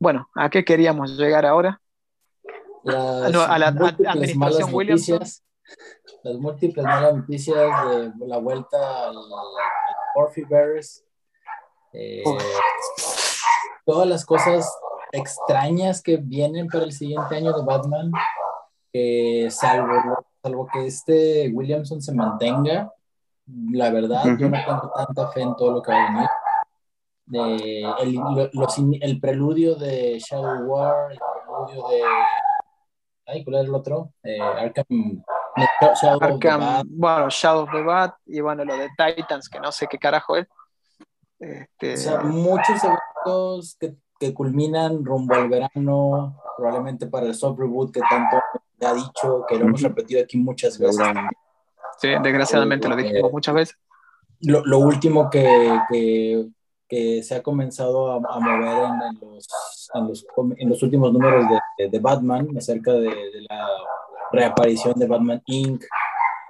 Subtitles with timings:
[0.00, 1.80] bueno, ¿a qué queríamos llegar ahora?
[2.82, 5.44] Las No, a la administración noticias,
[6.22, 7.56] las múltiples malas noticias
[8.18, 9.16] de la vuelta al,
[10.16, 11.04] Murphy Bears,
[11.92, 12.24] eh,
[13.84, 14.74] todas las cosas
[15.12, 18.10] extrañas que vienen para el siguiente año de Batman,
[18.92, 22.90] eh, salvo, salvo que este Williamson se mantenga,
[23.72, 26.28] la verdad, yo no tengo tanta fe en todo lo que va a venir.
[27.30, 32.02] De- el, lo- los el preludio de Shadow War, el preludio de.
[33.26, 34.12] Ay, ¿cuál era el otro?
[34.24, 35.22] Eh, Arkham.
[36.00, 36.86] Shadow of the Arkham, Bat.
[36.88, 40.36] bueno, Shadow of the Bat y bueno, lo de Titans, que no sé qué carajo
[40.36, 40.46] es.
[41.38, 47.58] Este, O sea, muchos eventos que, que culminan rumbo al verano, probablemente para el soft
[47.58, 48.36] reboot que tanto
[48.84, 51.06] ha dicho, que lo hemos repetido aquí muchas veces.
[51.98, 53.76] Sí, desgraciadamente lo dijimos muchas veces.
[54.40, 56.48] lo, lo último que, que,
[56.90, 58.90] que se ha comenzado a, mover
[59.94, 60.26] en, los,
[60.58, 61.46] en, los, últimos números
[61.78, 63.08] de, de Batman acerca de,
[63.48, 63.68] la
[64.32, 65.84] reaparición de Batman Inc.,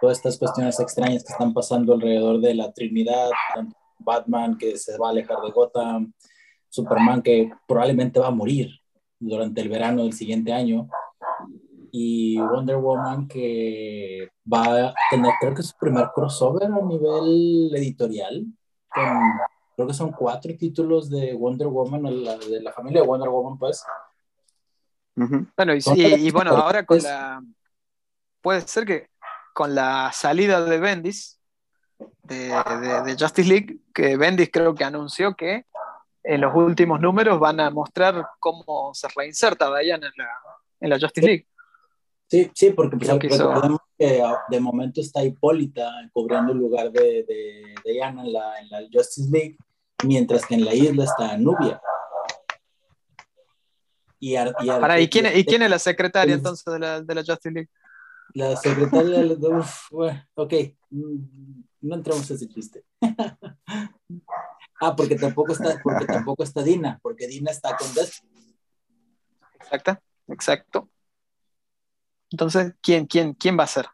[0.01, 3.29] todas estas cuestiones extrañas que están pasando alrededor de la Trinidad,
[3.99, 6.13] Batman que se va a alejar de Gotham,
[6.71, 8.71] Superman que probablemente va a morir
[9.19, 10.89] durante el verano del siguiente año,
[11.93, 18.47] y Wonder Woman que va a tener, creo que su primer crossover a nivel editorial,
[19.81, 23.59] creo que son cuatro títulos de Wonder Woman, la- de la familia de Wonder Woman,
[23.59, 23.85] pues.
[25.15, 27.05] Bueno, y, bueno, las ahora con partes.
[27.05, 27.43] la.
[28.41, 29.09] Puede ser que
[29.53, 31.39] con la salida de Bendis,
[32.23, 35.67] de, de- de Justice League, que Bendis creo que anunció que
[36.23, 40.29] en los últimos números van a mostrar cómo se reinserta Diana en la,
[40.81, 41.47] en la Justice League.
[42.29, 46.53] Sí, sí, porque pues, Creo que hizo- recordemos que ah, de momento está Hipólita cubriendo
[46.53, 49.59] el lugar de, de, de Diana en la, en la Justice League,
[50.05, 51.81] mientras que en la isla está Nubia.
[54.19, 57.01] Y, Ar- y Ar- Pará, ¿y quién, ¿Y quién es la secretaria entonces de la,
[57.01, 57.71] de la Justice League?
[58.35, 60.53] La secretaria de uf, bueno, ok,
[60.91, 62.85] mm, no entramos a ese chiste.
[64.81, 68.57] ah, porque tampoco está, porque tampoco está Dina, porque Dina está con Destiny.
[69.55, 70.91] Exacto, exacto.
[72.31, 73.87] Entonces, ¿quién, quién, quién va a ser?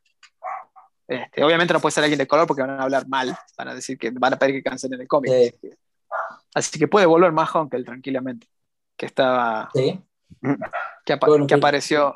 [1.09, 3.75] Este, obviamente no puede ser alguien de color porque van a hablar mal, van a
[3.75, 5.33] decir que van a pedir que cancelen el cómic.
[5.33, 5.71] Sí.
[6.55, 8.49] Así, que, puede volver más Honkel tranquilamente,
[8.97, 10.01] que estaba, Sí.
[11.05, 12.15] que, apa- Bueno, que apareció,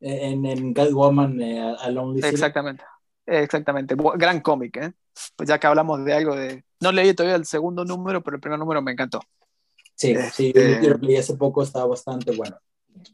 [0.00, 2.84] En, en Catwoman, eh, a Lonely exactamente,
[3.26, 4.92] exactamente, gran cómic, ¿eh?
[5.36, 8.40] Pues ya que hablamos de algo de, no leí todavía el segundo número, pero el
[8.40, 9.20] primer número me encantó.
[9.94, 12.56] Sí, sí, Este- yo lo leí hace poco, estaba bastante bueno.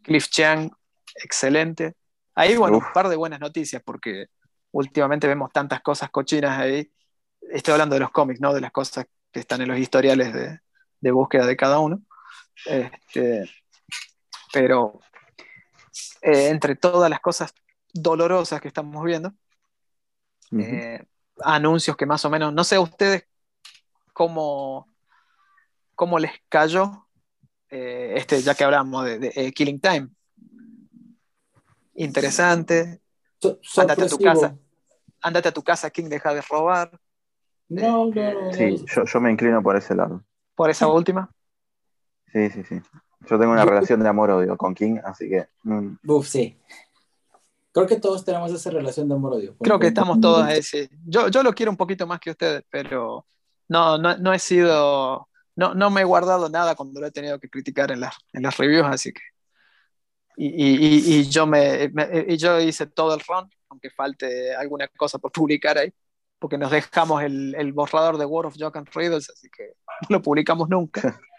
[0.02, 0.70] Cliff Chang,
[1.16, 1.94] excelente.
[2.34, 2.86] Ahí, bueno, Uf.
[2.86, 4.26] un par de buenas noticias, porque
[4.72, 6.88] últimamente vemos tantas cosas cochinas ahí.
[7.50, 8.52] Estoy hablando de los cómics, ¿no?
[8.54, 9.06] De las cosas
[9.36, 10.60] que están en los historiales de,
[10.98, 12.00] de búsqueda de cada uno.
[12.64, 13.44] Este,
[14.50, 14.98] pero
[16.22, 17.52] eh, entre todas las cosas
[17.92, 19.34] dolorosas que estamos viendo,
[20.52, 21.04] eh,
[21.42, 23.24] anuncios que más o menos, no sé a ustedes
[24.14, 24.88] cómo,
[25.94, 27.06] cómo les cayó,
[27.68, 30.08] eh, este, ya que hablamos de, de, Killing Time.
[31.92, 33.02] Interesante.
[33.38, 34.56] So- Ándate a tu casa.
[35.20, 36.98] Ándate a tu casa, King, deja de robar.
[37.68, 38.52] No, no, no.
[38.52, 40.24] Sí, yo, yo me inclino por ese lado.
[40.54, 41.30] Por esa última.
[42.32, 42.80] Sí, sí, sí.
[43.28, 45.46] Yo tengo una relación de amor-odio con King, así que.
[45.64, 46.56] mm, Uf, sí.
[47.72, 49.56] Creo que todos tenemos esa relación de amor-odio.
[49.58, 50.88] Creo que estamos todos sí.
[51.04, 53.26] Yo, yo lo quiero un poquito más que ustedes, pero
[53.68, 55.28] no, no, no he sido.
[55.56, 58.42] No, no me he guardado nada cuando lo he tenido que criticar en, las en
[58.42, 59.22] las reviews, así que.
[60.38, 64.54] Y, y- y- y yo me, me- y yo hice todo el run, aunque falte
[64.54, 65.92] alguna cosa por publicar ahí,
[66.38, 69.74] porque nos dejamos el, el borrador de World of Jock and Riddles, así que
[70.08, 71.00] no lo publicamos nunca.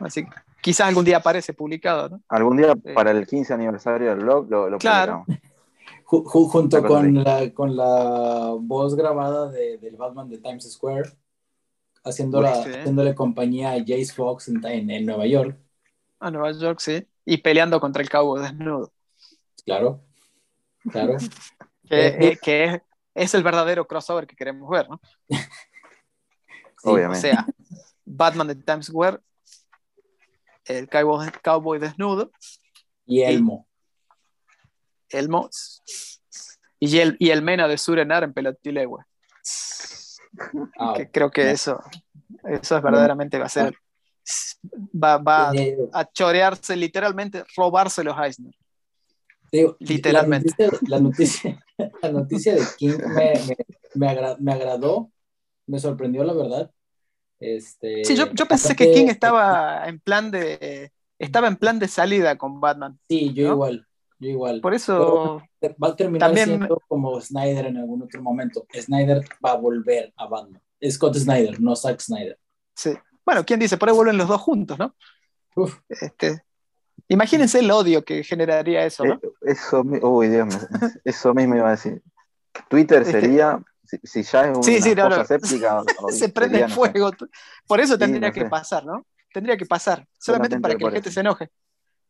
[0.00, 2.20] Así que quizás algún día aparece publicado, ¿no?
[2.28, 2.94] Algún día Eh.
[2.94, 5.24] para el 15 aniversario del blog lo, lo Claro.
[6.04, 11.10] junto con la, con la voz grabada de, del Batman de Times Square,
[12.02, 12.70] haciéndola, Sí.
[12.70, 15.56] haciéndole compañía a Jace Fox en, en, en Nueva York.
[16.18, 17.06] A Nueva York, sí.
[17.24, 18.92] Y peleando contra el cabo desnudo.
[19.64, 20.00] Claro,
[20.90, 21.16] claro.
[21.88, 22.82] Que, Eh, eh, que es,
[23.14, 25.00] es el verdadero crossover que queremos ver, ¿no?
[26.76, 27.20] Sí, O Obviamente.
[27.20, 27.46] sea,
[28.04, 29.18] Batman de Times Square,
[30.66, 32.30] el cowboy, cowboy desnudo,
[33.06, 33.66] Y Elmo.
[35.08, 35.48] Elmo
[36.80, 39.02] y el, y el Mena de Surenar en Pelotilegüe.
[40.78, 41.80] Ah, Que creo que eso,
[42.44, 43.74] eso es verdaderamente va a ser.
[44.94, 45.52] Va, va
[45.92, 48.54] a chorearse, literalmente, robarse los Eisner.
[49.50, 50.54] digo, literalmente.
[50.58, 51.63] La noticia, la noticia,
[52.02, 53.56] la noticia de King me, me,
[53.94, 55.10] me, agra- me agradó,
[55.66, 56.70] me sorprendió, la verdad.
[57.40, 61.78] Este, Sí, yo, yo pensé aparte- que King estaba en plan de, estaba en plan
[61.78, 62.98] de salida con Batman.
[63.08, 63.52] Sí, yo ¿no?
[63.54, 63.86] igual,
[64.18, 64.60] yo igual.
[64.60, 68.66] Por eso, Pero va a terminar También- siendo como Snyder en algún otro momento.
[68.72, 70.62] Snyder va a volver a Batman.
[70.90, 72.38] Scott Snyder, no Zack Snyder.
[72.74, 72.90] sí.
[73.26, 73.78] Bueno, ¿quién dice?
[73.78, 74.94] Por ahí vuelven los dos juntos, ¿no?
[75.56, 76.42] Uf, Este,
[77.08, 79.14] imagínense el odio que generaría eso, ¿no?
[79.14, 80.58] Eh, Eso, uy, Dios mío,
[81.04, 82.02] eso mismo iba a decir.
[82.68, 85.24] Twitter sería, si, si ya es una Sí, sí, no, cosa no.
[85.24, 87.10] séptica, se prende sería, el no sé, fuego.
[87.66, 88.50] Por eso tendría no que sé.
[88.50, 89.06] pasar, ¿no?
[89.32, 91.50] Tendría que pasar, solamente Solamente para que la gente se enoje.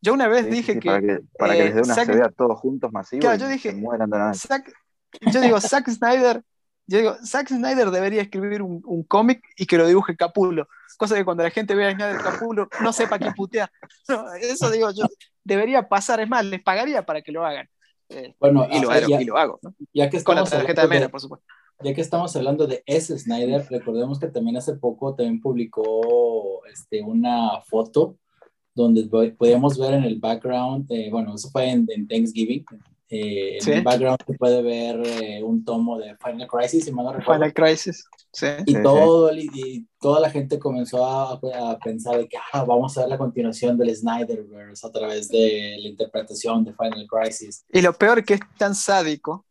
[0.03, 1.81] Yo una vez sí, sí, dije sí, que para que, para que eh, les dé
[1.83, 4.19] una Zack- todos juntos masivo Claro, y yo dije- se mueran de.
[4.19, 4.73] Zack-
[5.21, 6.43] yo digo, Zack Snyder,
[6.87, 10.69] yo digo, Zack Snyder debería escribir un, un cómic y que lo dibuje Capulo.
[10.99, 13.71] Cosa que cuando la gente vea a Snyder Capulo no sepa quién putea.
[14.09, 15.07] No, eso digo yo,
[15.45, 17.69] debería pasar, es más, les pagaría para que lo hagan.
[18.11, 19.75] Eh, Bueno, y, lo, ah, hago, ya- y lo hago, ¿no?
[19.95, 21.47] ya que Con la estamos tarjeta de de- por supuesto.
[21.83, 27.01] ya que estamos hablando de ese Snyder, recordemos que también hace poco también publicó este,
[27.03, 28.17] una foto
[28.75, 32.65] donde po- podíamos ver en el background, eh, bueno, eso fue en, en Thanksgiving,
[33.11, 33.71] eh, Sí.
[33.73, 37.13] en el background se puede ver eh, un tomo de Final Crisis, si mal no
[37.13, 37.35] recuerdo.
[37.41, 38.05] Final Crisis.
[38.33, 38.47] Sí.
[38.67, 42.65] Y, Sí, todo, el- y toda la gente comenzó a, a pensar de que ah,
[42.65, 47.65] vamos a ver la continuación del Snyderverse a través de la interpretación de Final Crisis.
[47.73, 49.45] Y lo peor que es tan sádico,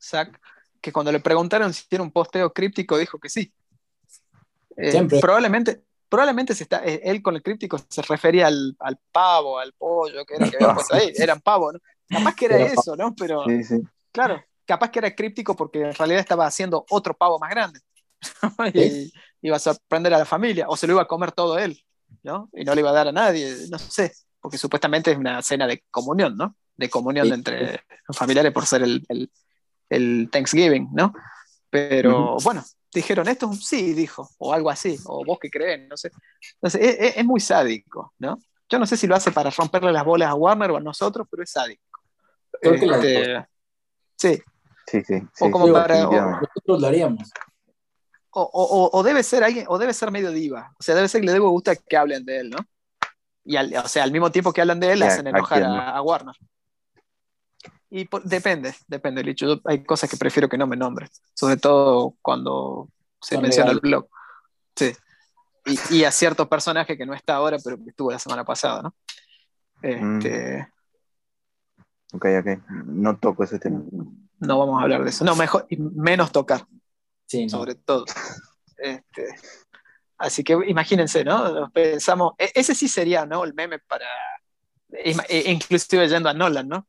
[0.00, 0.40] Zack,
[0.80, 3.52] que cuando le preguntaron si era un posteo críptico, dijo que sí.
[4.76, 5.18] Eh, Siempre.
[5.20, 9.72] Probablemente, probablemente se está, eh, él con el críptico se refería al, al pavo, al
[9.72, 11.80] pollo, que era que había puesto ahí, eran pavo, ¿no?
[12.08, 13.14] Capaz que era Era eso, ¿no?
[13.14, 13.80] Pero Sí, sí.
[14.12, 17.80] claro, capaz que era críptico porque en realidad estaba haciendo otro pavo más grande.
[18.74, 19.12] y
[19.42, 21.80] iba a sorprender a la familia, o se lo iba a comer todo él,
[22.22, 22.48] ¿no?
[22.52, 25.66] Y no le iba a dar a nadie, no sé, porque supuestamente es una cena
[25.66, 26.56] de comunión, ¿no?
[26.76, 27.32] De comunión Sí.
[27.34, 27.80] entre
[28.12, 29.30] familiares por ser el, el-
[29.90, 31.12] el Thanksgiving, ¿no?
[31.70, 36.10] Pero bueno, dijeron esto, sí, dijo, o algo así, o vos que creen, no sé.
[36.54, 38.38] Entonces, es, es- es muy sádico, ¿no?
[38.68, 41.26] Yo no sé si lo hace para romperle las bolas a Warner o a nosotros,
[41.30, 41.82] pero es sádico.
[42.60, 43.48] Creo que las Este,
[44.16, 44.42] sí,
[44.86, 45.14] Sí, sí.
[45.40, 46.46] O sí, como sí, para- definitivamente.
[46.54, 47.30] Nosotros lo haríamos.
[48.30, 50.72] o, o- o debe ser alguien, o debe ser medio diva.
[50.78, 52.58] O sea, debe ser que le debe gustar que hablen de él, ¿no?
[53.44, 55.62] Y al, o sea, al mismo tiempo que hablan de él, ¿Y a- hacen enojar
[55.62, 55.80] a, no?
[55.80, 56.34] a Warner.
[57.90, 59.46] Y por- depende, depende, Licho.
[59.46, 62.88] Yo- hay cosas que prefiero que no me nombren, sobre todo cuando
[63.20, 63.90] se Son menciona el legales.
[63.90, 64.08] blog.
[64.76, 64.92] Sí.
[65.90, 68.82] Y, y a cierto personaje que no está ahora, pero que estuvo la semana pasada,
[68.82, 68.94] ¿no?
[69.82, 70.20] Mm.
[72.12, 72.62] Ok, ok.
[72.86, 73.82] No toco ese tema.
[74.40, 75.24] No vamos a hablar de eso.
[75.24, 76.66] No, mejor, y menos tocar.
[77.26, 77.50] Sí, no.
[77.50, 78.04] sobre todo.
[78.78, 79.26] Este,
[80.16, 81.52] así que imagínense, ¿no?
[81.52, 83.44] Nos Pensamos, e- ese sí sería, ¿no?
[83.44, 84.06] El meme para,
[85.04, 86.86] ima- e- inclusive yendo a Nolan, ¿no?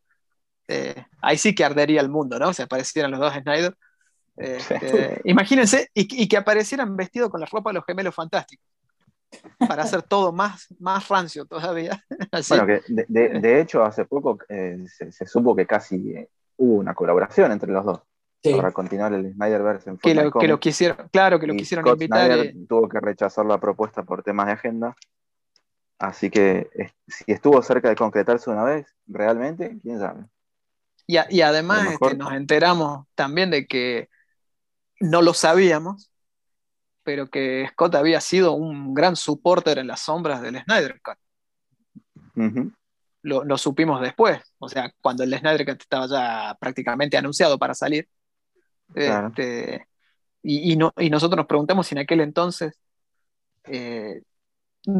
[0.67, 2.53] Eh, ahí sí que ardería el mundo, ¿no?
[2.53, 3.75] Si aparecieran los dos Snyder.
[4.37, 8.65] Este, imagínense, y, y que aparecieran vestidos con la ropa de los gemelos fantásticos,
[9.59, 12.03] para hacer todo más, más rancio todavía.
[12.31, 12.53] Así.
[12.55, 16.29] Bueno, que de, de- de hecho, hace poco eh, se, se supo que casi eh,
[16.57, 17.99] hubo una colaboración entre los dos
[18.41, 18.55] Sí.
[18.55, 21.83] para continuar el Snyderverse en que, lo, que lo quisieron, claro, que lo Y quisieron
[21.83, 22.25] Scott invitar.
[22.31, 24.95] Snyder y- tuvo que rechazar la propuesta por temas de agenda.
[25.97, 26.69] Así que
[27.05, 30.23] si estuvo cerca de concretarse una vez, realmente, quién sabe.
[31.05, 34.07] Y, a- y además mejor- este, nos enteramos también de que
[35.01, 36.09] no lo sabíamos,
[37.09, 41.17] pero que Scott había sido un gran supporter en las sombras del Snyder Cut.
[43.23, 47.73] Lo, lo supimos después, o sea, cuando el Snyder Cut estaba ya prácticamente anunciado para
[47.73, 48.07] salir.
[48.93, 49.29] Claro.
[49.29, 49.87] Este,
[50.43, 52.79] y, y no- y nosotros nos preguntamos si en aquel entonces,
[53.63, 54.21] eh,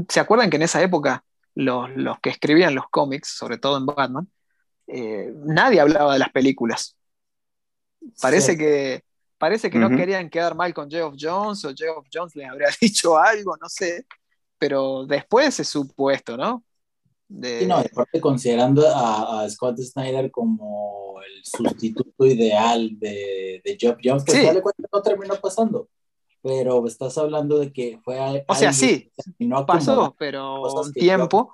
[0.08, 1.24] ¿se acuerdan que en esa época
[1.54, 4.28] los, los que escribían los cómics, sobre todo en Batman,
[4.88, 6.98] eh, nadie hablaba de las películas?
[8.20, 8.58] Parece Sí.
[8.58, 9.04] que,
[9.39, 13.17] parece que no querían quedar mal con Geoff Jones o Geoff Jones les habría dicho
[13.17, 14.05] algo, no sé.
[14.60, 16.63] Pero después se supo esto, ¿no?
[17.27, 23.77] De- Sí, no, aparte considerando a, a Scott Snyder como el sustituto ideal de, de
[23.79, 24.39] Geoff Jones, que Sí.
[24.39, 25.88] de cuentas no terminó pasando.
[26.41, 31.53] Pero estás hablando de que fue a- O sea, sí, terminó pasó, pero un tiempo.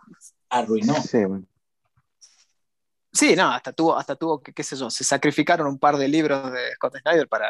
[0.49, 0.93] arruinó.
[0.95, 1.45] Sí, bueno.
[3.11, 6.07] Sí, no, hasta tuvo, hasta tuvo que, qué sé yo, se sacrificaron un par de
[6.07, 7.47] libros de Scott Snyder para,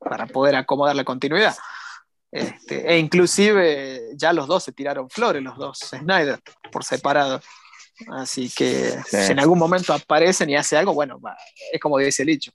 [0.00, 1.54] para poder acomodar la continuidad.
[2.32, 6.40] Este, e inclusive ya los dos se tiraron flores, los dos Snyder,
[6.72, 7.40] por separado.
[8.12, 9.16] Así que Sí.
[9.26, 11.36] si en algún momento aparecen y hace algo, bueno, va-
[11.72, 12.52] es como dice el dicho.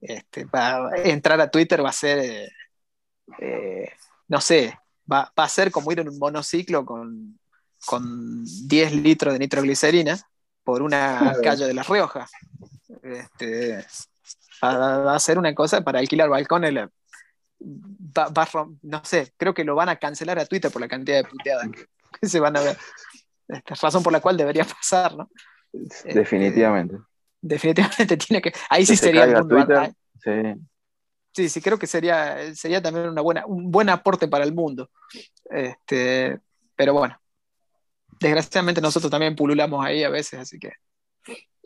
[0.00, 2.48] Este, va, entrar a Twitter va a ser, eh,
[3.40, 3.88] eh,
[4.28, 4.78] no sé,
[5.10, 7.38] va, va a ser como ir en un monociclo con,
[7.84, 10.18] con 10 litros de nitroglicerina
[10.64, 12.26] por una calle de La Rioja.
[13.02, 13.84] Este,
[14.64, 16.72] va, va a ser una cosa para alquilar balcones.
[16.72, 16.90] la-
[17.60, 18.48] va- va
[18.82, 21.68] no sé, creo que lo van a cancelar a Twitter por la cantidad de puteadas
[21.70, 21.86] que,
[22.20, 22.76] que se van a ver.
[23.48, 25.30] Este, razón por la cual debería pasar, ¿no?
[26.04, 26.96] Definitivamente.
[27.46, 28.52] Este, definitivamente tiene que.
[28.70, 29.56] Ahí sí Que se sería el mundo.
[29.56, 30.60] Twitter, sí.
[31.32, 34.90] Sí, sí, creo que sería, sería también una buena, un buen aporte para el mundo.
[35.50, 36.40] Este,
[36.74, 37.20] pero bueno,
[38.18, 40.72] desgraciadamente nosotros también pululamos ahí a veces, así que.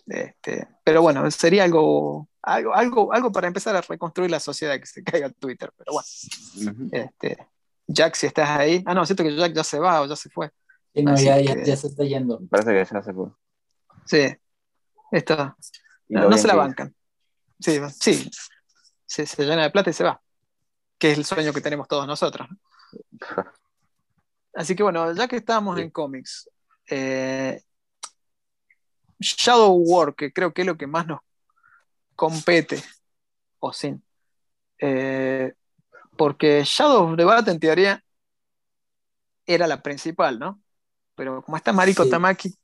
[0.07, 4.87] Este, pero bueno, sería algo, algo, algo, algo para empezar a reconstruir la sociedad que
[4.87, 5.73] se caiga Twitter.
[5.77, 7.37] Pero bueno, este,
[7.87, 8.83] Jack, si estás ahí.
[8.87, 10.51] Ah, no, siento que Jack ya se va o ya se fue.
[10.95, 12.41] Sí, no, ya, ya, que- ya se está yendo.
[12.51, 13.29] Parece que ya se fue.
[14.07, 14.37] Sí,
[15.13, 15.57] esto,
[16.09, 16.95] no, se la bancan.
[17.59, 18.31] Sí, sí,
[19.07, 20.21] se, se llena de plata y se va,
[20.99, 22.49] que es el sueño que tenemos todos nosotros.
[24.55, 25.83] Así que bueno, ya que estamos Sí.
[25.83, 26.51] en cómics,
[26.89, 27.63] eh,
[29.21, 31.21] Shadow War, que creo que es lo que más nos
[32.21, 32.83] compete,
[33.61, 34.05] o sin,
[34.79, 35.55] eh,
[36.19, 38.05] porque Shadow of the Bat en teoría
[39.47, 40.61] era la principal, ¿no?
[41.15, 42.11] Pero como está Mariko Sí.
[42.11, 42.55] Tamaki,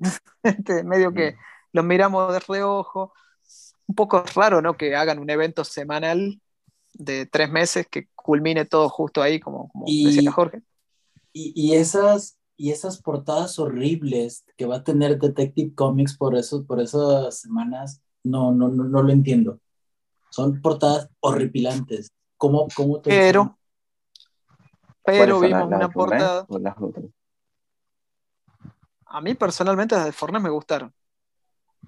[0.42, 1.36] este, medio que
[1.72, 3.14] los miramos de reojo,
[3.86, 4.76] un poco raro, ¿no?
[4.76, 6.38] Que hagan un evento semanal
[6.92, 10.60] de tres meses que culmine todo justo ahí, como, como Y- decía Jorge.
[11.32, 16.34] Y, y esas, y esas portadas horribles que va a tener Detective Comics por,
[16.66, 19.58] por esas semanas, no, no, no, no lo entiendo.
[20.30, 22.10] Son portadas horripilantes.
[22.36, 23.58] ¿Cómo, cómo te Pero,
[25.02, 26.44] ¿Cuáles pero vimos una portada.
[26.48, 27.06] o las otras?
[29.06, 30.92] A mí personalmente las de Fornés me gustaron.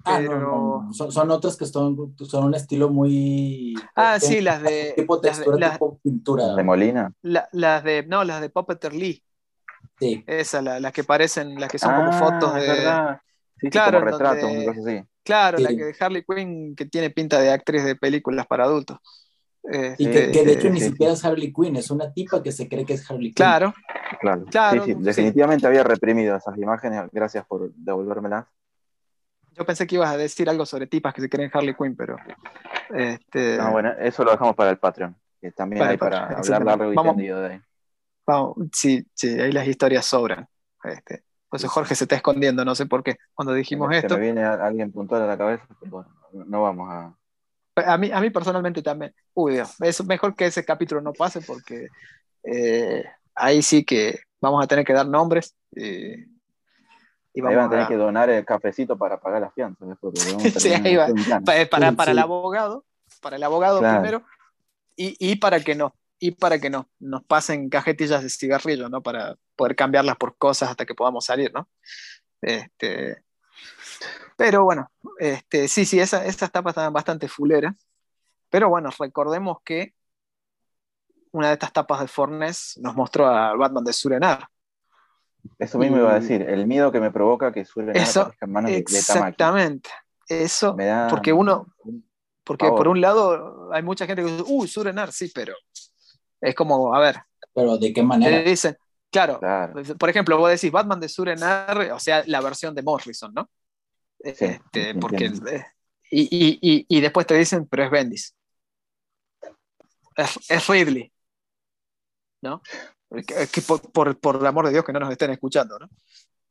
[0.03, 0.93] Ah, pero- no, no, no.
[0.93, 3.75] Son, son otras que son, son un estilo muy...
[3.95, 4.93] Ah, sí, las de.
[4.95, 6.55] Tipo las de- textura, las- tipo pintura.
[6.55, 7.13] ¿De Molina?
[7.21, 8.03] la- las de.
[8.07, 9.23] No, las de Puppeteer Lee.
[9.99, 10.23] Sí.
[10.25, 12.67] Esas, la- las que parecen, las que son Ah, como fotos es de.
[12.69, 13.21] verdad.
[13.57, 14.69] Sí, sí, Claro, como en retratos, donde-
[15.01, 15.07] así.
[15.23, 15.77] Claro, la Sí.
[15.77, 18.97] que de Harley Quinn que tiene pinta de actriz de películas para adultos.
[19.97, 20.87] Y que, que de hecho ni sí.
[20.87, 23.33] siquiera es Harley Quinn, es una tipa que se cree que es Harley Quinn.
[23.35, 23.73] Claro,
[24.19, 25.03] Claro, Claro, sí, sí, sí.
[25.03, 28.45] definitivamente había reprimido esas imágenes, gracias por devolvérmelas.
[29.53, 32.17] yo pensé que ibas a decir algo sobre tipas que se creen Harley Quinn, pero.
[32.93, 36.65] Este, No, bueno, eso lo dejamos para el Patreon, que también Para hay para hablar
[36.65, 37.15] largo y Vamos.
[37.15, 37.61] tendido de ahí.
[38.25, 40.47] vamos, sí, sí, ahí las historias sobran.
[40.83, 41.23] Este,
[41.59, 41.67] sí.
[41.67, 43.17] Jorge se está escondiendo, no sé por qué.
[43.33, 44.15] Cuando dijimos Se esto.
[44.15, 46.09] me viene a- alguien puntual a la cabeza, pero bueno,
[46.47, 47.15] no vamos a...
[47.75, 49.13] A mí, a mí personalmente también.
[49.33, 51.87] Uy, Dios, es mejor que ese capítulo no pase porque
[52.43, 53.03] eh,
[53.35, 56.27] ahí sí que vamos a tener que dar nombres eh,
[57.33, 59.87] y Ahí van a vamos tener a- que donar el cafecito para pagar las fianzas
[59.87, 60.13] después.
[60.35, 61.07] vamos Sí, ahí va.
[61.45, 62.11] para, para sí.
[62.11, 62.85] el abogado,
[63.21, 64.01] para el abogado Claro.
[64.01, 64.23] primero
[64.97, 65.93] y, y para que no
[66.23, 69.01] y para que no nos pasen cajetillas de cigarrillo, ¿no?
[69.01, 71.67] Para poder cambiarlas por cosas hasta que podamos salir, ¿no?
[72.41, 73.23] Este,
[74.37, 77.75] pero bueno, este, sí, sí, esa- esas tapas estaban bastante fuleras.
[78.51, 79.93] Pero bueno, recordemos que
[81.31, 84.47] una de estas tapas de Fornes nos mostró a Batman de Surenar.
[85.57, 88.51] Eso mismo iba a Y- decir, el miedo que me provoca que suelen Eso, en
[88.51, 88.79] manos de, de.
[88.81, 89.89] Exactamente.
[90.27, 92.07] Eso, Me da porque uno, un
[92.43, 95.53] porque por un lado hay mucha gente que dice, uy, Surenar, sí, pero
[96.41, 97.17] es como, a ver,
[97.53, 98.41] Pero ¿de qué te manera?
[98.41, 98.75] dicen,
[99.11, 99.81] claro, Claro.
[99.97, 103.49] por ejemplo, vos decís Batman de Surenar, o sea, la versión de Morrison, ¿no?
[104.23, 105.65] Sí, Este, porque, eh,
[106.11, 108.35] y, y- y- y después te dicen, pero es Bendis.
[110.15, 111.11] Es, es Ridley.
[112.41, 112.61] ¿No?
[113.27, 115.89] Que, que por, por, por el amor de Dios que no nos estén escuchando, ¿no?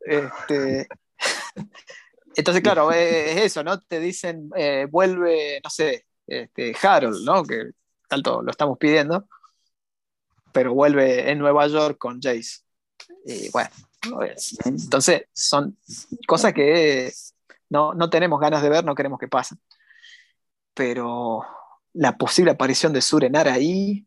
[0.00, 0.86] Este,
[2.36, 3.80] entonces, claro, es, es eso, ¿no?
[3.80, 7.42] Te dicen, eh, vuelve, no sé, este, Harold, ¿no?
[7.44, 7.70] Que
[8.08, 9.26] tanto lo estamos pidiendo,
[10.52, 12.60] pero vuelve en Nueva York con Jace.
[13.24, 13.70] Y bueno,
[14.64, 15.76] entonces son
[16.26, 17.12] cosas que
[17.68, 19.58] no, no tenemos ganas de ver, no queremos que pasen.
[20.74, 21.44] Pero
[21.92, 24.06] la posible aparición de Surenar ahí,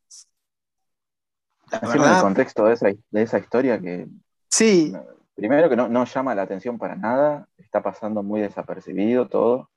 [1.71, 4.07] la Encima verdad, contexto de esa, de esa historia que
[4.49, 4.93] sí,
[5.35, 9.69] primero que no, no llama la atención para nada, está pasando muy desapercibido todo.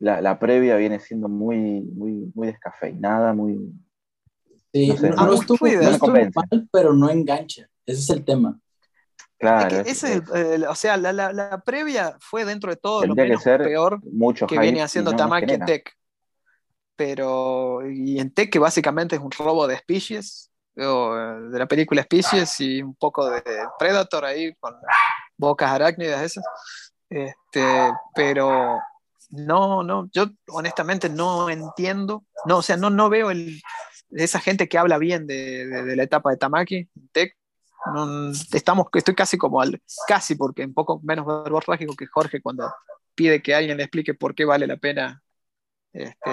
[0.00, 3.72] La, la previa viene siendo muy, muy, muy descafeinada, muy...
[4.78, 7.66] Sí, no sé, no, estuvo, no estuvo mal, pero no engancha.
[7.86, 8.58] Ese es el tema.
[9.38, 12.44] Claro, es que es- ese es el- el- o sea, la, la- la previa fue
[12.44, 15.64] dentro de todo lo Tendría que menos ser peor mucho que viene haciendo Tamaki en.
[15.64, 15.92] Tech.
[16.96, 21.66] Pero, y en Tech, que básicamente es un robo de Species, o, eh, de la
[21.66, 23.42] película Species, y un poco de
[23.78, 24.74] Predator ahí, con
[25.36, 26.44] bocas arácnidas esas.
[27.08, 28.78] Este, pero
[29.30, 33.60] no, no, yo honestamente no entiendo, no, o sea, no, no veo el,
[34.10, 37.36] esa gente que habla bien de, de- de la etapa de Tamaki, Tech.
[37.94, 42.72] No, estamos, estoy casi como al, casi porque un poco menos verborrágico que Jorge cuando
[43.14, 45.22] pide que alguien le explique por qué vale la pena
[45.92, 46.30] este,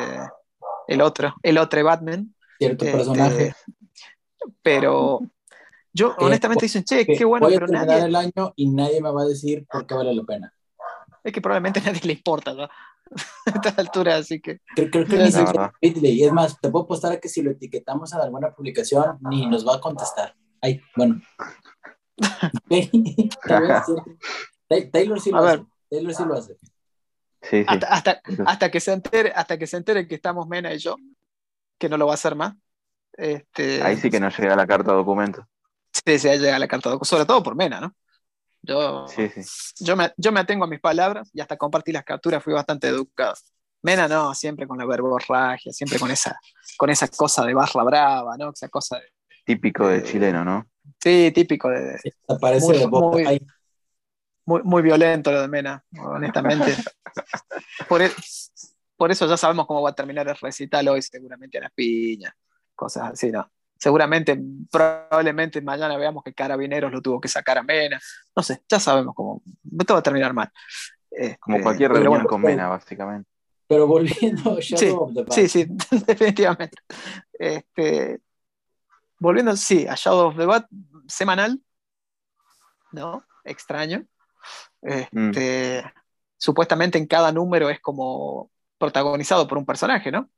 [0.87, 2.33] el otro, el otro Batman.
[2.57, 3.53] Cierto Este, personaje.
[4.61, 5.19] Pero
[5.93, 9.11] Yo honestamente dicen, che, qué bueno, voy a pero nadie, el año y nadie me
[9.11, 10.53] va a decir por qué vale la pena.
[11.23, 12.67] es que probablemente a nadie le importa, ¿no?
[13.45, 15.71] A esta altura, así que Creo, creo que ni verdad.
[15.81, 16.23] Ridley.
[16.23, 19.67] Es más, te puedo apostar a que si lo etiquetamos en alguna publicación, ni nos
[19.67, 20.35] va a contestar.
[20.61, 21.21] Ay, bueno.
[24.91, 25.57] Taylor sí lo A hace.
[25.57, 25.65] ver.
[25.89, 26.53] Taylor sí lo hace.
[27.41, 27.65] Sí, sí.
[27.67, 30.95] hasta, hasta, hasta que se entere, hasta que se entere que estamos Mena y yo,
[31.77, 32.55] que no lo va a hacer más.
[33.13, 35.47] Este, Ahí sí que no llega la carta documento.
[35.91, 37.93] sí, sí, ahí llega la carta, sobre todo por Mena, ¿no?
[38.65, 39.41] Yo, Sí, sí.
[39.85, 42.87] yo, me, yo me atengo a mis palabras y hasta compartí las capturas, fui bastante
[42.87, 43.35] educado.
[43.83, 46.39] Mena no, siempre con la verborragia, siempre con esa,
[46.77, 48.49] con esa cosa de barra brava, ¿no?
[48.51, 49.05] Esa cosa de,
[49.45, 50.67] Típico Eh, chileno, ¿no?
[50.99, 53.17] sí, típico de, Aparece Muy- de boca.
[53.17, 53.47] muy-
[54.47, 56.75] muy, muy violento lo de Mena, honestamente.
[57.89, 58.11] por, e-
[58.95, 62.33] por eso ya sabemos cómo va a terminar el recital hoy, seguramente a las piñas,
[62.75, 63.51] cosas así, ¿no?
[63.77, 64.39] Seguramente,
[64.71, 67.99] probablemente mañana veamos que Carabineros lo tuvo que sacar a Mena.
[68.35, 69.41] No sé, ya sabemos cómo.
[69.79, 70.51] Esto va a terminar mal.
[71.39, 73.29] Como Este, cualquier reunión bueno, con Mena, básicamente.
[73.67, 75.65] Pero volviendo a Shadow Sí, of the Bat, Sí, sí,
[76.07, 76.77] definitivamente.
[77.33, 78.19] Este,
[79.19, 80.67] volviendo, sí, a Shadow of the Bat,
[81.07, 81.61] semanal,
[82.91, 83.23] ¿no?
[83.43, 84.05] Extraño.
[84.81, 85.83] Este,
[86.37, 90.29] Supuestamente en cada número es como protagonizado por un personaje, ¿no?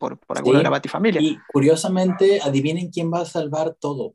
[0.00, 0.50] Por, Sí.
[0.50, 1.20] de la Batifamilia.
[1.20, 4.14] Y curiosamente, adivinen quién va a salvar todo.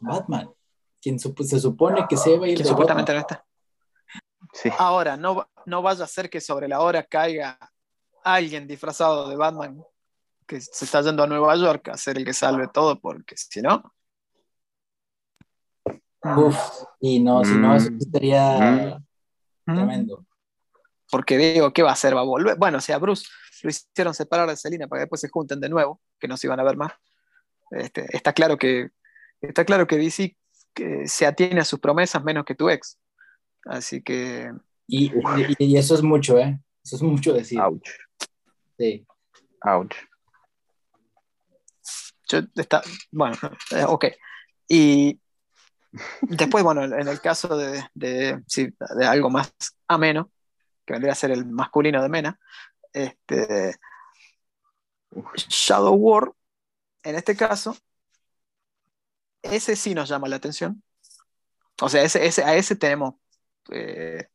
[0.00, 0.50] Batman.
[1.00, 3.44] Quien se supone que se va a ir que supuestamente no está.
[4.52, 4.68] Sí.
[4.78, 7.56] Ahora, no, no vaya a ser que sobre la hora caiga
[8.24, 9.80] alguien disfrazado de Batman
[10.44, 13.62] que se está yendo a Nueva York a ser el que salve todo, porque si
[13.62, 13.94] no.
[16.36, 16.56] Uf,
[17.00, 18.98] y no, si no, eso sí sería
[19.66, 19.74] Mm.
[19.74, 20.24] tremendo.
[21.12, 22.16] Porque digo, ¿qué va a hacer?
[22.16, 22.56] ¿Va a volver?
[22.56, 23.26] Bueno, o sea, Bruce
[23.62, 26.46] lo hicieron separar de Selina para que después se junten de nuevo, que no se
[26.46, 26.92] iban a ver más.
[27.70, 28.88] Este, está claro que
[29.42, 30.34] está claro que DC
[30.74, 32.98] que se atiene a sus promesas menos que tu ex.
[33.66, 34.50] Así que
[34.86, 36.58] Y, y- y eso es mucho, ¿eh?
[36.82, 37.60] Eso es mucho decir.
[37.60, 37.86] Ouch.
[38.78, 39.06] Sí.
[39.64, 39.94] Ouch.
[42.30, 43.36] yo está, bueno,
[43.72, 44.06] eh, ok.
[44.68, 45.20] Y
[46.22, 49.52] después, bueno, en el caso de, de, sí, de algo más
[49.86, 50.30] ameno,
[50.84, 52.38] que vendría a ser el masculino de Mena,
[52.92, 53.76] este,
[55.36, 56.32] Shadow War,
[57.02, 57.76] en este caso,
[59.42, 60.82] ese sí nos llama la atención.
[61.80, 63.14] O sea, ese, ese, a ese tenemos
[63.70, 64.28] eh,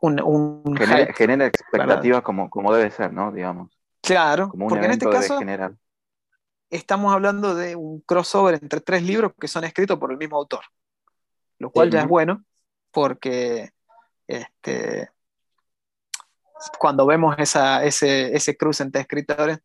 [0.00, 3.30] un, un Genera, genera expectativas como, como debe ser, ¿no?
[3.30, 3.70] Digamos.
[4.02, 5.38] claro, Como un porque en este caso
[6.70, 10.64] estamos hablando de un crossover entre tres libros que son escritos por el mismo autor,
[11.58, 11.94] lo cual Sí.
[11.94, 12.44] ya es bueno
[12.90, 13.70] porque
[14.30, 15.10] este,
[16.78, 19.58] cuando vemos esa, ese, ese cruce entre escritores,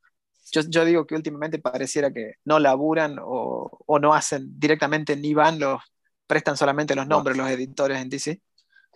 [0.51, 5.33] yo, yo digo que últimamente pareciera que no laburan o, o no hacen directamente ni
[5.33, 5.81] van los
[6.27, 7.17] prestan solamente los No.
[7.17, 8.41] nombres los editores en DC,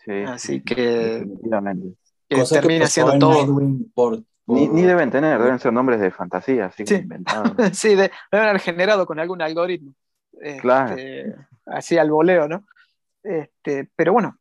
[0.06, 1.26] Sí, así sí, que, que
[2.30, 3.46] que termina pasó siendo en todo.
[3.94, 6.96] Por, Ni, por- ni deben tener, deben ser nombres de fantasía, así Sí.
[6.96, 7.52] inventados.
[7.78, 9.94] sí, de, deben haber generado con algún algoritmo.
[10.42, 10.96] Este, Claro.
[11.66, 12.66] Así al voleo, ¿no?
[13.22, 14.39] Este, pero bueno,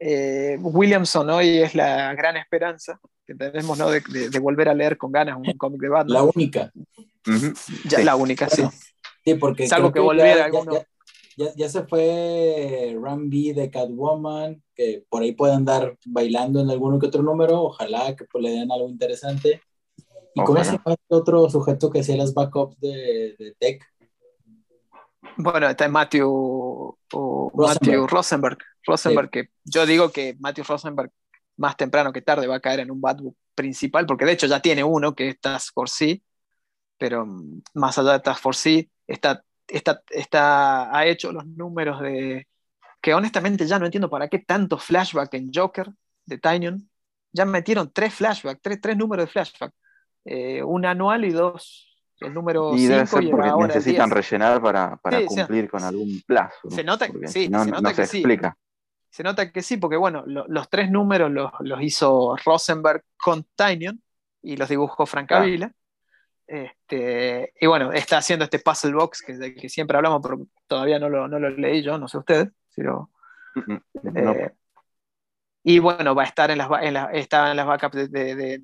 [0.00, 3.90] eh, Williamson hoy es la gran esperanza que tenemos, ¿no?
[3.90, 6.14] De, de- de volver a leer con ganas un cómic de Batman.
[6.14, 6.72] la única.
[7.26, 7.52] Ujú.
[7.88, 8.04] Ya, sí.
[8.04, 8.62] la única, sí.
[8.62, 8.76] Bueno,
[9.24, 10.72] Sí, porque Salvo creo que volviera ya, alguno.
[10.74, 10.86] ya,
[11.36, 16.70] ya- ya se fue Ram B de Catwoman, que por ahí puede andar bailando en
[16.70, 19.60] alguno que otro número, ojalá que pues, le den algo interesante.
[20.34, 20.64] ¿Y cómo Ojalá.
[20.64, 23.82] se llama este otro sujeto que hacía las backups de, de Tech?
[25.36, 26.98] Bueno, está Matthew, o
[27.54, 27.80] Rosenberg.
[27.80, 28.58] Matthew Rosenberg.
[28.86, 31.10] Rosenberg, que yo digo que Matthew Rosenberg
[31.56, 34.60] más temprano que tarde va a caer en un Batbook principal, porque de hecho ya
[34.60, 36.22] tiene uno que es Task Force
[36.98, 42.48] pero mm, más allá de Task Force está, está, está, ha hecho los números de
[43.00, 45.90] que honestamente ya no entiendo para qué tanto flashback en Joker
[46.24, 46.90] de Tynion.
[47.32, 49.72] Ya metieron tres flashbacks, tres, tres números de flashback.
[50.24, 54.08] Eh, un anual y dos, el número Y debe 5 ser y porque ahora necesitan
[54.08, 54.14] 10.
[54.16, 56.70] rellenar para, para Sí, cumplir con algún plazo.
[56.70, 58.18] se nota- sí, no, se no nota se que sí.
[58.18, 58.56] explica.
[59.10, 63.44] Se nota que sí, porque bueno, lo- los tres números los, los hizo Rosenberg con
[63.54, 64.02] Tynion
[64.42, 65.44] y los dibujó Frank Claro.
[65.44, 65.72] Avila.
[66.46, 70.98] Este, y bueno, está haciendo este puzzle box que, del que siempre hablamos, pero todavía
[70.98, 72.48] no lo, no lo leí yo, no sé ustedes.
[72.76, 73.10] no.
[74.14, 74.52] eh,
[75.64, 78.62] y bueno, va a estar en las, en la- en las backups de, de, de,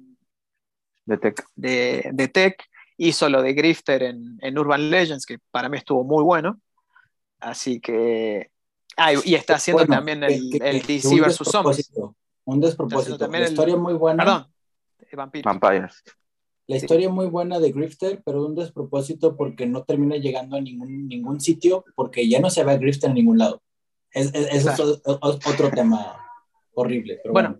[1.07, 1.45] De Tech.
[1.57, 2.63] de- de Tech,
[3.09, 6.61] hizo lo de Grifter en, en Urban Legends, que para mí estuvo muy bueno.
[7.41, 8.51] Así que.
[8.97, 11.79] Ah, y- está haciendo Bueno, también el, que- el que DC versus Zombies.
[11.79, 13.19] despropósito, Un despropósito.
[13.19, 14.23] también La el- historia muy buena.
[14.25, 14.47] Perdón,
[15.15, 15.45] Vampiro.
[15.51, 16.03] Vampires.
[16.69, 20.61] la historia es muy buena de Grifter, pero un despropósito porque no termina llegando a
[20.61, 23.63] ningún, ningún sitio porque ya no se ve a Grifter en ningún lado.
[24.11, 26.17] Es, es, es otro, tema
[26.75, 27.19] horrible.
[27.23, 27.59] Pero bueno,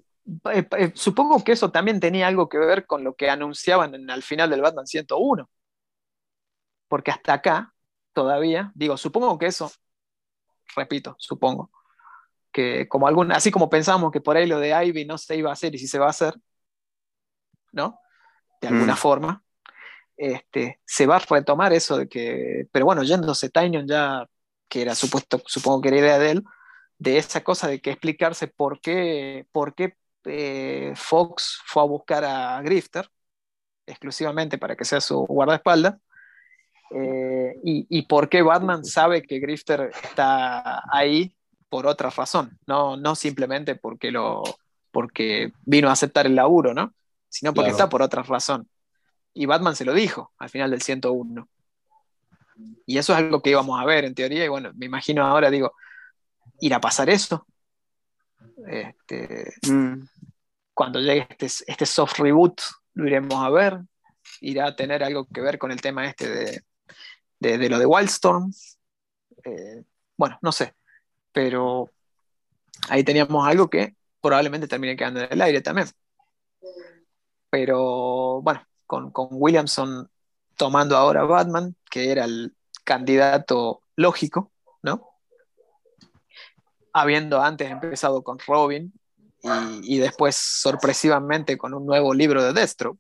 [0.53, 4.11] eh, eh, supongo que eso también tenía algo que ver con lo que anunciaban en,
[4.11, 5.49] al final del Batman 101.
[6.89, 7.75] Porque hasta acá,
[8.13, 9.71] todavía, digo, supongo que eso,
[10.77, 11.71] repito, supongo,
[12.53, 15.51] que como algún, así como pensamos que por ahí lo de Ivy no se iba
[15.51, 16.35] a hacer y si se va a hacer,
[17.73, 17.99] ¿no?
[18.61, 18.99] De alguna mm.
[18.99, 19.45] forma,
[20.17, 24.27] este, se va a retomar eso de que, pero bueno, yéndose Tynion ya,
[24.69, 26.45] que era supuesto, supongo que era idea de él,
[26.99, 32.25] de esa cosa de que explicarse por qué, por qué eh, Fox fue a buscar
[32.25, 33.09] a Grifter
[33.87, 35.97] exclusivamente para que sea su guardaespaldas.
[36.91, 41.35] Eh, y, y, por qué Batman sabe que Grifter está ahí
[41.71, 44.43] por otra razón, no, no simplemente porque, lo,
[44.91, 46.93] porque vino a aceptar el laburo, ¿no?
[47.33, 48.69] sino porque está por otra razón.
[49.33, 51.49] Y Batman se lo dijo al final del 101.
[52.85, 55.51] Y eso es algo que íbamos a ver en teoría, y bueno, me imagino ahora,
[55.51, 55.73] digo,
[56.61, 57.47] ¿irá a pasar eso?
[58.67, 60.03] Este, mm.
[60.75, 62.61] Cuando llegue este, este, soft reboot,
[62.95, 63.81] lo iremos a ver.
[64.41, 68.53] Irá a tener algo que ver con el tema este de, de, lo de Wildstorm.
[69.45, 69.83] Eh,
[70.17, 70.75] bueno, no sé.
[71.33, 71.91] Pero
[72.89, 75.89] ahí teníamos algo que probablemente termine quedando en el aire también.
[77.51, 80.11] Pero bueno, con, con Williamson
[80.57, 85.12] tomando ahora Batman, que era el candidato lógico, ¿no?
[86.93, 88.93] Habiendo antes empezado con Robin
[89.83, 92.99] y, después sorpresivamente con un nuevo libro de Destro,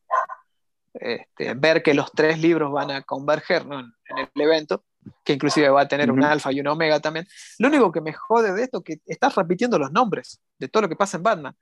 [0.94, 4.84] este, ver que los tres libros van a converger en, el evento,
[5.24, 7.26] que inclusive va a tener un alfa y un omega también.
[7.58, 10.82] Lo único que me jode de esto es que estás repitiendo los nombres de todo
[10.82, 11.56] lo que pasa en Batman.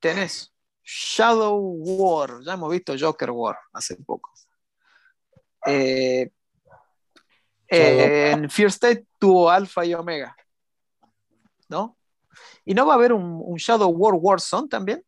[0.00, 4.32] Tenés Shadow War, ya hemos visto Joker War hace poco.
[5.66, 6.30] Eh,
[7.68, 10.34] en Fear State tuvo alfa y omega.
[11.70, 11.96] ¿No?
[12.64, 15.02] ¿Y no va a haber un, Shadow War Warzone también?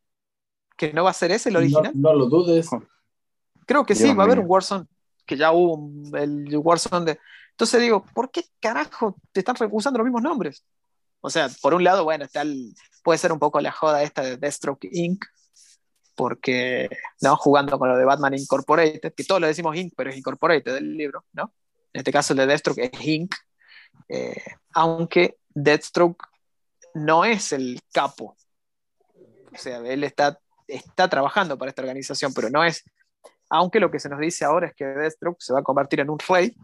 [0.75, 1.91] ¿Que no va a ser ese el original?
[1.93, 2.69] No, lo dudes.
[3.65, 4.85] Creo que sí, va a haber un Warzone,
[5.25, 7.19] que ya hubo el Warzone de...
[7.51, 10.65] Entonces digo, ¿por qué carajo te están usando los mismos nombres?
[11.21, 12.43] O sea, por un lado, bueno, está
[13.03, 15.23] puede ser un poco la joda esta de Deathstroke Inc.,
[16.15, 16.89] porque,
[17.21, 17.35] ¿no?
[17.35, 20.95] Jugando con lo de Batman Incorporated, que todos le decimos Inc., pero es Incorporated del
[20.95, 21.53] libro, ¿no?
[21.91, 23.35] En este caso el de Deathstroke es Inc.,
[24.09, 24.41] eh,
[24.73, 26.23] aunque Deathstroke
[26.93, 28.35] no es el capo.
[29.53, 32.83] O sea, él está, está trabajando para esta organización, pero no es.
[33.49, 36.09] Aunque lo que se nos dice ahora es que Deathstroke se va a convertir en
[36.09, 36.55] un rey,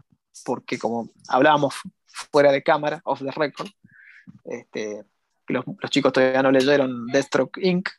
[0.44, 1.76] porque como hablábamos
[2.08, 3.70] fuera de cámara, off the record,
[4.46, 5.04] este,
[5.48, 7.89] los, chicos todavía no leyeron Deathstroke Inc.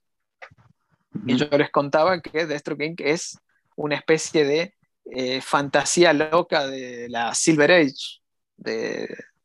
[1.27, 3.01] Y yo les contaba que Deathstroke Inc.
[3.01, 3.38] es
[3.77, 4.75] una especie de
[5.12, 8.21] eh, fantasía loca de la Silver Age,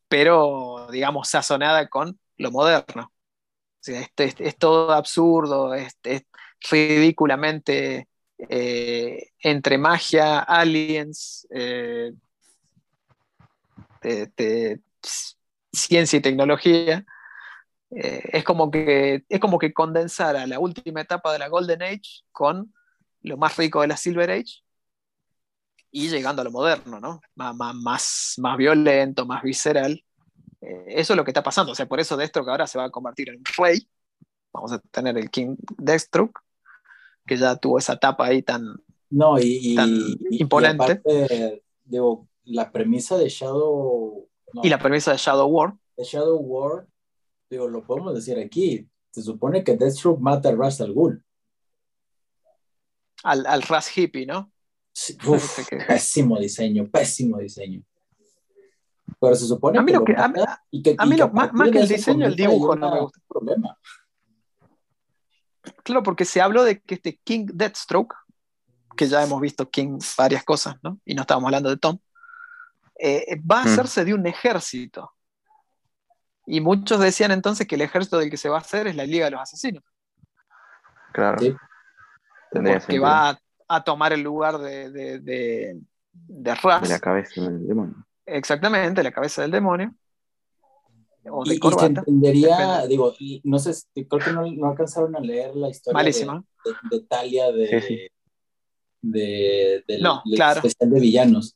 [0.08, 3.12] pero digamos sazonada con lo moderno.
[3.86, 5.98] es, todo absurdo, es,
[6.70, 12.12] ridículamente eh, entre magia, aliens, eh,
[15.72, 17.06] ciencia y tecnología.
[17.92, 22.24] Eh, es, como que, es como que condensara la última etapa de la Golden Age
[22.32, 22.74] con
[23.22, 24.64] lo más rico de la Silver Age
[25.92, 27.22] y llegando a lo moderno, ¿no?
[27.36, 30.04] más, más violento, más visceral.
[30.66, 31.72] Eh, eso es lo que está pasando.
[31.72, 33.88] O sea, por eso Deathstroke ahora se va a convertir en rey.
[34.52, 36.40] Vamos a tener el King Deathstroke,
[37.26, 38.76] que ya tuvo esa etapa ahí tan,
[39.10, 39.76] no, y,
[40.32, 41.02] imponente.
[41.84, 44.28] digo, la premisa de Shadow.
[44.64, 45.76] y la premisa de Shadow War.
[45.98, 46.88] De Shadow War,
[47.50, 48.88] digo, lo podemos decir aquí.
[49.12, 51.24] Se supone que Deathstroke mata a Ras al Ghul.
[53.24, 54.52] Al, al Ras hippie, ¿no?
[55.88, 57.82] pésimo diseño, pésimo diseño.
[59.20, 60.28] Pero se supone a mí que, lo que, a,
[61.06, 63.20] mí lo, más, que el diseño, el dibujo no me gusta.
[63.28, 63.78] Problema.
[65.84, 68.16] Claro, porque se habló de que este King Deathstroke,
[68.96, 71.00] que ya hemos visto King varias cosas, ¿no?
[71.06, 71.98] Y no estábamos hablando de Tom,
[73.00, 73.68] eh, va a mm.
[73.68, 75.12] hacerse de un ejército.
[76.46, 79.06] Y muchos decían entonces que el ejército del que se va a hacer es la
[79.06, 79.84] Liga de los Asesinos.
[81.12, 81.40] Claro.
[81.40, 81.56] Sí.
[82.52, 85.82] Porque va a, tomar el lugar de, de, de,
[86.14, 86.84] de Ras.
[86.84, 88.06] De la cabeza del demonio.
[88.26, 89.96] Exactamente, la cabeza del demonio.
[91.46, 96.44] y, se entendería, digo, no sé, creo que no, alcanzaron a leer la historia Malísima.
[96.64, 98.12] De, de, Talia de,
[99.02, 100.58] de, no, claro.
[100.58, 101.56] especial de villanos.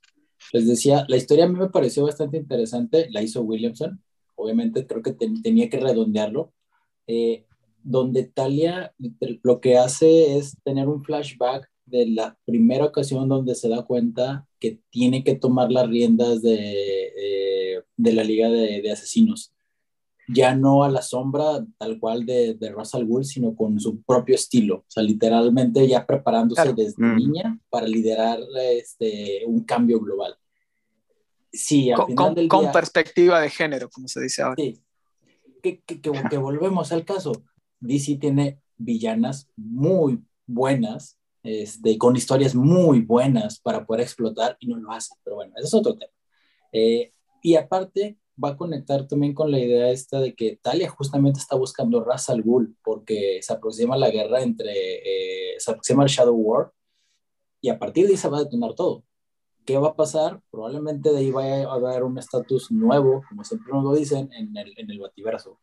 [0.53, 4.01] Les decía, la historia a mí me pareció bastante interesante, la hizo Williamson,
[4.35, 6.53] obviamente creo que tenía que redondearlo,
[7.07, 7.45] eh,
[7.83, 8.93] donde Talia
[9.43, 14.47] lo que hace es tener un flashback de la primera ocasión donde se da cuenta
[14.59, 19.53] que tiene que tomar las riendas de, eh, de la Liga de, de, Asesinos.
[20.27, 24.35] Ya no a la sombra tal cual de, de Russell Gould, sino con su propio
[24.35, 24.77] estilo.
[24.77, 26.75] O sea, literalmente ya preparándose claro.
[26.75, 27.15] desde mm.
[27.15, 28.39] niña para liderar
[28.73, 30.35] este, un cambio global.
[31.51, 34.55] Sí, al con, final del con día, perspectiva de género, como se dice ahora.
[34.57, 34.79] Sí.
[35.63, 37.31] Que, que, que, que volvemos al caso.
[37.79, 44.77] DC tiene villanas muy buenas, este, con historias muy buenas para poder explotar y no
[44.77, 45.13] lo hace.
[45.23, 46.11] Pero bueno, ese es otro tema.
[46.71, 51.39] Eh, y aparte, va a conectar también con la idea esta de que Talia justamente
[51.39, 56.09] está buscando Ra's al Ghul porque se aproxima la guerra entre, eh, se aproxima el
[56.09, 56.71] Shadow War
[57.61, 59.03] y a partir de ahí se va a detonar todo.
[59.65, 60.41] ¿Qué va a pasar?
[60.49, 64.55] Probablemente de ahí vaya a haber un estatus nuevo, como siempre nos lo dicen, en
[64.57, 65.59] el, en el bativerso.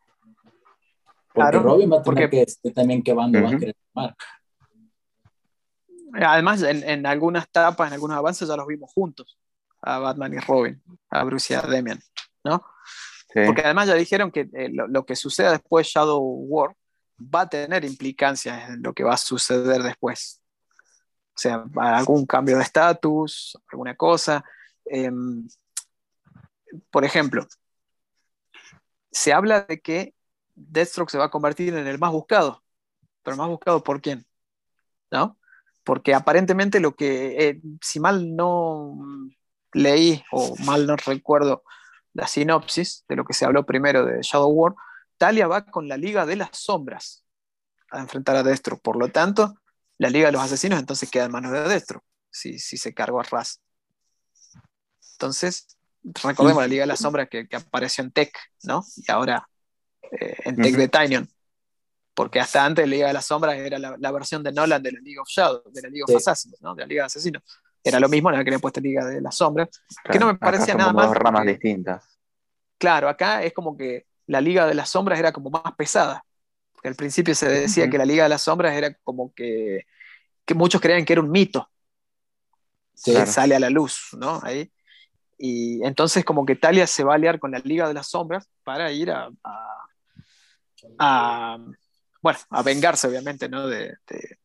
[1.35, 2.37] Porque claro, Robin va a tener porque...
[2.37, 3.45] que este, también qué bando uh -huh.
[3.51, 4.17] va a querer tomar.
[6.15, 9.39] Además, en, en, algunas tapas, en algunos avances ya los vimos juntos,
[9.83, 12.01] a Batman y Robin, a Bruce y a Demian,
[12.45, 12.65] ¿no?
[13.33, 13.41] Sí.
[13.45, 16.75] Porque además ya dijeron que eh, lo, lo, que suceda después Shadow War
[17.19, 20.41] va a tener implicancias en lo que va a suceder después.
[21.37, 24.43] O sea, algún cambio de estatus, alguna cosa.
[24.87, 25.11] Eh,
[26.91, 27.47] por ejemplo,
[29.11, 30.15] se habla de que
[30.55, 32.63] Deathstroke se va a convertir en el más buscado.
[33.23, 34.25] ¿Pero más buscado por quién?
[35.11, 35.39] ¿No?
[35.87, 38.99] Porque aparentemente lo que, eh, si mal no
[39.73, 41.63] leí o mal no recuerdo
[42.13, 44.75] la sinopsis de lo que se habló primero de Shadow War,
[45.17, 47.25] Talia va con la Liga de las Sombras
[47.93, 48.83] a enfrentar a Deathstroke.
[48.83, 49.55] Por lo tanto,
[49.99, 53.21] la Liga de los Asesinos entonces queda en manos de Deathstroke, si, si se cargó
[53.21, 53.61] a Raz.
[55.13, 58.85] Entonces, recordemos la Liga de las Sombras que, que apareció en Tech, ¿no?
[58.97, 59.49] Y ahora
[60.11, 60.79] eh, en Tech uh -huh.
[60.79, 61.29] de Tinyon.
[62.17, 65.01] Porque hasta antes Liga de las Sombras era la, la, versión de Nolan de la
[65.01, 66.17] League of Shadows, de la League of sí.
[66.17, 66.75] Assassins, ¿no?
[66.75, 67.43] de la Liga de Asesinos.
[67.85, 69.69] Era lo mismo, nada que le puesto Liga de las Sombras,
[70.03, 71.09] claro, que no me parecía nada más.
[71.09, 72.19] Dos ramas distintas.
[72.79, 76.25] Claro, acá es como que la Liga de las Sombras era como más pesada.
[76.73, 77.91] Porque al principio se decía uh -huh.
[77.91, 79.85] que la Liga de las Sombras era como que,
[80.47, 81.71] que muchos creían que era un mito.
[82.95, 84.41] Sí, que sale a la luz, ¿no?
[84.43, 84.73] Ahí.
[85.37, 88.49] Y entonces como que Talia se va a aliar con la Liga de las Sombras
[88.65, 89.87] para ir a, a
[90.99, 91.59] a,
[92.27, 93.69] bueno, a vengarse, obviamente, ¿no?
[93.69, 94.39] De, de,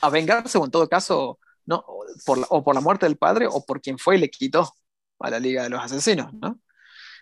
[0.00, 1.84] a vengarse, o en todo caso, ¿no?
[2.24, 4.72] Por la, o por la muerte del padre, o por quien fue y le quitó
[5.18, 6.60] a la Liga de los Asesinos, ¿no?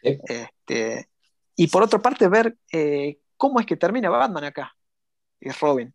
[0.03, 0.19] Sí.
[0.29, 1.09] Este,
[1.57, 4.77] y por otra parte, ver eh, cómo es que termina Batman acá,
[5.41, 5.95] y Robin,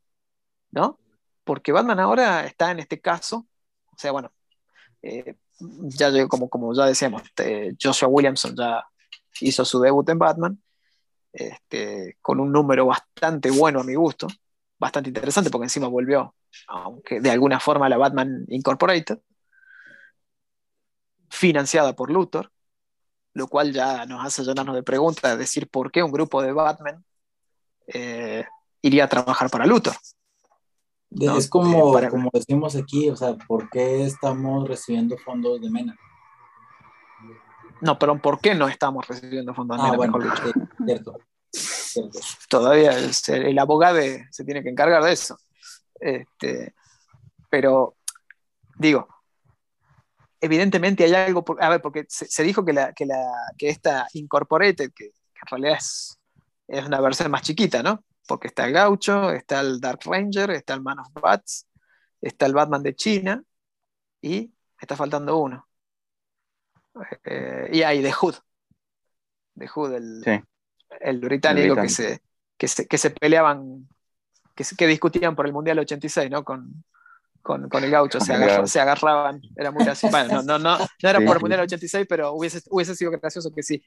[0.71, 0.99] ¿no?
[1.43, 3.45] Porque Batman ahora está en este caso,
[3.91, 4.33] o sea, bueno,
[5.03, 8.83] eh, ya como, como ya decíamos, este, Joshua Williamson ya
[9.41, 10.59] hizo su debut en Batman,
[11.35, 14.27] este, con un número bastante bueno a mi gusto,
[14.79, 16.33] bastante interesante porque encima volvió,
[16.67, 19.19] aunque de alguna forma, la Batman Incorporated,
[21.29, 22.51] financiada por Luthor,
[23.33, 26.53] lo cual ya nos hace llenarnos de preguntas, de decir por qué un grupo de
[26.53, 27.03] Batman
[27.87, 28.45] eh,
[28.81, 29.95] iría a trabajar para Luthor.
[31.09, 31.37] ¿no?
[31.37, 32.09] Es como, eh, para...
[32.09, 35.97] como decimos aquí, o sea, ¿por qué estamos recibiendo fondos de MENA?
[37.81, 39.77] No, pero ¿por qué no estamos recibiendo fondos?
[39.79, 40.17] Ah, bueno,
[40.85, 41.19] cierto,
[41.91, 42.19] cierto.
[42.49, 43.99] Todavía el, el, abogado
[44.31, 45.37] se tiene que encargar de eso.
[45.99, 46.73] Este,
[47.49, 47.95] pero,
[48.77, 49.07] digo,
[50.41, 53.21] evidentemente hay algo, por, a ver, porque se, se, dijo que, la, que, la,
[53.57, 56.19] que esta Incorporated, que, que en realidad es,
[56.67, 58.03] es, una versión más chiquita, ¿no?
[58.27, 61.67] Porque está el Gaucho, está el Dark Ranger, está el Man of Bats,
[62.21, 63.43] está el Batman de China
[64.21, 65.67] y está faltando uno.
[67.25, 68.35] Eh, y hay The Hood.
[69.57, 70.31] The Hood, el, sí.
[71.01, 72.19] el, británico, el británico, Que, se,
[72.57, 73.87] que, se, que se peleaban,
[74.55, 76.43] que, se, que, discutían por el Mundial 86, ¿no?
[76.43, 76.83] Con,
[77.41, 80.11] con, con el gaucho, se, agarra, se, agarraban, era muy gracioso.
[80.11, 83.11] Bueno, no, no, no, no era sí, por el Mundial 86, pero hubiese, hubiese sido
[83.11, 83.83] gracioso que sí,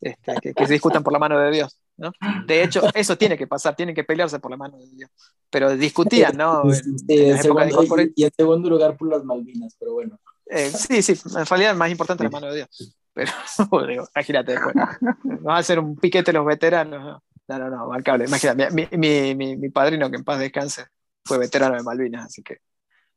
[0.00, 1.78] este, que, que, se discutan por la mano de Dios.
[1.96, 2.12] ¿no?
[2.46, 5.10] De hecho, eso tiene que pasar, tienen que pelearse por la mano de Dios.
[5.50, 6.62] Pero discutían, ¿no?
[6.64, 10.18] En, en segundo, y, y, en segundo lugar por las Malvinas, pero bueno.
[10.54, 12.94] Eh, sí, sí, en realidad es más importante la mano de Dios.
[13.14, 13.32] Pero,
[13.88, 14.74] digo, imagínate después.
[14.74, 17.22] Vamos a hacer un piquete los veteranos.
[17.48, 18.26] No, no, no, marcable.
[18.26, 20.86] Imagínate, mi, mi, mi, mi, padrino, que en paz descanse,
[21.24, 22.58] fue veterano de Malvinas, así que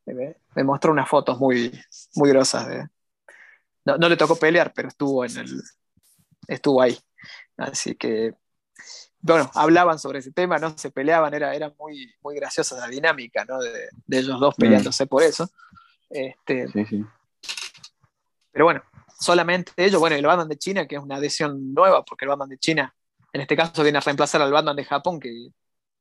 [0.05, 1.77] me, me mostró unas fotos muy,
[2.15, 2.67] muy grosas.
[2.67, 2.87] De,
[3.83, 5.61] no, no, le tocó pelear, pero estuvo en el.
[6.47, 6.97] estuvo ahí.
[7.57, 8.33] Así que.
[9.19, 10.77] Bueno, hablaban sobre ese tema, ¿no?
[10.77, 13.59] Se peleaban, era, era muy, muy graciosa la dinámica, ¿no?
[13.59, 15.07] De, de ellos dos peleándose mm.
[15.07, 15.49] por eso.
[16.09, 17.05] Este, sí, sí.
[18.55, 18.81] Pero bueno,
[19.19, 22.47] solamente ellos, bueno, el Batman de China, que es una adhesión nueva, porque el Batman
[22.47, 22.95] de China,
[23.33, 25.49] en este caso, viene a reemplazar al Batman de Japón, que,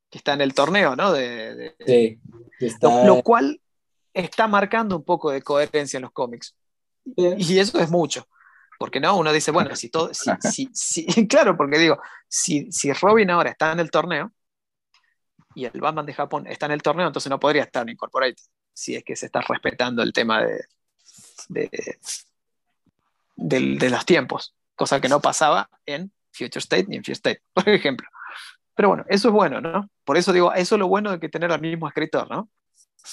[0.09, 1.11] que está en el torneo, ¿no?
[1.11, 2.21] De, de, sí,
[2.61, 3.05] está...
[3.05, 3.61] lo, lo, cual,
[4.13, 6.55] está marcando un poco de coherencia en los cómics.
[7.05, 8.29] Y eso es mucho.
[8.79, 13.31] Porque no, uno dice, bueno, si todo, si, si, claro, porque digo, si, si Robin
[13.31, 14.31] ahora está en el torneo
[15.57, 18.45] y el Batman de Japón está en el torneo, entonces no podría estar en Incorporated,
[18.73, 20.65] si es que se está respetando el tema de,
[21.49, 21.99] de,
[23.37, 27.69] de, los tiempos, cosa que no pasaba en Future State ni en Future State, por
[27.69, 28.07] ejemplo.
[28.75, 29.89] Pero bueno, eso es bueno, ¿no?
[30.05, 32.51] Por eso digo, eso es lo bueno de que tener al mismo escritor, ¿no?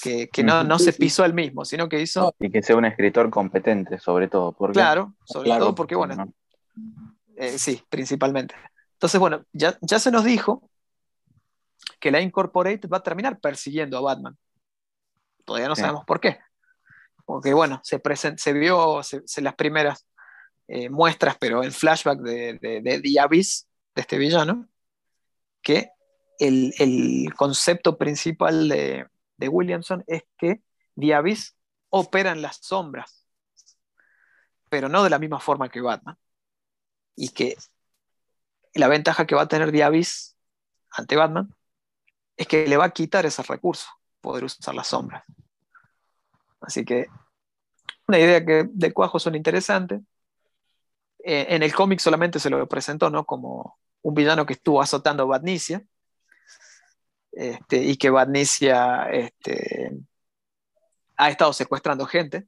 [0.02, 2.34] Que, que no, no se pisó el mismo, sino que hizo...
[2.40, 4.52] Y que sea un escritor competente, sobre todo.
[4.52, 4.72] Porque...
[4.72, 6.32] Claro, sobre todo porque, bueno,
[7.36, 8.54] eh, sí, principalmente.
[8.94, 10.68] Entonces, bueno, ya, ya se nos dijo
[12.00, 14.36] que la Incorporated va a terminar persiguiendo a Batman.
[15.44, 16.38] Todavía no sabemos por qué.
[17.24, 18.00] Porque, bueno, se,
[18.36, 19.00] se vio
[19.38, 20.06] las primeras
[20.68, 24.68] eh, muestras, pero el flashback de, de, de The Abyss, de este villano,
[25.60, 25.90] que
[26.38, 30.62] el, el concepto principal de, de, Williamson es que
[30.98, 31.56] The Abyss
[31.90, 33.26] opera en las sombras,
[34.68, 36.16] pero no de la misma forma que Batman.
[37.14, 37.56] Y que
[38.74, 40.36] la ventaja que va a tener The Abyss
[40.90, 41.54] ante Batman
[42.36, 43.86] es que le va a quitar ese recurso,
[44.20, 45.24] poder usar las sombras.
[46.60, 47.06] Así que
[48.08, 50.00] una idea que de cuajo son interesantes.
[51.24, 53.24] Eh, en el cómic solamente se lo presentó ¿no?
[53.24, 55.84] como un villano que estuvo azotando a Badnicia
[57.32, 59.92] este, y que Badnicia este,
[61.16, 62.46] ha estado secuestrando gente.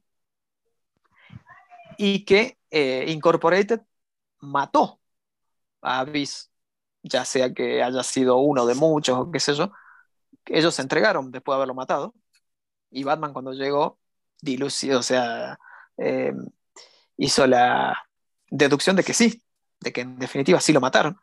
[1.97, 3.81] Y que eh, Incorporated
[4.41, 4.99] mató
[5.81, 6.51] a Abyss,
[7.03, 9.71] ya sea que haya sido uno de muchos o qué sé yo,
[10.45, 12.15] ellos se entregaron después de haberlo matado.
[12.91, 13.99] Y Batman cuando llegó
[14.41, 15.59] dilució, o sea,
[15.97, 16.33] eh,
[17.17, 18.04] hizo la
[18.57, 19.43] deducción de que sí,
[19.79, 21.19] de que en definitiva sí lo mataron.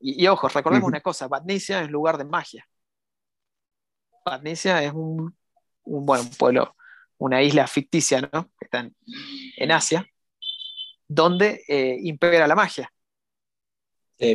[0.00, 2.66] Y, ojo, recordemos una cosa, Badnicia es lugar de magia.
[4.24, 5.36] Badnicia es un,
[5.84, 6.76] un, bueno, pueblo,
[7.18, 8.50] una isla ficticia, ¿no?
[8.58, 8.90] Que está
[9.56, 10.04] en, Asia,
[11.06, 12.92] donde eh, impera la magia.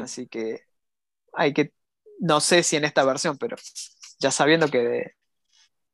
[0.02, 0.62] Así que
[1.34, 1.74] hay que,
[2.20, 3.56] no sé si en esta versión, pero
[4.20, 5.14] ya sabiendo que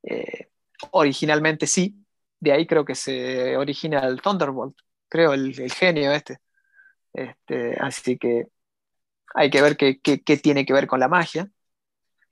[0.04, 0.50] eh,
[0.92, 1.96] originalmente sí,
[2.40, 4.78] de ahí creo que se origina el Thunderbolt,
[5.14, 6.40] creo, el, el genio este.
[7.14, 7.78] este.
[7.80, 8.48] Así que
[9.36, 11.50] hay que ver qué, tiene que ver con la magia.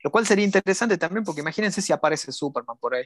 [0.04, 3.06] Lo cual sería interesante también, porque imagínense si aparece Superman por ahí.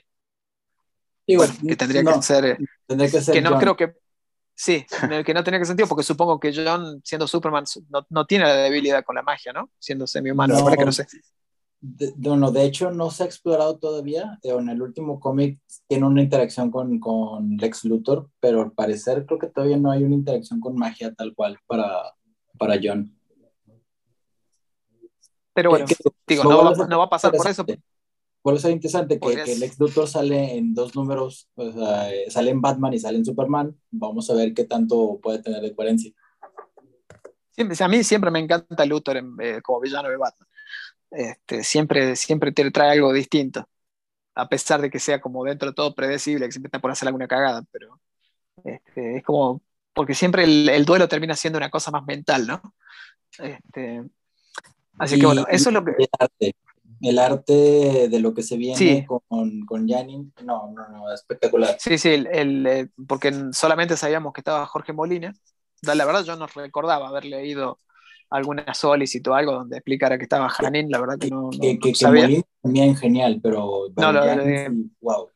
[1.28, 2.46] que tendría que ser.
[2.46, 2.58] Eh,
[2.88, 3.96] tendría que, ser que no creo que.
[4.58, 4.86] Sí,
[5.26, 7.66] que no tenía que sentido, porque supongo que John, siendo Superman,
[8.10, 9.70] no, tiene la debilidad con la magia, ¿no?
[9.78, 11.06] Siendo semi-humano, no, que no sé.
[11.82, 14.40] De, bueno, de hecho, no se ha explorado todavía.
[14.44, 19.40] En el último cómic tiene una interacción con, con Lex Luthor, pero al parecer creo
[19.40, 22.14] que todavía no hay una interacción con magia tal cual para,
[22.58, 23.16] para John.
[25.54, 25.86] Pero bueno,
[26.28, 27.66] digo, no, va, a pasar por eso.
[28.42, 32.14] Por eso es interesante que, que, el ex Luthor sale en dos números, o sea,
[32.14, 33.76] eh, sale en Batman y sale en Superman.
[33.90, 36.12] Vamos a ver qué tanto puede tener de coherencia.
[37.58, 40.48] a mí siempre me encanta Luthor eh, como villano de Batman.
[41.16, 43.68] Este, siempre, siempre te trae algo distinto.
[44.36, 47.08] A pesar de que sea como dentro de todo predecible, que siempre está por hacer
[47.08, 48.00] alguna cagada, pero
[48.64, 49.62] este, es como,
[49.94, 52.62] porque siempre el, el, duelo termina siendo una cosa más mental, ¿no?
[53.40, 54.04] Este,
[54.98, 55.92] Así que bueno, eso es lo que...
[55.98, 56.56] El arte,
[57.02, 61.76] el arte de lo que se viene con, con Janine, no, no, no, espectacular.
[61.80, 65.34] Sí, sí, el, eh, porque solamente sabíamos que estaba Jorge Molina.
[65.82, 67.80] La verdad yo no recordaba haber leído
[68.36, 71.96] alguna solicitud o algo donde explicara que estaba Janine, la verdad que no, que, que,
[71.96, 72.24] sabía.
[72.24, 73.88] Molina también genial, pero...
[73.96, 74.22] No, lo,
[75.02, 75.30] wow.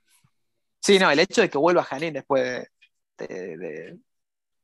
[0.81, 2.67] Sí, no, el hecho de que vuelva Janine después
[3.17, 3.99] de,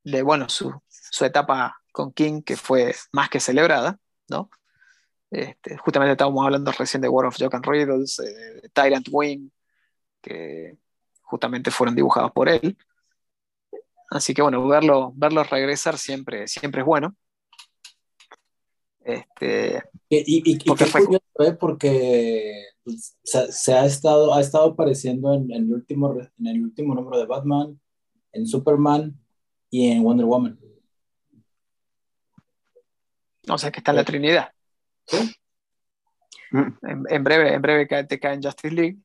[0.04, 4.50] de, bueno, su, su etapa con King, que fue más que celebrada, ¿no?
[5.32, 9.50] Este, justamente estábamos hablando recién de War of Jock and Riddles, eh, de Tyrant Wing,
[10.22, 10.78] que
[11.22, 12.78] justamente fueron dibujados por él.
[14.10, 17.16] Así que bueno, verlo, verlo regresar siempre, siempre es bueno.
[19.06, 20.86] Este, y, y, porque,
[21.40, 21.54] ¿eh?
[21.54, 27.20] porque pues, se, ha, estado, ha estado apareciendo en, el último, en el último número
[27.20, 27.80] de Batman,
[28.32, 29.16] en Superman
[29.70, 30.60] y en Wonder Woman.
[33.48, 34.52] O sea que está en la Trinidad.
[36.50, 37.06] Mm.
[37.08, 38.98] En, breve, en breve te cae en Justice League.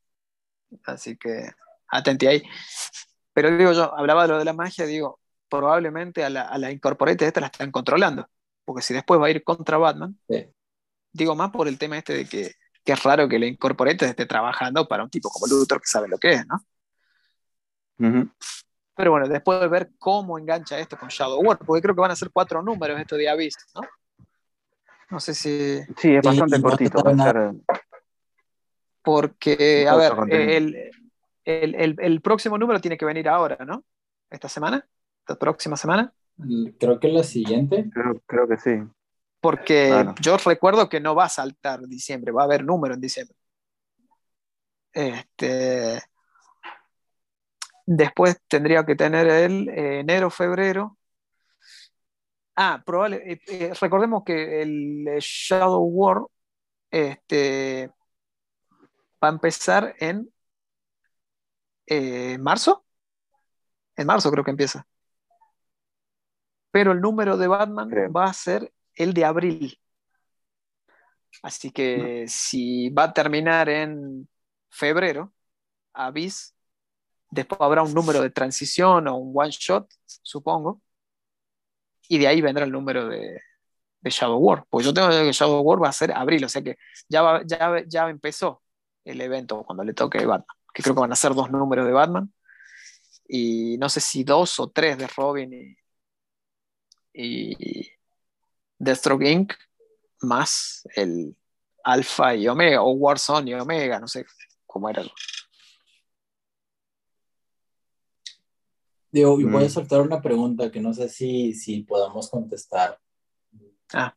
[0.84, 1.50] Así que
[1.88, 2.42] atente ahí.
[3.34, 5.20] Pero digo yo, hablaba de lo de la magia, digo,
[5.50, 8.26] probablemente a la, a la Incorporated esta la están controlando.
[8.64, 10.18] Porque si después va a ir contra Batman,
[11.12, 12.54] digo más por el tema este de que,
[12.84, 16.18] es raro que la Incorporated esté trabajando para un tipo como Luthor que sabe lo
[16.18, 16.58] que es, ¿no?
[18.96, 22.10] Pero bueno, después de ver cómo engancha esto con Shadow War, porque creo que van
[22.10, 23.82] a ser cuatro números esto de Abyss, ¿no?
[25.10, 25.80] No sé si.
[25.96, 27.02] Sí, es bastante cortito.
[29.02, 30.12] Porque, a ver,
[31.44, 33.84] el, el, próximo número tiene que venir ahora, ¿no?
[34.28, 34.86] ¿Esta semana?
[35.20, 36.12] ¿Esta próxima semana?
[36.78, 37.90] Creo que la siguiente.
[38.26, 38.82] Creo, que sí.
[39.40, 43.36] Porque yo recuerdo que no va a saltar diciembre, va a haber número en diciembre.
[44.92, 46.02] Este,
[47.86, 50.98] después tendría que tener el eh, enero, febrero.
[52.56, 53.22] Ah, probable.
[53.32, 56.22] Eh, eh, recordemos que el Shadow War
[56.90, 57.90] este,
[59.22, 60.30] va a empezar en
[62.40, 62.84] marzo.
[63.96, 64.86] En marzo creo que empieza.
[66.70, 69.78] Pero el número de Batman va a ser el de abril.
[71.42, 74.28] Así que si va a terminar en
[74.68, 75.32] febrero,
[75.92, 76.54] Avis,
[77.30, 80.82] después habrá un número de transición o un one shot, supongo,
[82.08, 83.40] y de ahí vendrá el número de,
[84.04, 84.64] Shadow War.
[84.70, 86.76] Pues yo tengo que Shadow War va a ser abril, o sea que
[87.08, 88.62] ya, ya, ya empezó
[89.04, 91.92] el evento cuando le toque Batman, que creo que van a ser dos números de
[91.92, 92.32] Batman,
[93.28, 95.76] y no sé si dos o tres de Robin y,
[97.12, 97.90] y
[98.78, 99.52] Deathstroke Inc.
[100.22, 101.36] más el
[101.84, 104.24] Alpha y Omega, o Warzone y Omega, no sé
[104.66, 105.02] cómo era.
[109.12, 109.70] Digo, y voy a mm.
[109.70, 112.98] soltar una pregunta que no sé si, si podamos contestar.
[113.92, 114.14] Ah,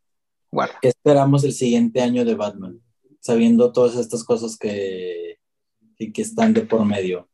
[0.52, 0.74] bueno.
[0.82, 2.80] ¿Qué esperamos el siguiente año de Batman?
[3.20, 5.40] Sabiendo todas estas cosas que,
[5.98, 7.28] que están de por medio.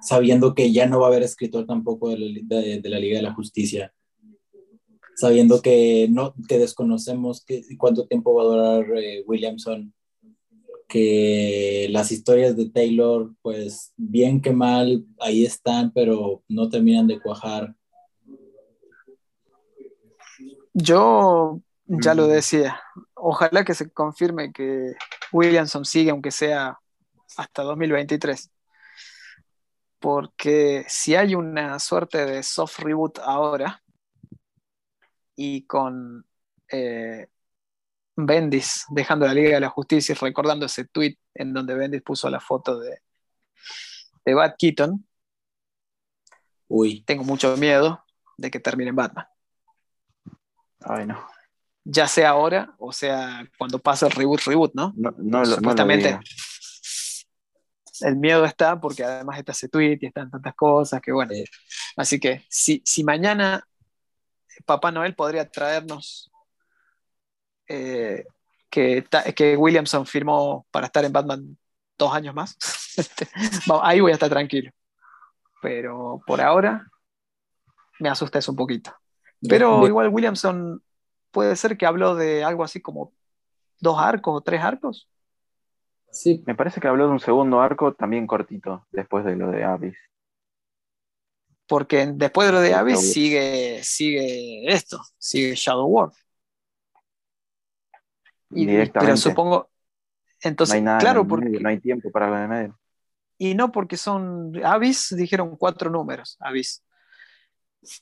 [0.00, 3.22] Sabiendo que ya no va a haber escritor tampoco de la, de la Liga de
[3.22, 3.92] la Justicia
[5.16, 9.92] sabiendo que, no, que desconocemos que, cuánto tiempo va a durar eh, Williamson,
[10.88, 17.20] que las historias de Taylor, pues bien que mal, ahí están, pero no terminan de
[17.20, 17.74] cuajar.
[20.74, 22.80] Yo ya lo decía,
[23.14, 24.92] ojalá que se confirme que
[25.32, 26.78] Williamson sigue, aunque sea
[27.36, 28.50] hasta 2023.
[29.98, 33.81] Porque si hay una suerte de soft reboot ahora,
[35.36, 36.26] y con
[36.68, 37.28] eh,
[38.16, 42.28] Bendis dejando la Liga de la Justicia y recordando ese tweet en donde Bendis puso
[42.28, 42.98] la foto de,
[44.24, 45.06] de Bat Keaton.
[46.68, 47.02] Uy.
[47.02, 48.04] Tengo mucho miedo
[48.36, 49.26] de que termine en Batman.
[50.80, 51.26] Ay, no.
[51.84, 54.92] Ya sea ahora o sea cuando pase el reboot, reboot, ¿no?
[54.96, 56.18] No, no, Supuestamente.
[58.02, 61.32] el miedo está porque además está ese tweet y están tantas cosas que bueno.
[61.96, 63.66] Así que si, si mañana
[64.64, 66.30] Papá Noel podría traernos
[67.68, 68.24] eh,
[68.70, 71.58] que, que, Williamson firmó para estar en Batman
[71.98, 72.56] dos años más.
[72.94, 73.26] Este,
[73.82, 74.70] ahí voy a estar tranquilo.
[75.62, 76.86] Pero por ahora
[78.00, 78.94] me asusta eso un poquito.
[79.48, 80.82] Pero igual Williamson
[81.30, 83.14] puede ser que habló de algo así como
[83.80, 85.08] dos arcos o tres arcos.
[86.10, 89.64] Sí, me parece que habló de un segundo arco también cortito, después de lo de
[89.64, 89.96] Abyss
[91.72, 96.10] porque después de lo de Abyss sigue, sigue esto, sigue Shadow War.
[98.50, 99.70] Y, pero supongo,
[100.42, 102.78] entonces, claro, porque no hay tiempo para lo de medio.
[103.38, 106.84] Y no porque son Abyss, dijeron cuatro números, Abyss.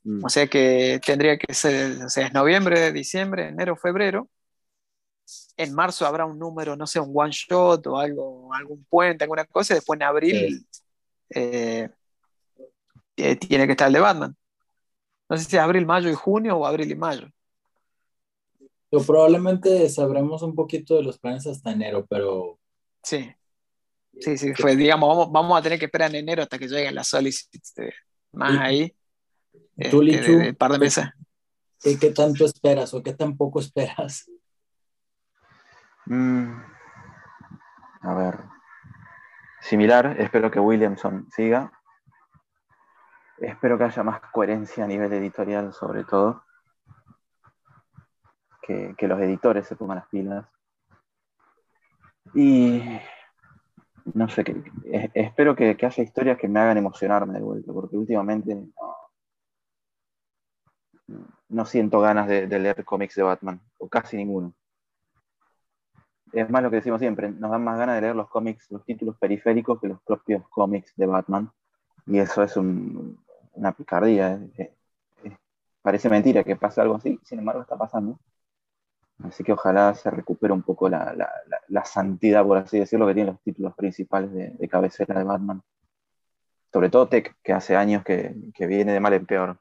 [0.02, 0.24] Mm.
[0.24, 4.28] O sea que tendría que ser, o sea, es noviembre, diciembre, enero, febrero.
[5.56, 9.44] En marzo habrá un número, no sé, un one shot o algo, algún puente, alguna
[9.44, 10.66] cosa, y después en abril
[11.32, 11.88] eh,
[13.36, 14.36] tiene que estar el de Batman.
[15.28, 17.28] No sé si es abril, mayo y junio o abril y mayo.
[19.06, 22.58] probablemente sabremos un poquito de los planes hasta enero, pero.
[23.02, 23.32] Sí.
[24.18, 27.06] Sí, sí, fue, digamos, vamos, a tener que esperar en enero hasta que lleguen las
[27.06, 27.94] solicitudes
[28.32, 28.94] más ahí.
[29.90, 31.08] ¿Tú, este, par de meses.
[31.80, 34.28] ¿qué, ¿Qué, tanto esperas o qué tan poco esperas?
[36.06, 36.60] Mm.
[38.02, 38.38] a ver.
[39.60, 41.72] Similar, espero que Williamson siga.
[43.40, 46.44] Espero que haya más coherencia a nivel editorial, sobre todo.
[48.62, 50.46] Que, los editores se pongan las pilas.
[52.34, 52.80] Y
[54.14, 54.62] no sé, que,
[55.14, 58.56] espero que, haya historias que me hagan emocionarme de vuelta, porque últimamente
[61.48, 64.54] no, siento ganas de, leer cómics de Batman, o casi ninguno.
[66.32, 68.84] Es más lo que decimos siempre, nos dan más ganas de leer los cómics, los
[68.84, 71.50] títulos periféricos que los propios cómics de Batman.
[72.06, 73.18] Y eso es un,
[73.60, 74.40] una picardía.
[75.82, 78.18] parece mentira que pase algo así, sin embargo está pasando.
[79.22, 83.42] Así que ojalá se recupere un poco la, santidad, por así decirlo, que tienen los
[83.42, 85.62] títulos principales de, cabecera de Batman.
[86.72, 89.58] Sobre todo Tech, que hace años que, viene de mal en peor.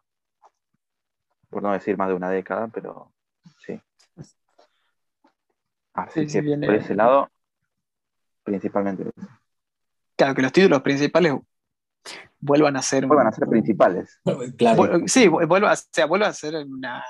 [1.50, 3.12] Por no decir más de una década, pero
[3.58, 3.82] sí.
[5.94, 7.30] Así que por ese lado,
[8.44, 9.12] principalmente.
[10.16, 11.34] Claro, que los títulos principales
[12.40, 13.06] vuelvan a ser...
[13.06, 14.20] Vuelvan a ser principales.
[14.58, 15.02] Claro.
[15.08, 17.04] Sí, vuelva, o sea, vuelva a ser una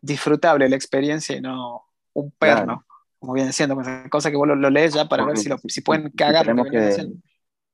[0.00, 2.84] disfrutable la experiencia y no un perno, Claro.
[3.18, 3.76] como viene siendo,
[4.10, 6.46] cosa que vos lo, lo lees ya para ver si, lo- si pueden si cagar
[6.46, 7.12] lo que.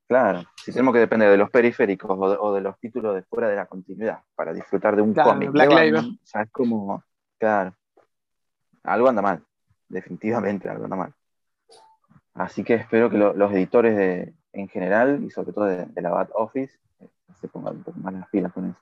[0.09, 3.23] Claro, si tenemos que depender de los periféricos o de, o de los títulos de
[3.23, 6.19] fuera de la continuidad para disfrutar de un Claro, cómic, Black Label.
[6.23, 7.03] Es como,
[7.37, 7.75] claro,
[8.83, 9.43] algo anda mal,
[9.89, 11.13] definitivamente algo anda mal.
[12.35, 16.01] Así que espero que lo- los editores de, en general y sobre todo de, de
[16.01, 17.07] la Bat Office eh,
[17.39, 18.79] se pongan un poco más las pilas con eso.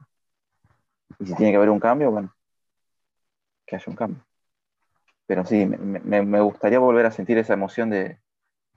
[1.19, 2.33] Y si tiene que haber un cambio, bueno,
[3.65, 4.25] que haya un cambio.
[5.27, 8.19] Pero sí, me, me- me gustaría volver a sentir esa emoción de,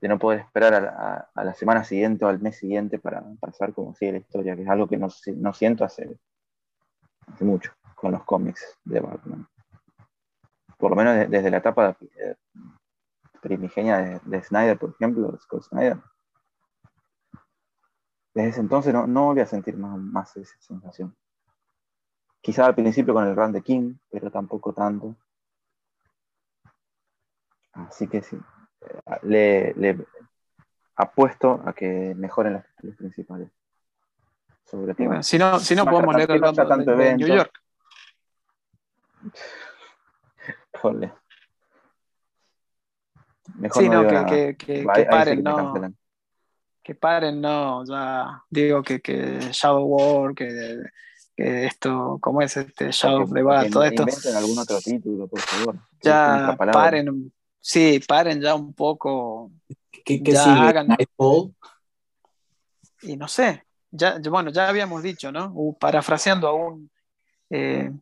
[0.01, 3.22] de no poder esperar a a- a la semana siguiente o al mes siguiente para
[3.41, 6.18] pasar como sigue la historia, que es algo que no, no siento hace,
[7.32, 9.47] hace mucho con los cómics de Batman.
[10.78, 12.34] Por lo menos de- desde la etapa eh,
[13.43, 15.99] primigenia de, de Snyder, por ejemplo, de Scott Snyder.
[18.39, 21.12] Desde ese entonces no, no volví a sentir más, más esa sensación.
[22.41, 25.16] Quizá al principio con el run de King, pero tampoco tanto.
[27.72, 28.39] Así que sí,
[29.22, 30.07] le, le
[30.95, 33.51] apuesto a que mejoren los títulos principales.
[34.66, 35.09] Sobre todo.
[35.09, 37.26] bueno, si no, si no podemos leer el no de, tanto de evento.
[37.26, 37.53] New York.
[43.57, 45.93] Mejor Sí, no, digo que, que, que, que paren, no.
[46.89, 47.84] Que paren, no.
[47.84, 50.78] Ya digo que, que Shadow War, que,
[51.36, 53.64] que esto, ¿cómo es este Shadow Bat?
[53.64, 54.03] que Todo esto.
[54.05, 55.76] Inventen algún otro título, por favor.
[56.01, 57.30] Ya paren.
[57.61, 59.51] Sí, paren ya un poco.
[60.03, 60.57] ¿Qué, qué Ya sigue?
[60.66, 61.55] hagan- Nightfall.
[63.03, 65.53] y no sé, ya, ya- bueno, ya habíamos dicho, ¿no?
[65.55, 66.91] Uh, parafraseando a un
[67.51, 67.93] eh,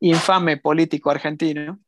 [0.00, 1.78] infame político argentino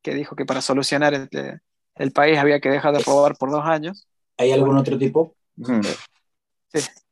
[0.00, 1.60] que dijo que para solucionar este-
[1.96, 4.08] el país había que dejar de robar por dos años.
[4.36, 5.36] ¿Hay algún otro tipo?
[5.58, 5.80] Ujú.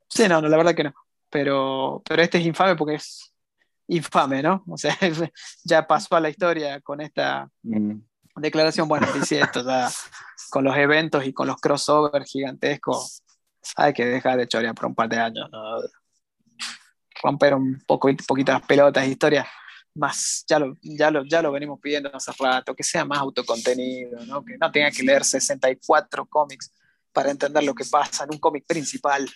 [0.09, 0.95] Sí, no, no, la verdad que no.
[1.31, 3.33] Pero, pero este es infame porque es
[3.89, 4.62] infame, ¿no?
[4.68, 4.97] O sea,
[5.64, 8.01] ya pasó a la historia con esta Mm.
[8.37, 8.89] declaración.
[8.89, 9.89] Bueno, dice esto ya
[10.51, 13.23] con los eventos y con los crossovers gigantescos.
[13.77, 15.49] Hay que dejar de chorear por un par de años.
[15.51, 15.81] ¿no?
[17.23, 19.47] Romper un poco, poquito las pelotas, historias
[19.95, 24.25] más, ya lo, ya, lo, ya lo venimos pidiendo hace rato, que sea más autocontenido,
[24.27, 24.43] ¿no?
[24.45, 26.73] que no tenga que leer 64 cómics
[27.13, 29.29] para entender lo que pasa en un cómic principal.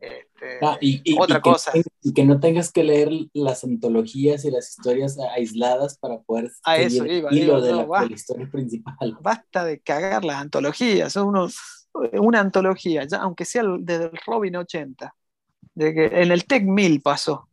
[0.00, 1.72] Este, Ah, y, y- otra y que, cosa.
[2.02, 6.74] y que no tengas que leer las antologías y las historias aisladas para poder A
[6.76, 8.00] seguir eso el iba, hilo digo, de, no, la, va.
[8.02, 9.16] de la historia principal.
[9.20, 11.12] basta de cagar las antologías.
[11.12, 11.48] son uno-
[12.14, 15.14] una antología, ya, aunque sea desde el Robin 80,
[15.74, 17.48] de que en el Tech 1000 pasó.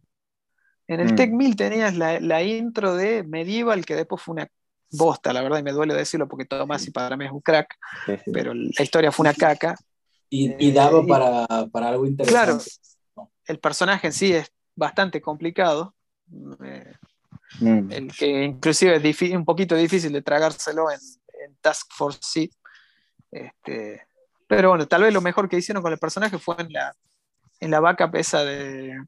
[0.88, 1.16] En el Mm.
[1.18, 4.50] Tech 1000 tenías la, la intro de Medieval, que después fue una
[4.92, 7.76] bosta, la verdad, y me duele decirlo porque Tomás y para mí es un crack,
[8.06, 8.32] Sí, sí.
[8.32, 9.76] pero la historia fue una caca.
[10.30, 12.66] Y, y Eh, daba para, para algo interesante.
[13.46, 15.96] El personaje en sí es bastante complicado.
[16.64, 16.94] eh,
[17.60, 17.92] Mm.
[17.92, 21.00] el que inclusive es un poquito difícil de tragárselo en,
[21.44, 22.52] en Task Force Seed.
[23.32, 24.04] Este,
[24.48, 26.94] pero bueno, tal vez lo mejor que hicieron con el personaje fue en la,
[27.60, 29.04] en la backup esa de,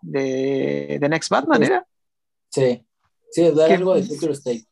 [0.00, 1.86] de, de Next Batman, ¿era?
[2.48, 2.82] Sí,
[3.30, 4.64] sí, dar algo de Future State.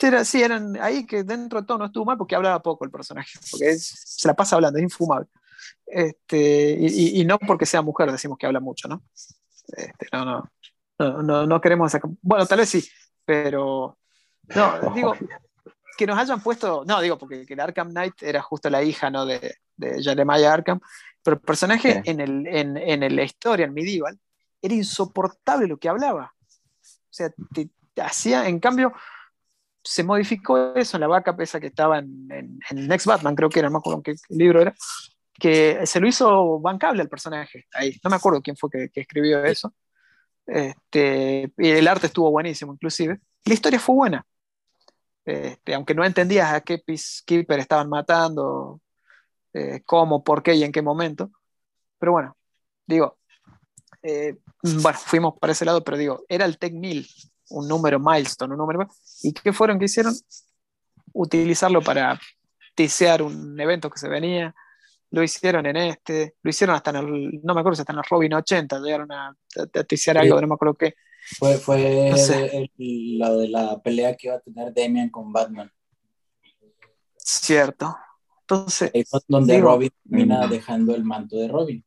[0.00, 2.90] Era, sí, eran ahí que dentro de todo no estuvo mal porque hablaba poco el
[2.90, 5.28] personaje, porque es- se la pasa hablando, es infumable.
[5.86, 9.02] Este, y, y- no porque sea mujer decimos que habla mucho, ¿no?
[9.76, 10.50] Este, no, no,
[10.98, 12.10] no, no, no queremos sacar.
[12.20, 12.88] Bueno, tal vez sí,
[13.24, 13.96] pero
[14.56, 15.14] no, digo,
[15.96, 19.08] que nos hayan puesto, no, digo, porque que el Arkham Knight era justo la hija,
[19.10, 19.24] ¿no?
[19.24, 20.80] De, de Jeremiah Arkham,
[21.22, 22.10] pero el personaje Sí.
[22.10, 24.18] en, el, en, en la historia, en Medieval,
[24.60, 26.34] era insoportable lo que hablaba.
[26.34, 28.92] O sea, te, te hacía, en cambio,
[29.82, 33.48] se modificó eso en la vaca esa que estaba en, en, en Next Batman, creo
[33.48, 34.74] que era, no me acuerdo qué libro era,
[35.34, 37.66] que se lo hizo bancable al personaje.
[37.74, 39.74] Ahí, no me acuerdo quién fue que, que escribió eso.
[40.46, 43.20] Este, y el arte estuvo buenísimo, inclusive.
[43.44, 44.26] La historia fue buena.
[45.24, 48.80] Este, aunque no entendías a qué Peacekeeper estaban matando,
[49.52, 51.30] eh, cómo, por qué y en qué momento.
[51.98, 52.36] Pero bueno,
[52.86, 53.18] digo,
[54.02, 57.06] eh, bueno, fuimos para ese lado, pero digo, era el Tech 1000,
[57.52, 58.88] un número milestone, un número.
[59.22, 60.14] ¿Y qué fueron que hicieron?
[61.12, 62.18] Utilizarlo para
[62.74, 64.54] tisear un evento que se venía.
[65.10, 67.98] Lo hicieron en este, lo hicieron hasta en el, no me acuerdo si hasta en
[67.98, 70.94] el Robin 80, llegaron a, a, a tisear algo, no me acuerdo qué.
[71.38, 72.70] Fue, fue No sé.
[72.78, 75.70] el- la de la pelea que iba a tener Damian con Batman.
[77.18, 77.94] Cierto.
[78.40, 78.90] Entonces,
[79.28, 80.50] donde Digo- Robin termina Mm.
[80.50, 81.84] dejando el manto de Robin.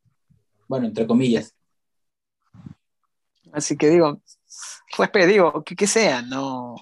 [0.68, 1.53] Bueno, entre comillas.
[3.51, 4.22] Así que digo,
[4.97, 6.76] respeto, digo, que, que sea, no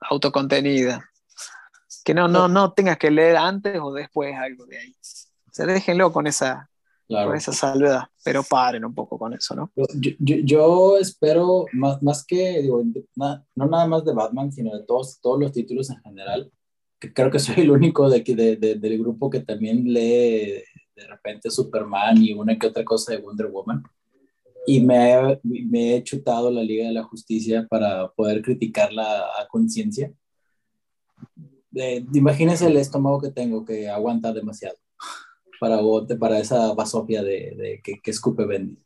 [0.00, 1.04] autocontenida.
[2.04, 4.90] Que no, no, no tengas que leer antes o después algo de ahí.
[4.90, 6.68] O sea, déjenlo con esa,
[7.06, 9.72] Por esa salvedad, pero paren un poco con eso, ¿no?
[9.76, 12.82] Yo, yo, yo espero, más, más que, digo,
[13.14, 16.52] no nada más de Batman, sino de todos, todos los títulos en general,
[16.98, 20.62] que creo que soy el único de, de, de, del grupo que también lee
[20.96, 23.82] de repente Superman y una que otra cosa de Wonder Woman.
[24.66, 29.46] Y me he, me he chutado la Liga de la Justicia para poder criticarla a
[29.48, 30.12] conciencia.
[32.12, 34.76] imagínense el estómago que tengo que aguanta demasiado
[35.60, 35.78] para,
[36.18, 38.78] para esa basofia de, de que, que, escupe Bendy.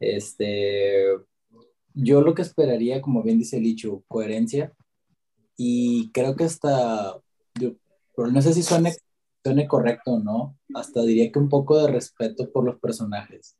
[0.00, 1.04] Este,
[1.94, 4.72] yo lo que esperaría, como bien dice Lichu, coherencia.
[5.56, 7.20] Y creo que hasta,
[7.60, 7.72] yo,
[8.16, 8.94] pero no sé si suene
[9.42, 13.56] suene correcto no, hasta diría que un poco de respeto por los personajes.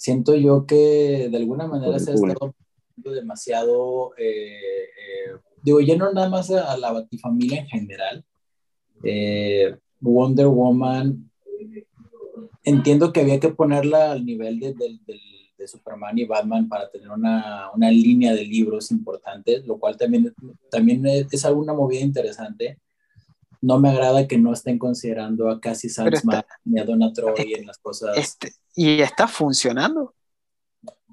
[0.00, 2.54] Siento yo que de alguna manera se ha estado
[2.96, 8.24] demasiado, eh, eh, digo, ya no nada más a, la Batifamilia en general.
[9.02, 11.30] Eh, Wonder Woman,
[12.64, 17.66] entiendo que había que ponerla al nivel de, de, Superman y Batman para tener una,
[17.74, 20.34] una, línea de libros importantes, lo cual también,
[20.70, 22.78] también es alguna movida interesante
[23.60, 27.66] no me agrada que no estén considerando a Cassie Sandsman ni a Donna Troy en
[27.66, 28.16] las cosas.
[28.16, 30.14] Este, ¿Y está funcionando?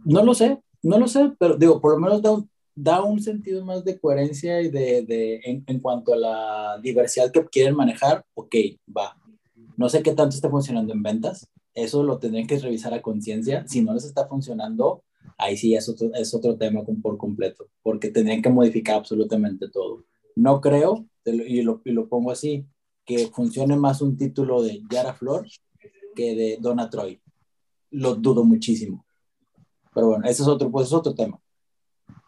[0.06, 3.22] No lo sé, no lo sé, pero digo, por lo menos da un, da un
[3.22, 7.76] sentido más de coherencia y de, de en, en, cuanto a la diversidad que quieren
[7.76, 8.56] manejar, ok,
[8.95, 9.18] va.
[9.76, 13.68] No sé qué tanto está funcionando en ventas, eso lo tendrían que revisar a conciencia.
[13.68, 15.04] Si no les está funcionando,
[15.38, 20.04] ahí sí es otro, es otro tema por completo, porque tendrían que modificar absolutamente todo.
[20.36, 22.65] No creo, y lo, y lo pongo así,
[23.05, 25.47] que funcione más un título de Yara Flor
[26.15, 27.21] que de Donna Troy.
[27.91, 29.05] Lo dudo muchísimo.
[29.93, 31.39] Pero bueno, ese es otro, pues es otro tema.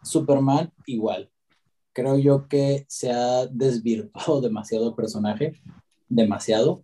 [0.02, 1.30] Superman, igual.
[1.92, 5.60] Creo yo que se ha desvirtuado demasiado el personaje,
[6.08, 6.82] demasiado.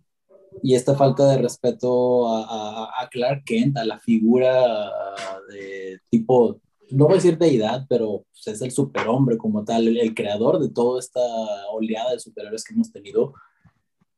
[0.63, 4.91] Y esta falta de respeto a, a, a Clark Kent, a la figura
[5.49, 6.59] de tipo
[6.91, 10.69] no voy a decir deidad, pero pues, es el superhombre como tal, el, creador de
[10.69, 11.21] toda esta
[11.71, 13.33] oleada de superhéroes que hemos tenido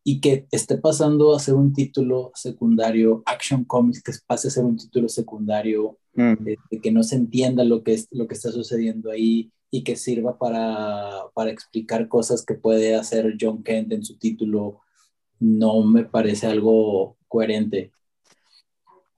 [0.04, 4.64] y que esté pasando a ser un título secundario, Action Comics, que pase a ser
[4.64, 6.34] un título secundario, mm.
[6.44, 9.96] de, que no se entienda lo que, es, lo que está sucediendo ahí y que
[9.96, 14.80] sirva para, para explicar cosas que puede hacer John Kent en su título,
[15.40, 17.92] no me parece algo coherente.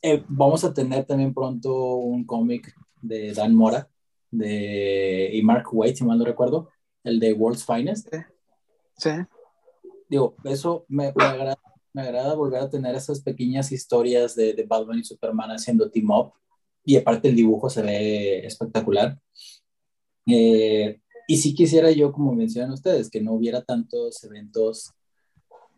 [0.01, 3.89] Eh, vamos a tener también pronto un cómic de Dan Mora
[4.31, 6.69] de, y Mark Waid, si mal no recuerdo,
[7.03, 8.07] el de World's Finest.
[8.97, 9.11] Sí.
[10.09, 11.57] Digo, eso me, me, agrada,
[11.93, 16.11] me, agrada, volver a tener esas pequeñas historias de, de Batman y Superman haciendo team
[16.11, 16.33] up.
[16.83, 19.19] Y aparte el dibujo se ve espectacular.
[20.25, 24.91] Eh, y si quisiera yo, como mencionan ustedes, que no hubiera tantos eventos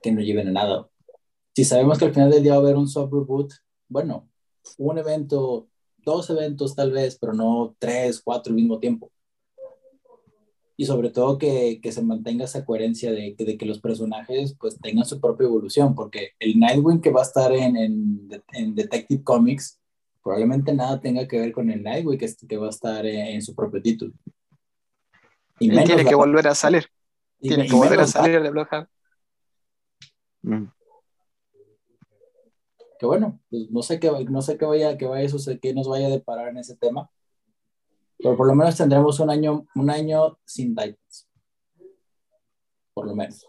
[0.02, 0.90] que no lleven a nada.
[1.56, 3.52] Si sabemos que al final del día va a haber un soft reboot,
[3.88, 4.30] bueno,
[4.78, 5.70] un evento
[6.04, 9.12] dos eventos tal vez, pero no tres, cuatro al mismo tiempo.
[10.76, 14.80] Y sobre todo que, que se mantenga esa coherencia de, de, que los personajes pues
[14.80, 19.24] tengan su propia evolución, porque el Nightwing que va a estar en, en, en Detective
[19.24, 19.80] Comics
[20.24, 23.54] probablemente nada tenga que ver con el Nightwing que, que va a estar en, su
[23.54, 24.14] propio título.
[25.60, 26.88] Y tiene que volver a salir.
[27.40, 28.88] tiene que volver a salir de Bloodhound.
[30.42, 30.66] Mm
[33.04, 35.90] que bueno, pues no sé qué, no sé qué vaya, qué vaya a qué nos
[35.90, 37.12] vaya a deparar en ese tema,
[38.18, 41.28] pero por lo menos tendremos un año, un año sin Titans.
[42.94, 43.46] Por lo menos.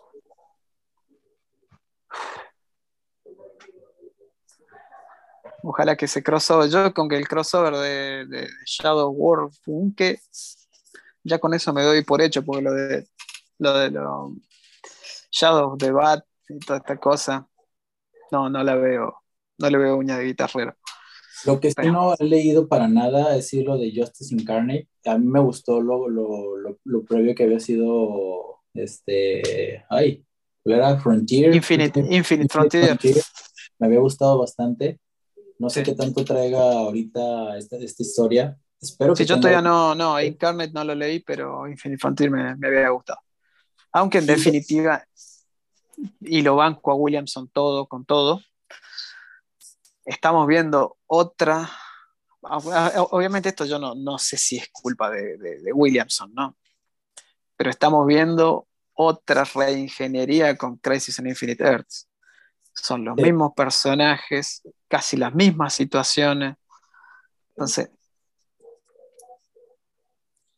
[5.62, 9.50] Ojalá que ese crossover, yo con que el crossover de, Shadow War
[11.22, 13.06] ya con eso me doy por hecho, porque lo de
[13.58, 14.32] lo de lo
[15.30, 17.48] Shadow de Bat y toda esta cosa,
[18.32, 19.23] no, no la veo,
[19.58, 20.76] no le veo uña de guitarrero.
[21.44, 24.88] Lo que sí no he leído para nada es lo de Justice Incarnate.
[25.04, 29.84] A mí me gustó lo, lo, lo, previo que había sido este.
[29.90, 30.24] Ay,
[30.64, 30.98] era?
[30.98, 31.54] Frontier.
[31.54, 32.98] Infinite, Infinite, Frontier.
[33.78, 35.00] Me había gustado bastante.
[35.58, 38.56] No sé qué tanto traiga ahorita esta, esta historia.
[38.80, 39.24] Espero que.
[39.24, 42.88] Sí, yo todavía no, no, Incarnate no lo leí, pero Infinite Frontier me, me había
[42.88, 43.18] gustado.
[43.92, 45.04] Aunque en definitiva,
[46.20, 48.40] y lo banco a Williamson todo, con todo,
[50.04, 51.70] estamos viendo otra,
[52.42, 56.56] obviamente esto yo no, no sé si es culpa de, de, Williamson, ¿no?
[57.56, 62.08] Pero estamos viendo otra reingeniería con Crisis en Infinite Earths.
[62.74, 66.56] Son los mismos personajes, casi las mismas situaciones.
[67.50, 67.90] Entonces,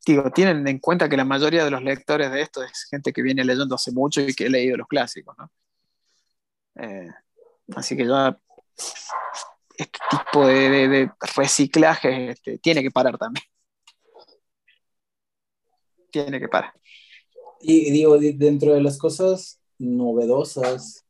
[0.07, 3.23] digo, tienen en cuenta que la mayoría de los lectores de esto es gente que
[3.23, 5.51] viene leyendo hace mucho y que ha leído los clásicos, ¿no?
[6.77, 7.11] Eh,
[7.75, 8.39] así que ya
[9.77, 13.45] este tipo de, reciclaje este, tiene que parar también.
[16.11, 16.73] Tiene que parar.
[17.61, 21.05] Y digo, dentro de las cosas novedosas,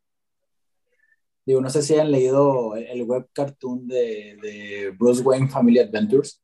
[1.44, 6.42] digo, no sé si han leído el web cartoon de, de Bruce Wayne Family Adventures.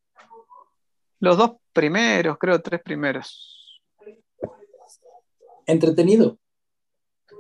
[1.19, 3.81] Los dos primeros, creo, tres primeros.
[5.67, 6.39] Entretenido.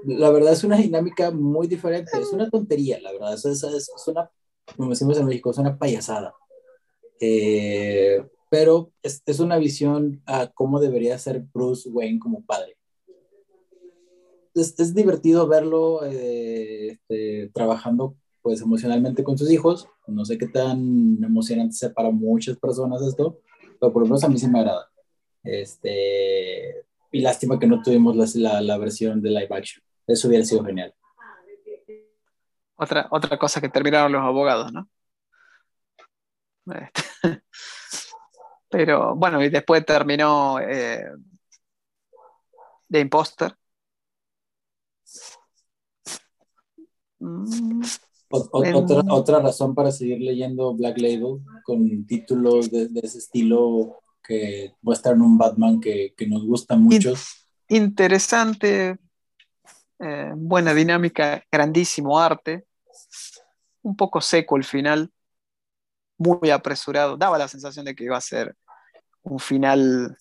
[0.05, 4.09] La verdad es una dinámica muy diferente, es una tontería, la verdad, es, es, es
[4.09, 4.31] una,
[4.77, 6.35] como decimos en México, es una payasada.
[7.21, 12.77] Eh, pero es, es, una visión a cómo debería ser Bruce Wayne como padre.
[14.55, 19.89] Es, es divertido verlo eh, este, trabajando pues emocionalmente con sus hijos.
[20.07, 23.39] No sé qué tan emocionante sea para muchas personas esto,
[23.81, 24.91] pero por lo menos a mí sí me agrada.
[25.45, 29.83] Este, y lástima que no tuvimos la, la, versión de live action.
[30.07, 30.95] Eso hubiera sido genial.
[32.77, 34.89] Otra, otra cosa que terminaron los abogados, ¿no?
[36.67, 37.03] Este,
[38.71, 41.05] pero bueno, y después terminó eh,
[42.89, 43.55] The Imposter.
[47.19, 47.83] Mm,
[48.31, 55.21] otra, otra razón para seguir leyendo Black Label con títulos de, ese estilo que muestran
[55.21, 57.13] un Batman que, que nos gusta mucho.
[57.69, 58.99] Interesante,
[60.03, 62.65] eh, buena dinámica, grandísimo arte,
[63.83, 65.13] un poco seco el final,
[66.19, 68.57] muy apresurado, daba la sensación de que iba a ser
[69.23, 70.17] un final,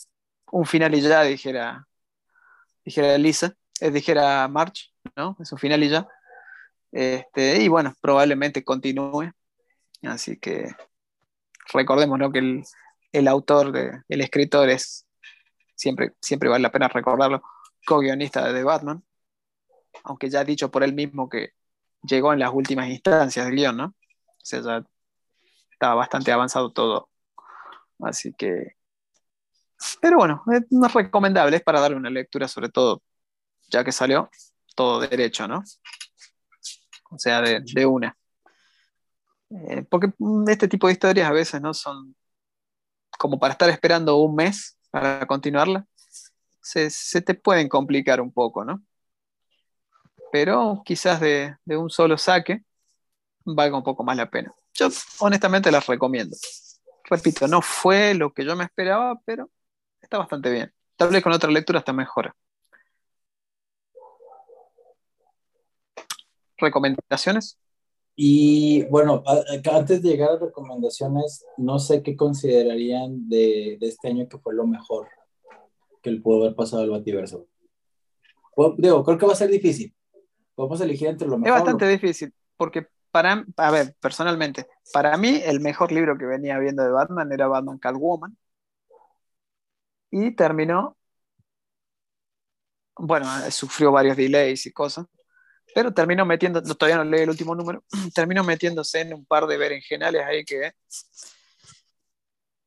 [0.52, 1.88] un final y ya, dijera,
[2.86, 5.36] dijera Lisa, eh, dijera March, ¿no?
[5.40, 6.08] Es un final y ya.
[6.92, 9.32] Este, y bueno, probablemente continúe.
[10.04, 10.76] Así que
[11.74, 12.32] recordemos ¿no?
[12.32, 12.64] que el,
[13.12, 15.08] el autor, el escritor es,
[15.76, 17.42] siempre, siempre vale la pena recordarlo,
[17.86, 19.04] co-guionista de The Batman,
[20.04, 21.54] aunque ya dicho por él mismo que
[22.04, 23.86] llegó en las últimas instancias del guion, ¿no?
[23.86, 24.84] O sea, ya
[25.72, 27.10] estaba bastante avanzado todo.
[28.00, 28.76] Así que
[30.00, 33.02] pero bueno, es recomendable, es para darle una lectura, sobre todo,
[33.70, 34.30] ya que salió
[34.76, 35.64] todo derecho, ¿no?
[37.12, 38.16] O sea, de, una.
[39.50, 40.14] Eh, porque
[40.48, 42.16] este tipo de historias a veces no son
[43.18, 45.86] como para estar esperando un mes para continuarla.
[46.62, 46.90] Se,
[47.22, 48.82] te pueden complicar un poco, ¿no?
[50.32, 52.64] Pero quizás de, un solo saque
[53.46, 54.54] valga un poco más la pena.
[54.74, 54.88] Yo
[55.20, 56.36] honestamente las recomiendo.
[57.06, 59.50] Repito, no fue lo que yo me esperaba, pero
[60.02, 60.74] está bastante bien.
[60.96, 62.34] Tal vez con otra lectura está mejor.
[66.58, 67.58] ¿Recomendaciones?
[68.16, 69.24] Y bueno,
[69.74, 74.68] antes de llegar a recomendaciones, no sé qué considerarían de, este año que fue lo
[74.68, 75.08] mejor
[76.04, 77.48] que le pudo haber pasado al Bativerso.
[78.78, 79.96] Digo, creo que va a ser difícil.
[80.56, 81.58] Podemos elegir entre lo mejor.
[81.58, 86.58] Es bastante difícil, porque para, a ver, personalmente, para mí el mejor libro que venía
[86.60, 88.38] viendo de Batman era Batman Catwoman
[90.10, 90.98] y terminó,
[92.98, 95.06] bueno, sufrió varios delays y cosas,
[95.74, 97.84] pero terminó metiendo, todavía no leí el último número,
[98.16, 100.74] terminó metiéndose en un par de berenjenales ahí que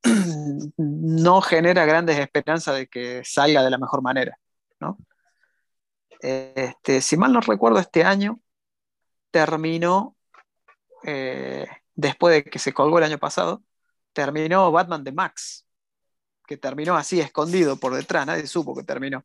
[0.76, 4.38] no genera grandes esperanzas de que salga de la mejor manera,
[4.80, 4.98] ¿no?
[6.24, 8.40] Este, si mal no recuerdo, este año
[9.30, 10.16] terminó,
[11.02, 13.62] eh, después de que se colgó el año pasado,
[14.14, 15.66] terminó Batman de Max,
[16.46, 19.22] que terminó así, escondido por detrás, nadie supo que terminó.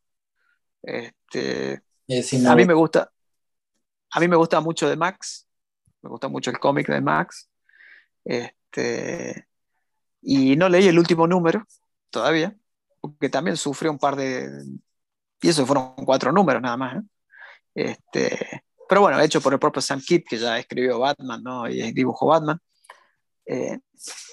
[0.82, 3.10] Este, eh, a mí me gusta,
[4.12, 5.48] a mí me gusta mucho de Max,
[6.02, 7.50] me gusta mucho el cómic de Max,
[8.26, 9.48] este,
[10.22, 11.66] y no leí el último número
[12.10, 12.58] todavía,
[13.00, 14.50] porque también sufrió un par de,
[15.42, 16.98] y eso fueron cuatro números nada más.
[16.98, 17.02] ¿eh?
[17.76, 21.68] Este, pero bueno, hecho por el propio Sam Kidd, que ya escribió Batman ¿no?
[21.70, 22.60] y dibujó Batman.
[23.46, 23.80] Eh,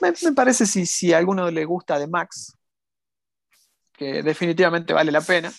[0.00, 2.56] me, parece si, si a alguno le gusta de Max,
[3.92, 5.52] que definitivamente vale la pena.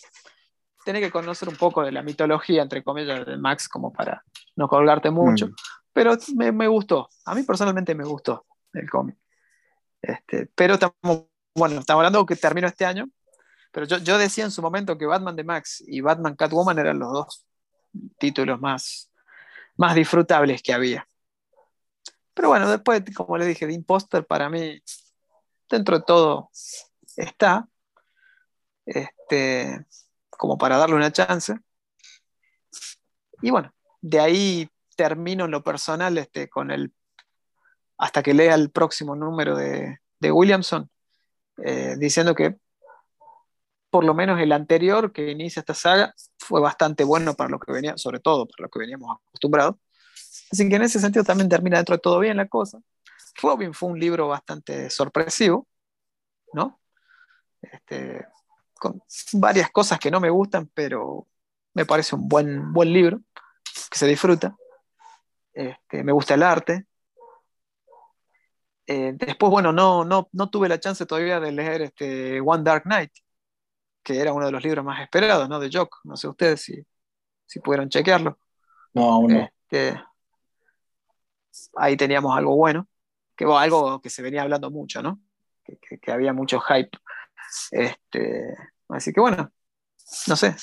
[0.83, 4.23] Tienes que conocer un poco de la mitología, entre comillas, de Max, como para
[4.55, 5.47] no colgarte mucho.
[5.47, 5.55] Mm.
[5.91, 7.09] Pero me, gustó.
[7.25, 9.17] A mí personalmente me gustó el cómic.
[10.01, 11.25] Este, pero estamos,
[11.55, 13.09] bueno, estamos hablando que terminó este año.
[13.78, 16.97] Pero yo, yo decía en su momento que Batman de Max y Batman Catwoman eran
[16.97, 17.45] los dos
[18.17, 19.11] títulos más,
[19.75, 21.07] más disfrutables que había.
[22.34, 24.82] Pero bueno, después, como le dije, de Imposter para mí,
[25.69, 26.49] dentro de todo,
[27.17, 27.69] está
[28.84, 29.86] este,
[30.32, 31.55] como para darle una chance.
[33.43, 33.71] Y bueno,
[34.01, 36.91] de ahí termino en lo personal este, con el,
[37.99, 40.89] hasta que lea el próximo número de, Williamson,
[41.63, 42.57] eh, diciendo que
[43.89, 47.71] por lo menos el anterior que inicia esta saga fue bastante bueno para lo que
[47.71, 49.75] venía, sobre todo para lo que veníamos acostumbrados.
[50.51, 52.79] Así que en ese sentido también termina dentro de todo bien la cosa.
[53.41, 55.67] Robin fue un libro bastante sorpresivo,
[56.53, 56.79] ¿no?
[57.61, 58.25] Este,
[58.75, 59.01] con
[59.33, 61.27] varias cosas que no me gustan, pero
[61.73, 63.21] me parece un buen, buen libro,
[63.91, 64.55] que se disfruta.
[65.53, 66.85] Este, me gusta el arte.
[68.85, 72.85] Eh, después, bueno, no, no, no tuve la chance todavía de leer este One Dark
[72.85, 73.11] Night,
[74.07, 75.59] que era uno de los libros más esperados, ¿no?
[75.59, 75.97] De Jock.
[76.05, 76.81] No sé ustedes si,
[77.45, 78.39] si pudieron chequearlo.
[78.93, 79.49] No, aún no.
[79.61, 80.01] Este,
[81.75, 82.87] ahí teníamos algo bueno,
[83.35, 85.19] que bueno, algo que se venía hablando mucho, ¿no?
[85.65, 86.97] Que, que- que había mucho hype.
[87.71, 88.55] Este,
[88.87, 89.51] así que bueno,
[90.27, 90.55] no sé.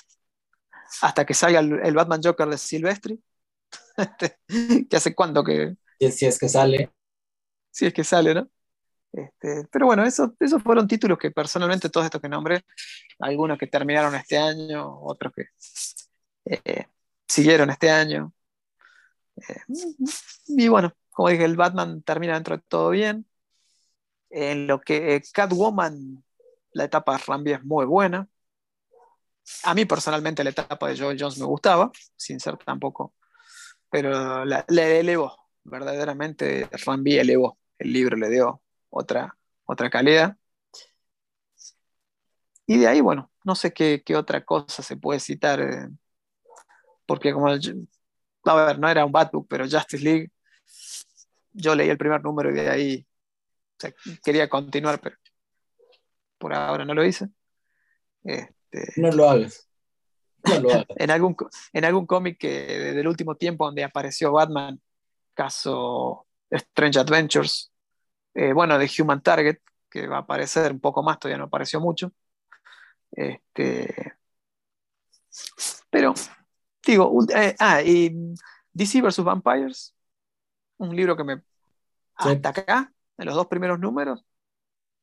[1.02, 3.22] Hasta que salga el, el Batman Joker de Silvestri.
[3.96, 4.38] Este,
[4.88, 5.76] que hace cuánto que,
[6.10, 6.90] si es que sale.
[7.70, 8.48] si es que sale, ¿no?
[9.14, 12.64] Este, pero bueno, eso- esos fueron títulos que personalmente, todos estos que nombré,
[13.20, 15.44] algunos que terminaron este año, otros que
[16.46, 16.86] eh,
[17.28, 18.32] siguieron este año.
[19.36, 19.60] Eh,
[20.48, 23.26] y bueno, como dije, el Batman termina dentro de todo bien.
[24.30, 26.24] En lo que eh, Catwoman,
[26.72, 28.28] la etapa de Rambi es muy buena.
[29.64, 33.14] A mí personalmente la etapa de Joel Jones me gustaba, sin ser tampoco,
[33.90, 38.63] pero la, la elevó, verdaderamente Rambi elevó, el libro le dio
[38.94, 40.36] otra, otra calidad.
[42.66, 45.88] Y de ahí, bueno, no sé qué, qué otra cosa se puede citar, eh,
[47.06, 47.88] porque como, el-
[48.44, 50.30] a ver, no era un bad book, pero Justice League,
[51.52, 53.06] yo leí el primer número y de ahí
[53.76, 53.92] o sea,
[54.24, 55.16] quería continuar, pero
[56.38, 57.28] por ahora no lo hice.
[58.22, 59.68] Este, No lo hagas.
[60.44, 60.86] No lo hagas.
[60.96, 61.36] en algún,
[61.72, 64.80] en algún cómic que, del último tiempo donde apareció Batman,
[65.34, 67.72] caso Strange Adventures,
[68.34, 69.58] eh, bueno, de Human Target,
[69.90, 72.12] que va a aparecer un poco más, todavía no apareció mucho.
[73.12, 74.14] Este,
[75.90, 76.14] pero,
[76.86, 78.12] digo, un- eh, ah, y
[78.72, 79.24] DC vs.
[79.24, 79.94] Vampires,
[80.78, 81.42] un libro que me, Sí.
[82.16, 84.24] hasta acá, en los dos primeros números,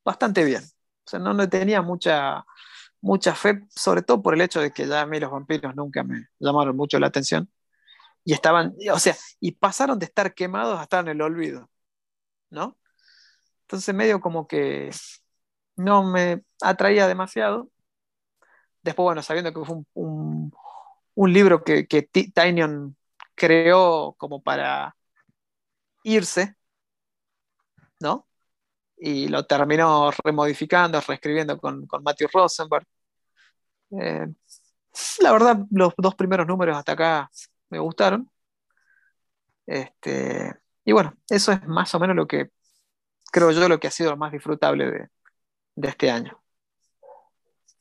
[0.04, 0.62] bastante bien.
[0.64, 2.44] O sea, no, no tenía mucha,
[3.00, 6.04] mucha fe, sobre todo por el hecho de que ya a mí los vampiros nunca
[6.04, 7.50] me llamaron mucho la atención.
[8.24, 11.70] Y estaban, o sea, y pasaron de estar quemados a estar en el olvido,
[12.50, 12.78] ¿no?
[13.72, 14.90] Entonces medio como que
[15.76, 17.70] no me atraía demasiado.
[18.82, 20.52] Después, bueno, sabiendo que fue un, un-
[21.32, 22.02] libro que, que
[23.36, 24.96] creó como para
[26.04, 26.54] irse,
[28.00, 28.26] ¿no?
[28.98, 32.86] Y lo terminó remodificando, reescribiendo con, con Matthew Rosenberg.
[33.90, 34.26] Eh,
[35.20, 37.30] la verdad, los dos primeros números hasta acá
[37.70, 38.30] me gustaron.
[39.66, 40.52] Este,
[40.84, 42.50] y bueno, eso es más o menos lo que
[43.32, 45.08] creo yo lo que ha sido lo más disfrutable de,
[45.74, 46.40] de este año.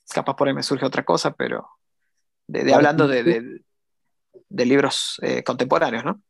[0.09, 1.69] Capaz por ahí me surge otra cosa, pero
[2.47, 3.61] de, de hablando de,
[4.49, 6.21] libros eh, contemporáneos, ¿no?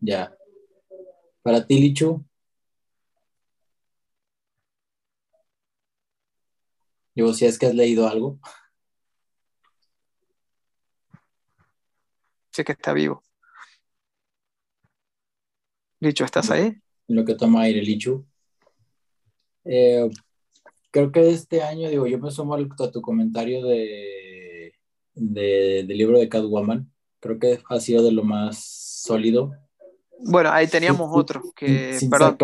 [0.00, 0.34] Ya.
[1.42, 2.24] Para ti, Lichu.
[7.14, 8.38] Digo, si es que has leído algo.
[12.52, 13.22] Sé que está vivo.
[16.00, 16.80] Dicho, ¿estás ahí?
[17.08, 18.24] lo que toma aire Lichu.
[19.64, 20.08] Eh,
[20.90, 24.72] creo que este año, digo, yo me sumo a tu comentario de,
[25.14, 26.90] de- del libro de Catwoman.
[27.20, 28.64] Creo que ha sido de lo más
[29.04, 29.52] sólido.
[30.18, 32.36] Bueno, ahí teníamos otro, que, sin perdón,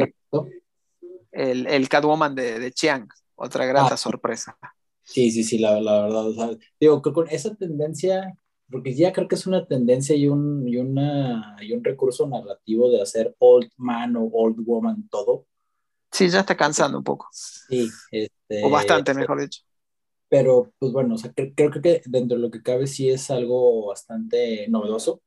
[1.32, 3.96] el, el Catwoman de, de Chiang, otra grata Ah.
[3.96, 4.56] sorpresa.
[5.02, 6.26] Sí, sí, sí, la, la verdad.
[6.28, 6.50] o sea,
[6.80, 8.36] digo, con esa tendencia,
[8.70, 12.90] porque ya creo que es una tendencia y un, y una, y un recurso narrativo
[12.90, 15.46] de hacer old man o old woman todo.
[16.16, 19.62] Sí, ya está cansando un poco, Sí, este, o bastante, mejor dicho.
[20.28, 23.30] pero pues bueno, o sea, cre- creo, que dentro de lo que cabe sí es
[23.30, 25.22] algo bastante novedoso,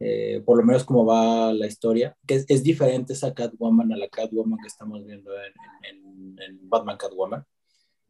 [0.00, 3.96] eh, por lo menos como va la historia, que es, es diferente esa Catwoman a
[3.98, 5.52] la Catwoman que estamos viendo en,
[5.90, 7.44] en- en Batman Catwoman.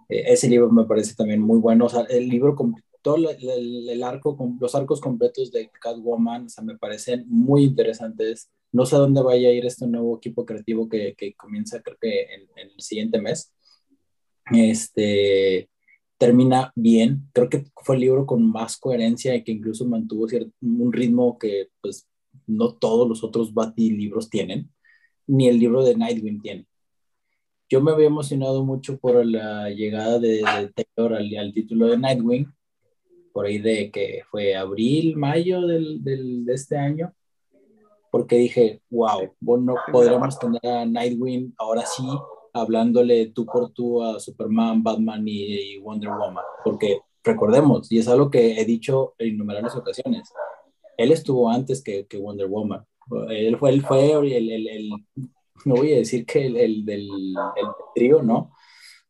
[0.08, 4.02] Eh, ese libro me parece también muy bueno, o sea, el libro, con todo el
[4.04, 8.50] arco, con los arcos completos de Catwoman, o sea, me parecen muy interesantes.
[8.72, 12.22] No sé dónde vaya a ir este nuevo equipo creativo que, que comienza creo que
[12.34, 13.52] en, el siguiente mes.
[14.52, 15.68] Este,
[16.18, 17.28] termina bien.
[17.32, 21.38] Creo que fue el libro con más coherencia y que incluso mantuvo cier- un ritmo
[21.38, 22.08] que pues
[22.46, 24.70] no todos los otros Bati libros tienen,
[25.26, 26.66] ni el libro de Nightwing tiene.
[27.68, 31.98] Yo me había emocionado mucho por la llegada de, de Taylor al, al título de
[31.98, 32.46] Nightwing,
[33.32, 37.12] por ahí de que fue abril, mayo del, del- de este año,
[38.16, 42.02] porque dije, wow, bueno, podríamos tener a Nightwing ahora sí
[42.54, 48.08] hablándole tú por tú a Superman, Batman y, y Wonder Woman, porque recordemos, y es
[48.08, 50.32] algo que he dicho en innumerables ocasiones,
[50.96, 52.86] él estuvo antes que, que Wonder Woman.
[53.28, 54.90] Él fue, él fue el, el, el
[55.66, 58.50] no voy a decir que el, el del el trío, ¿no?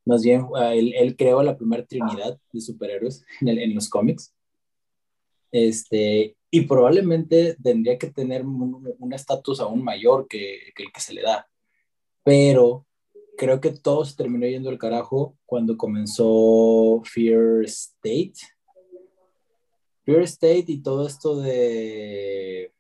[0.05, 4.35] Más bien, él, él creó la primera trinidad de superhéroes en, en los cómics.
[5.53, 11.23] Este, y probablemente tendría que tener un estatus aún mayor que, el que se le
[11.23, 11.49] da.
[12.23, 12.87] Pero
[13.37, 18.35] creo que todo se terminó yendo al carajo cuando comenzó Fear State.
[20.05, 22.73] Fear State y todo esto de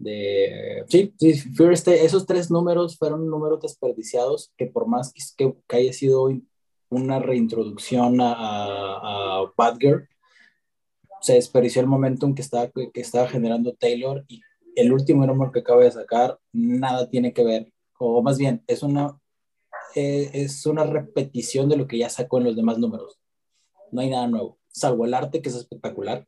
[0.00, 5.54] de sí, sí, Fear State, esos tres números fueron números desperdiciados que por más que,
[5.68, 6.30] que haya sido
[6.88, 10.08] una reintroducción a, a, a Batgirl,
[11.20, 14.40] se desperdició el momentum que estaba, que estaba generando Taylor y
[14.76, 18.82] el último número que acaba de sacar nada tiene que ver, o más bien, es
[18.82, 19.18] una,
[19.94, 23.18] eh, es una repetición de lo que ya sacó en los demás números.
[23.92, 26.24] No hay nada nuevo, salvo el arte que es espectacular,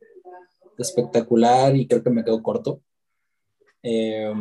[0.77, 2.81] espectacular y creo que me quedo corto
[3.83, 4.31] eh,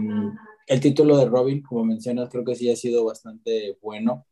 [0.69, 4.27] el título de Robin, como mencionas, creo que sí ha sido bastante bueno.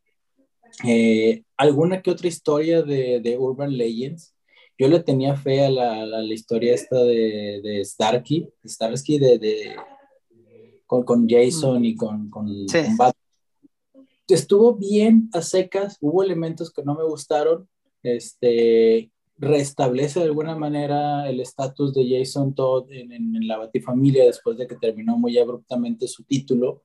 [0.87, 4.33] Eh, ¿Alguna que otra historia de, de, Urban Legends?
[4.81, 9.75] Yo le tenía fe a la, la historia esta de, de Starkey, Starkey de, de
[10.87, 12.79] con, con, Jason y con, con, sí.
[12.85, 14.07] con Batman.
[14.27, 17.69] Estuvo bien a secas, hubo elementos que no me gustaron,
[18.01, 24.25] este, restablece de alguna manera el estatus de Jason Todd en, en, en, la Batifamilia
[24.25, 26.81] después de que terminó muy abruptamente su título.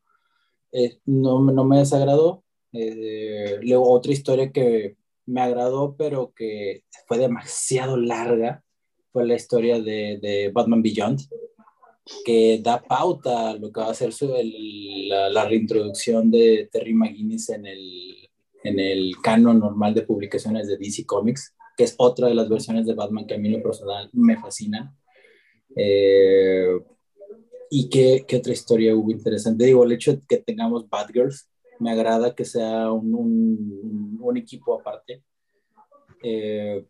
[0.70, 2.44] Eh, no, no, me desagradó.
[2.74, 8.62] Eh, luego otra historia que me agradó, pero que fue demasiado larga,
[9.12, 11.20] fue la historia de, de Batman Beyond,
[12.24, 17.48] que da pauta a lo que va a ser la, la, reintroducción de Terry McGuinness
[17.48, 18.28] en el,
[18.62, 22.86] en el canon normal de publicaciones de DC Comics que es otra de las versiones
[22.86, 24.96] de Batman que a mí lo personal me fascina.
[25.76, 26.78] Eh,
[27.70, 29.66] ¿Y qué, qué, otra historia hubo interesante?
[29.66, 31.48] Digo, el hecho de que tengamos Batgirls,
[31.78, 35.22] me agrada que sea un, un, un equipo aparte.
[36.22, 36.86] Eh,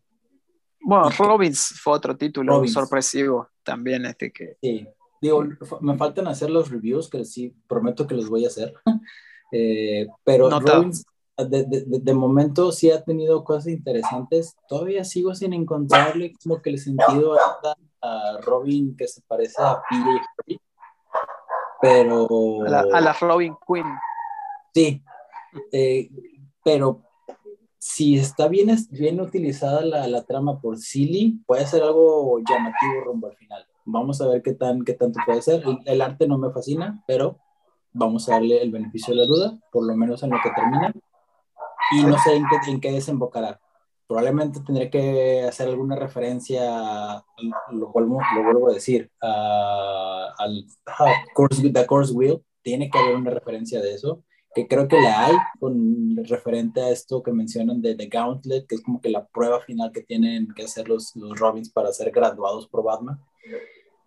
[0.81, 2.73] bueno, Robins fue otro título Robins.
[2.73, 4.57] sorpresivo también, este que...
[4.61, 4.87] Sí,
[5.21, 5.43] digo,
[5.81, 8.73] me faltan hacer los reviews, que sí, prometo que los voy a hacer.
[9.49, 11.05] Eh, pero no Robins,
[11.37, 14.57] de, de, de, momento sí ha tenido cosas interesantes.
[14.67, 19.81] Todavía sigo sin encontrarle como que el sentido a, a Robin que se parece a
[19.89, 20.61] PJ.
[21.81, 22.27] Pero.
[22.65, 23.85] A la, a la, Robin Queen.
[24.77, 25.01] Sí.
[25.71, 26.07] Eh,
[26.63, 27.01] pero
[27.79, 33.25] si está bien, bien utilizada la, la, trama por Silly, puede ser algo llamativo rumbo
[33.25, 33.65] al final.
[33.85, 35.63] Vamos a ver qué, tan, qué tanto puede ser.
[35.65, 37.39] El, el arte no me fascina, pero
[37.91, 40.93] vamos a darle el beneficio de la duda, por lo menos en lo que termina
[41.93, 43.59] y no sé en qué, en qué desembocará.
[44.05, 47.25] Probablemente tendré que hacer alguna referencia,
[47.71, 50.67] lo vuelvo, lo vuelvo a decir, al
[51.33, 52.43] course, The Course Wheel.
[52.61, 54.23] Tiene que haber una referencia de eso,
[54.57, 58.73] que creo que la hay con referente a esto que mencionan de The Gauntlet, que
[58.73, 62.09] es como que la prueba final que tienen que hacer los, los Robins para ser
[62.09, 63.19] graduados por Batman.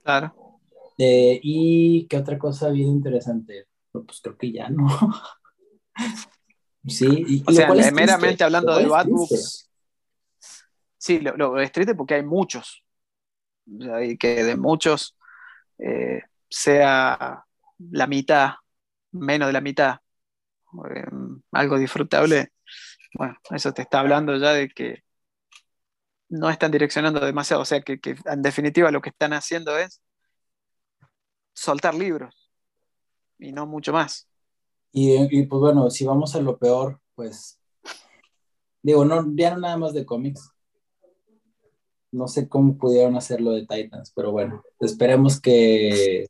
[0.03, 0.35] Claro.
[0.99, 3.69] Eh, y qué otra cosa bien interesante.
[3.93, 4.89] Pues creo que ya no.
[6.87, 9.71] Sí, y, o sea, es meramente triste, hablando de books.
[10.97, 12.83] Sí, lo, lo, es triste porque hay muchos.
[13.79, 15.15] O sea, y que de muchos
[15.77, 17.45] eh, sea
[17.91, 18.53] la mitad,
[19.13, 20.01] menos de la mitad,
[20.95, 21.05] eh,
[21.53, 22.53] algo disfrutable.
[23.15, 25.03] Bueno, eso te está hablando ya de que
[26.29, 27.63] no están direccionando demasiado.
[27.63, 30.01] O sea, que, en definitiva lo que están haciendo es
[31.53, 32.51] soltar libros
[33.39, 34.29] y no mucho más.
[34.93, 37.61] Y, y, pues bueno, si vamos a lo peor, pues
[38.83, 40.51] digo, no, ya nada más de cómics.
[42.13, 46.27] No sé cómo pudieron hacerlo de Titans, pero bueno, esperemos que,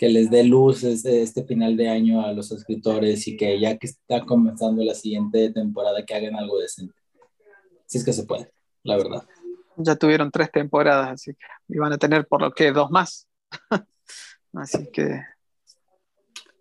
[0.00, 3.76] que les dé luz este, este final de año a los escritores y que ya
[3.76, 6.94] que está comenzando la siguiente temporada, que hagan algo decente.
[7.84, 8.50] Si es que se puede,
[8.82, 9.28] la verdad.
[9.76, 13.28] Ya tuvieron tres temporadas, así que iban a tener por lo que dos más.
[14.54, 15.20] así que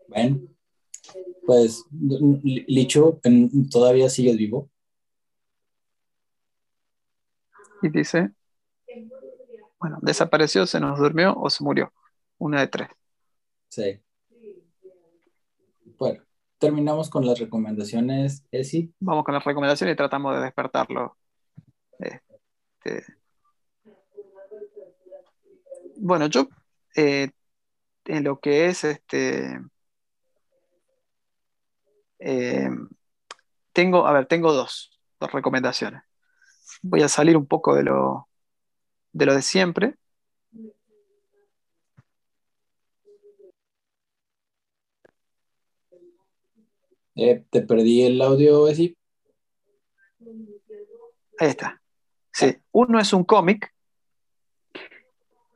[0.09, 0.41] bueno,
[1.45, 3.21] pues Licho,
[3.71, 4.69] ¿todavía sigues vivo?
[7.81, 8.31] Y dice,
[9.79, 11.93] bueno, desapareció, se nos durmió o se murió.
[12.37, 12.89] Una de tres.
[13.69, 14.01] Sí.
[15.97, 16.23] Bueno,
[16.57, 18.93] terminamos con las recomendaciones, Esi.
[18.99, 21.17] Vamos con las recomendaciones y tratamos de despertarlo.
[21.99, 23.05] Este...
[25.97, 26.47] Bueno, yo
[26.95, 27.29] eh,
[28.05, 29.59] en lo que es este
[32.19, 32.69] eh,
[33.73, 36.01] tengo, a ver, tengo dos, dos recomendaciones.
[36.81, 38.29] Voy a salir un poco de lo
[39.11, 39.95] de, lo de siempre.
[47.21, 48.97] Eh, te perdí el audio, Esi.
[51.37, 51.81] Ahí está.
[52.31, 53.73] Sí, uno es un cómic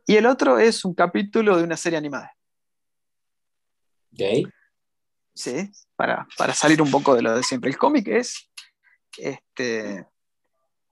[0.06, 2.36] y el otro es un capítulo de una serie animada.
[4.12, 4.52] Ok.
[5.34, 7.70] Sí, para, para salir un poco de lo de siempre.
[7.70, 8.52] El cómic es
[9.18, 10.06] este,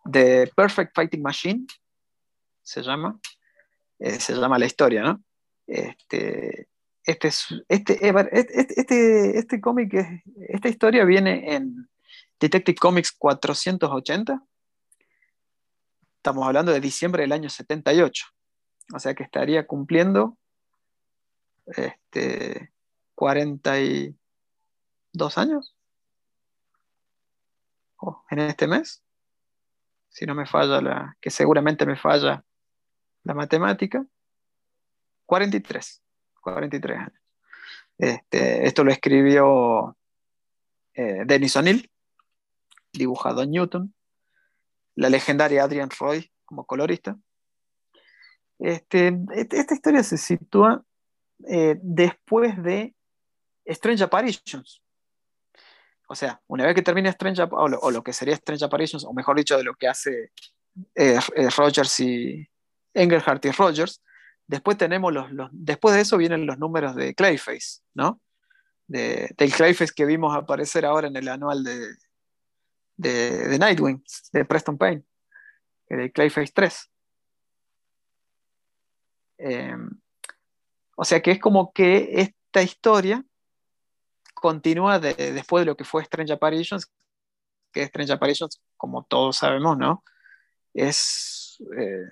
[0.10, 1.66] The Perfect Fighting Machine,
[2.64, 3.20] se llama.
[4.00, 5.22] Eh, se llama la historia, ¿no?
[5.68, 6.70] Este,
[7.06, 11.90] este, es- este, Ever- este, este, este cómic, es- esta historia viene en
[12.40, 14.44] Detective Comics 480.
[16.18, 18.26] Estamos hablando de diciembre del año 78.
[18.94, 20.38] O sea que estaría cumpliendo
[21.68, 22.72] este,
[23.16, 24.18] 42
[25.38, 25.76] años
[28.04, 29.04] Oh, en este mes.
[30.10, 32.44] Si no me falla la, que seguramente me falla
[33.24, 34.04] la matemática.
[35.28, 36.02] 43.
[36.42, 37.22] 43 años.
[37.98, 39.96] Este, esto lo escribió
[40.94, 41.90] eh, Dennis O'Neill,
[42.92, 43.94] dibujado Newton,
[44.96, 47.18] la legendaria Adrian Roy como colorista.
[48.60, 50.84] Este, este- esta historia se sitúa
[51.48, 52.94] eh, después de
[53.66, 54.82] Strange Apparitions.
[56.08, 59.06] O sea, una vez que termina Strange o lo, o lo que sería Strange Apparitions,
[59.06, 60.32] o mejor dicho, de lo que hace
[60.96, 62.48] eh, eh, Rogers y
[62.94, 64.04] Engelhardt y Rogers,
[64.52, 68.22] después tenemos los, después de eso vienen los números de Clayface, ¿no?
[68.86, 71.96] De- del Clayface que vimos aparecer ahora en el anual de,
[72.98, 75.04] de, de Nightwing, de Preston Payne,
[75.90, 76.92] de Clayface 3.
[79.38, 79.76] Eh,
[80.96, 83.24] o sea que es como que esta historia
[84.36, 86.92] continúa de- después de lo que fue Strange Apparitions,
[87.72, 90.04] que Strange Apparitions, como todos sabemos, ¿no?
[90.74, 92.04] Es eh,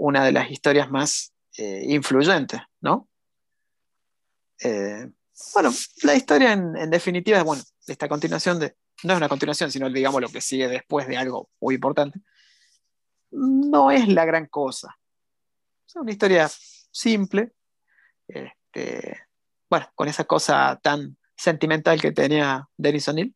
[0.00, 3.06] una de las historias más eh, influyentes, ¿no?
[4.62, 5.10] Eh,
[5.54, 5.70] bueno,
[6.02, 10.30] la historia en, definitiva bueno, esta continuación de, no es una continuación, sino digamos lo
[10.30, 12.18] que sigue después de algo muy importante,
[13.30, 14.96] no es la gran cosa.
[15.86, 16.50] Es una historia
[16.90, 17.52] simple,
[18.26, 19.18] este,
[19.68, 23.34] bueno, con esa cosa tan sentimental que tenía Dennis O'Neill.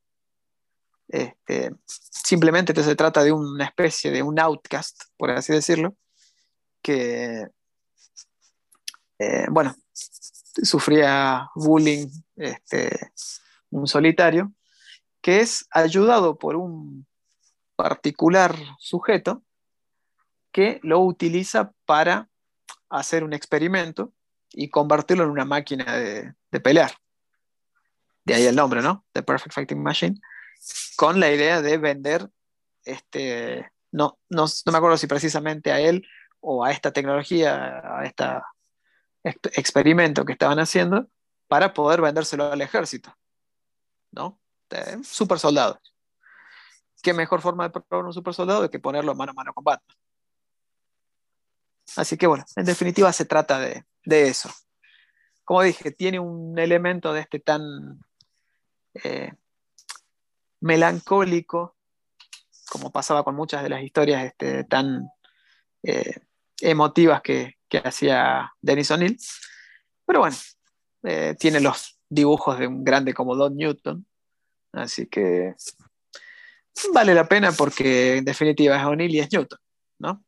[1.09, 5.95] Este, simplemente te se trata de una especie de un outcast, por así decirlo,
[6.85, 7.49] que,
[9.19, 9.75] eh, bueno,
[10.63, 13.11] sufría bullying, este,
[13.71, 14.53] un solitario,
[15.23, 17.07] que es ayudado por un
[17.75, 19.43] particular sujeto
[20.53, 22.29] que lo utiliza para
[22.91, 24.13] hacer un experimento
[24.53, 26.93] y convertirlo en una máquina de, de pelear.
[28.25, 29.07] De ahí el nombre, ¿no?
[29.13, 30.21] The Perfect Fighting Machine,
[30.97, 32.31] con la idea de vender,
[32.85, 36.07] este, no, no, no me acuerdo si precisamente a él
[36.47, 38.25] o a esta tecnología, a este
[39.59, 41.09] experimento que estaban haciendo,
[41.49, 43.17] para poder vendérselo al ejército,
[44.11, 44.39] ¿no?
[44.69, 45.79] De super soldados.
[47.03, 49.97] ¿Qué mejor forma de probar un super soldado que ponerlo mano a mano con Batman?
[51.97, 54.51] Así que bueno, en definitiva se trata de, de eso.
[55.45, 58.01] Como dije, tiene un elemento de este tan
[59.03, 59.33] eh,
[60.61, 61.77] melancólico,
[62.71, 65.09] como pasaba con muchas de las historias este, tan
[65.83, 66.21] eh,
[66.61, 69.19] emotivas que, que, hacía Dennis O'Neill.
[70.07, 70.37] Pero bueno,
[71.03, 74.07] eh, tiene los dibujos de un grande como Don Newton,
[74.73, 75.55] así que
[76.93, 79.59] vale la pena porque en definitiva es O'Neill y es Newton,
[79.99, 80.25] ¿no?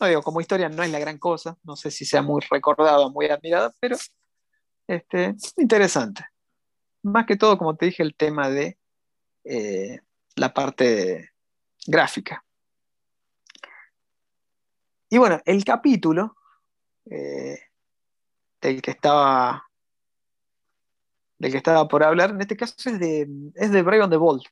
[0.00, 3.10] Digo, como historia no es la gran cosa, no sé si sea muy recordada o
[3.10, 3.96] muy admirada, pero
[4.86, 6.26] este, interesante.
[7.02, 8.78] Más que todo, como te dije, el tema de
[9.44, 10.00] eh,
[10.34, 11.30] la parte
[11.86, 12.44] gráfica.
[15.08, 16.36] Y bueno, el capítulo
[17.10, 17.58] eh,
[18.60, 19.66] del que estaba
[21.38, 24.16] del que estaba por hablar, en este caso es de, es de Brave on the
[24.16, 24.42] Bold.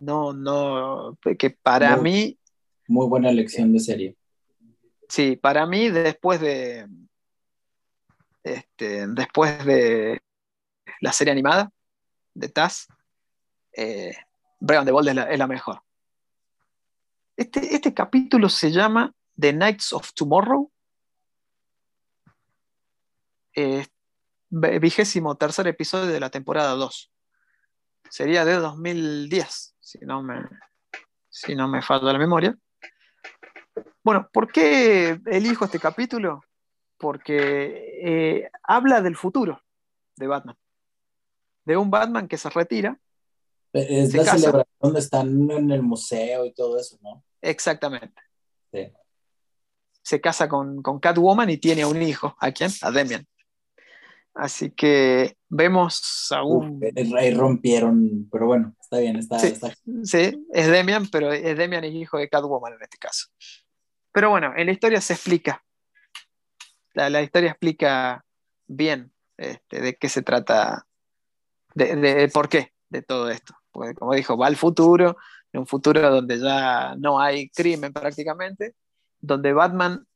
[0.00, 2.38] No, no, que para muy, mí.
[2.88, 4.16] Muy buena elección de serie.
[5.08, 6.88] Sí, para mí, después de.
[8.42, 10.22] Este, después de
[11.00, 11.70] la serie animada
[12.32, 12.88] de Taz,
[13.72, 14.14] eh,
[14.60, 15.82] Brave on the Bold es la, es la mejor.
[17.40, 20.70] Este, este, capítulo se llama The Nights of Tomorrow.
[23.56, 23.86] Eh,
[24.50, 27.10] vigésimo tercer episodio de la temporada 2.
[28.10, 30.42] Sería de 2010, si no me,
[31.30, 32.58] si no me falla la memoria.
[34.04, 36.42] Bueno, ¿por qué elijo este capítulo?
[36.98, 39.62] Porque eh, habla del futuro
[40.16, 40.58] de Batman.
[41.64, 43.00] De un Batman que se retira.
[43.72, 44.36] Es se la casa.
[44.36, 47.24] celebración donde están en el museo y todo eso, ¿no?
[47.42, 48.22] Exactamente.
[48.72, 48.92] Sí.
[50.02, 52.36] se casa con, con Catwoman y tiene un hijo.
[52.40, 52.70] ¿A quién?
[52.82, 53.26] A Demian.
[54.34, 56.80] Así que vemos a un...
[57.18, 59.54] ahí rompieron, pero bueno, está bien, está, sí,
[60.04, 63.26] sí, es Demian, pero es Demian y hijo de Catwoman en este caso.
[64.12, 65.64] Pero bueno, en la historia se explica.
[66.94, 68.24] La, la historia explica
[68.66, 70.86] bien este, de qué se trata,
[71.74, 73.54] de, de, por qué de todo esto.
[73.72, 75.16] Porque como dijo, va al futuro,
[75.52, 78.74] en un futuro donde ya no hay crimen prácticamente,
[79.20, 80.06] donde Batman,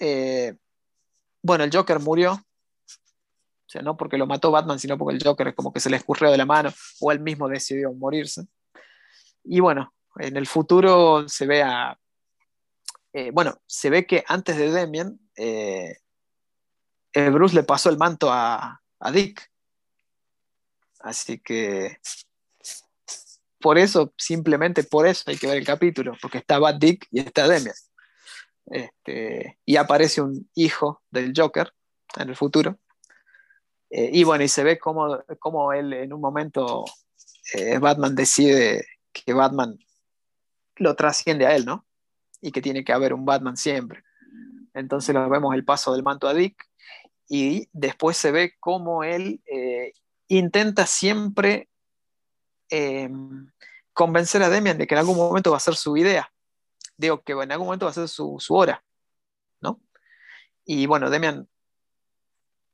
[0.00, 0.56] eh,
[1.42, 5.54] bueno, el Joker murió, o sea, no porque lo mató Batman, sino porque el Joker
[5.54, 6.70] como que se le escurrió de la mano
[7.00, 8.46] o él mismo decidió morirse.
[9.42, 11.98] Y bueno, en el futuro se ve a...
[13.12, 15.96] Eh, bueno, se ve que antes de Demian, eh,
[17.14, 19.50] Bruce le pasó el manto a, a, Dick.
[21.00, 21.98] Así que
[23.64, 27.48] por eso, simplemente por eso hay que ver el capítulo, porque está Dick y está
[27.48, 27.74] Demian.
[28.66, 31.72] Este, y aparece un hijo del Joker
[32.18, 32.78] en el futuro.
[33.88, 36.84] Eh, y bueno, y se ve como, como él en un momento,
[37.54, 38.84] eh, Batman decide
[39.14, 39.78] que Batman
[40.76, 41.86] lo trasciende a él, ¿no?
[42.42, 44.04] Y que tiene que haber un Batman siempre.
[44.74, 46.62] Entonces lo vemos el paso del manto a Dick
[47.30, 49.94] y después se ve cómo él eh,
[50.28, 51.70] intenta siempre
[53.92, 56.32] convencer a Demian de que en algún momento va a ser su idea.
[56.96, 58.84] Digo que en algún momento va a ser su, su hora,
[59.60, 59.80] ¿no?
[60.64, 61.48] Y bueno, Demian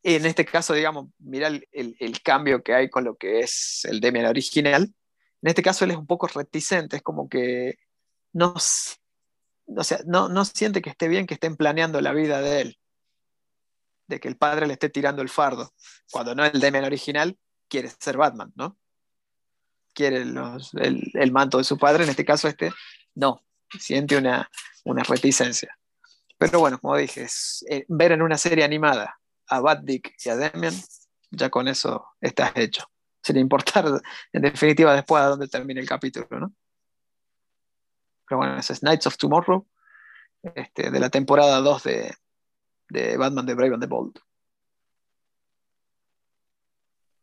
[0.03, 4.01] en este caso, digamos, mira el, el, cambio que hay con lo que es el
[4.01, 4.95] Demian original.
[5.43, 7.79] En este caso él es un poco reticente, es como que
[8.33, 8.55] no,
[10.07, 12.79] no, no siente que esté bien que estén planeando la vida de él,
[14.07, 15.73] de que el padre le esté tirando el fardo,
[16.11, 18.79] cuando no el Demian original quiere ser Batman, ¿no?
[19.93, 22.73] Quiere los, el, el, manto de su padre, en este caso este
[23.15, 23.43] no,
[23.79, 24.49] siente una,
[24.85, 25.77] una reticencia.
[26.39, 30.29] Pero bueno, como dije, es, eh, ver en una serie animada a Bad Dick y
[30.29, 30.75] a Demian,
[31.31, 32.85] ya con eso estás hecho.
[33.23, 33.85] Sin importar,
[34.33, 36.55] en definitiva, después a dónde termine el capítulo, ¿no?
[38.27, 39.67] Pero bueno, ese es Nights of Tomorrow,
[40.55, 42.15] este, de la temporada 2 de,
[42.89, 44.19] de Batman de Brave and the Bold.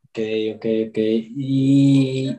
[0.10, 0.20] Ok,
[0.56, 0.98] ok, ok.
[0.98, 2.38] Y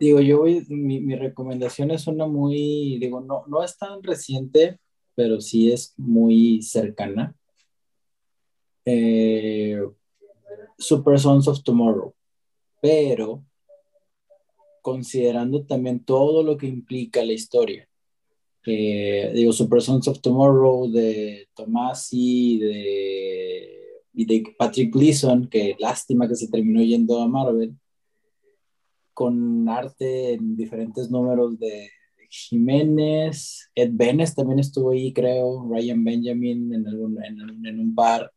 [0.00, 4.78] digo, yo voy, mi, mi, recomendación es una muy, digo, no, no es tan reciente,
[5.14, 7.34] pero sí es muy cercana
[8.86, 9.82] eh,
[10.78, 12.14] Super Sons of Tomorrow,
[12.80, 13.44] pero
[14.80, 17.88] considerando también todo lo que implica la historia.
[18.64, 26.28] Eh, digo, Super Sons of Tomorrow de Tomasi de, y de Patrick Gleason, que lástima
[26.28, 27.74] que se terminó yendo a Marvel,
[29.16, 31.88] con arte en diferentes números de
[32.28, 38.30] Jiménez, Ed Benes también estuvo ahí, creo, Ryan Benjamin en, algún, en, en un par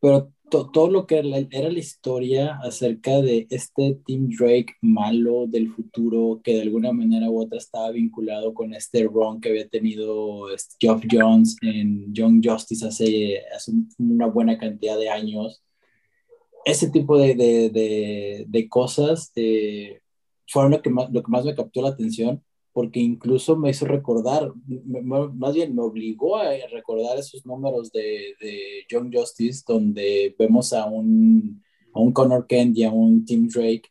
[0.00, 6.40] pero todo lo que era la historia acerca de este Tim Drake malo del futuro
[6.42, 10.76] que de alguna manera u otra estaba vinculado con este run que había tenido este,
[10.80, 15.62] Geoff Jones en Young Justice hace, hace una buena cantidad de años.
[16.68, 20.00] Ese tipo de, de, de, cosas eh,
[20.46, 22.42] fueron lo que, más, lo que más me captó la atención
[22.78, 24.52] porque incluso me hizo recordar,
[25.34, 30.84] más bien me obligó a recordar esos números de, de Young Justice, donde vemos a
[30.84, 31.60] un,
[31.92, 33.90] a un Connor Kent y a un Tim Drake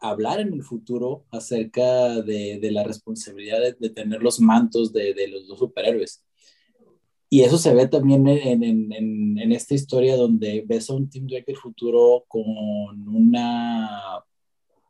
[0.00, 5.28] hablar en el futuro acerca de, de la responsabilidad de, tener los mantos de, de,
[5.28, 6.25] los dos superhéroes.
[7.28, 11.56] Y eso se ve también en, esta historia donde ves a un Tim Drake del
[11.56, 12.44] futuro con
[13.08, 14.22] una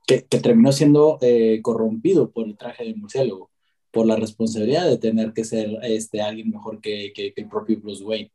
[0.06, 3.50] que, terminó siendo eh, corrompido por el traje de murciélago,
[3.90, 8.30] por la responsabilidad de tener que ser este, alguien mejor que, el propio Bruce Wayne.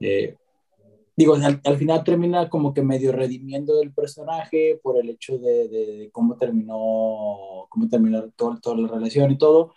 [0.00, 0.36] Eh,
[1.16, 5.68] digo, al, al, final termina como que medio redimiendo el personaje por el hecho de,
[5.68, 9.72] de, cómo terminó, cómo terminó toda la relación y todo.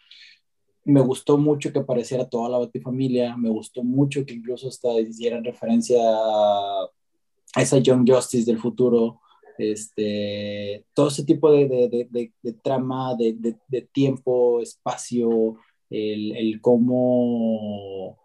[0.85, 5.43] Me gustó mucho que apareciera toda la Batifamilia, me gustó mucho que incluso hasta hicieran
[5.43, 9.21] referencia a esa Young Justice del futuro,
[9.57, 15.57] este, todo ese tipo de, de, de, trama, de, tiempo, espacio,
[15.89, 18.17] el, el, cómo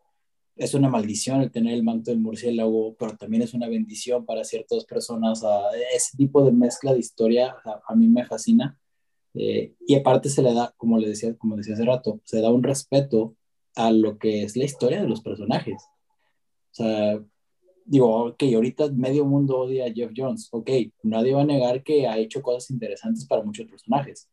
[0.59, 4.45] es una maldición el tener el manto del murciélago, pero también es una bendición para
[4.45, 5.43] ciertas personas.
[5.95, 7.57] ese tipo de mezcla de historia
[7.87, 8.77] a, mí me fascina.
[9.39, 12.51] Eh, y aparte se le da, como le decía, como decía hace rato, se da
[12.51, 13.37] un respeto
[13.77, 15.83] a lo que es la historia de los personajes.
[16.73, 17.21] O sea,
[17.85, 20.71] digo, ok, ahorita medio mundo odia a Jeff Jones, ok,
[21.05, 24.29] nadie va a negar que ha hecho cosas interesantes para muchos personajes,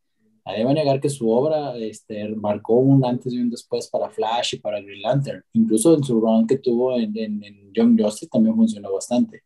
[0.46, 4.10] Nadie va a negar que su obra este, marcó un antes y un después para
[4.10, 5.42] Flash y para Green Lantern.
[5.54, 9.42] Incluso en su run que tuvo en, en, en Young Justice también funcionó bastante.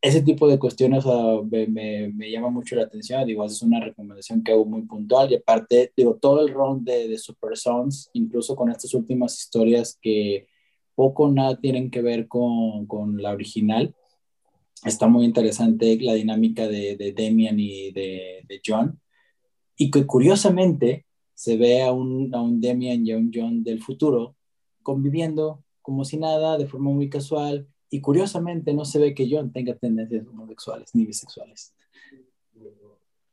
[0.00, 1.04] Ese tipo de cuestiones
[1.50, 3.26] me, me, llama mucho la atención.
[3.26, 5.30] Digo, es una recomendación que hago muy puntual.
[5.32, 9.98] Y aparte, digo, todo el run de, de Super Sons, incluso con estas últimas historias
[10.00, 10.46] que
[10.94, 13.94] poco o nada tienen que ver con, con la original,
[14.84, 19.00] está muy interesante la dinámica de, de Damian y de, de John
[19.76, 23.80] y que curiosamente se ve a un, a un Demian y a un John del
[23.80, 24.36] futuro
[24.82, 29.52] conviviendo como si nada, de forma muy casual, y curiosamente no se ve que John
[29.52, 31.74] tenga tendencias homosexuales ni bisexuales.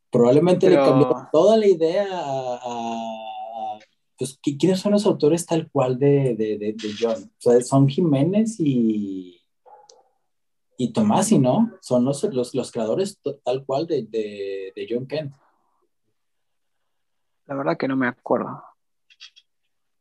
[0.09, 3.79] Probablemente le cambió toda la idea a,
[4.17, 7.23] pues, ¿quiénes son los autores tal cual de, de, de, de John?
[7.23, 9.41] O sea, son Jiménez y,
[10.77, 11.71] y Tomasi, ¿no?
[11.81, 15.35] Son los, los, los creadores tal cual de, de John Kent.
[17.47, 18.63] La verdad que no me acuerdo.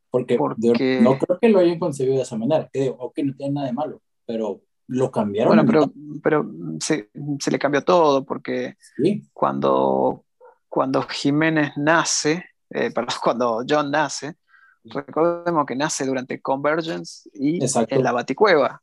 [0.09, 1.01] Porque, Porque...
[1.01, 2.69] no creo que lo hayan concebido de esa manera.
[2.71, 5.55] Que digo, ok, no tiene nada de malo, pero lo cambiaron.
[5.55, 9.27] Bueno, pero, pero se, se, le cambió todo porque sí.
[9.33, 10.25] cuando,
[10.69, 14.35] cuando Jiménez nace, eh, perdón, cuando John nace,
[14.83, 17.95] recordemos que nace durante Convergence y Exacto.
[17.95, 18.81] en la Baticueva.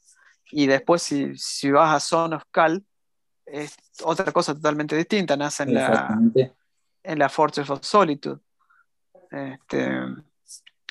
[0.51, 2.85] Y después, si, si vas a Son of Cal,
[3.47, 5.37] es otra cosa totalmente distinta.
[5.37, 6.19] Nace en la,
[7.03, 8.41] en la Fortress of Solitude.
[9.31, 9.91] Este,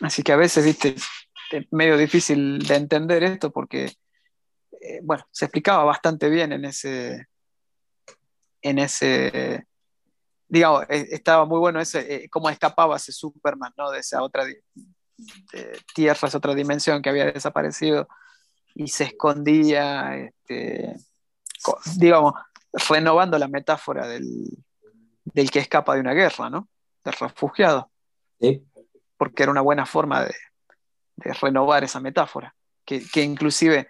[0.02, 3.92] así que a veces, viste, es medio difícil de entender esto porque,
[4.82, 7.28] eh, bueno, se explicaba bastante bien en ese,
[8.62, 9.68] en ese,
[10.48, 13.92] digamos, estaba muy bueno ese, eh, cómo escapaba ese Superman, ¿no?
[13.92, 14.44] De esa otra
[15.94, 18.08] tierra, esa otra dimensión que había desaparecido
[18.74, 20.96] y se escondía, este,
[21.98, 22.34] digamos,
[22.90, 24.48] renovando la metáfora del,
[25.26, 26.68] del que escapa de una guerra, ¿no?
[27.04, 27.92] Del refugiado.
[28.40, 28.66] Sí.
[29.18, 30.34] Porque era una buena forma de,
[31.18, 32.56] de renovar esa metáfora,
[32.86, 33.90] que, que, inclusive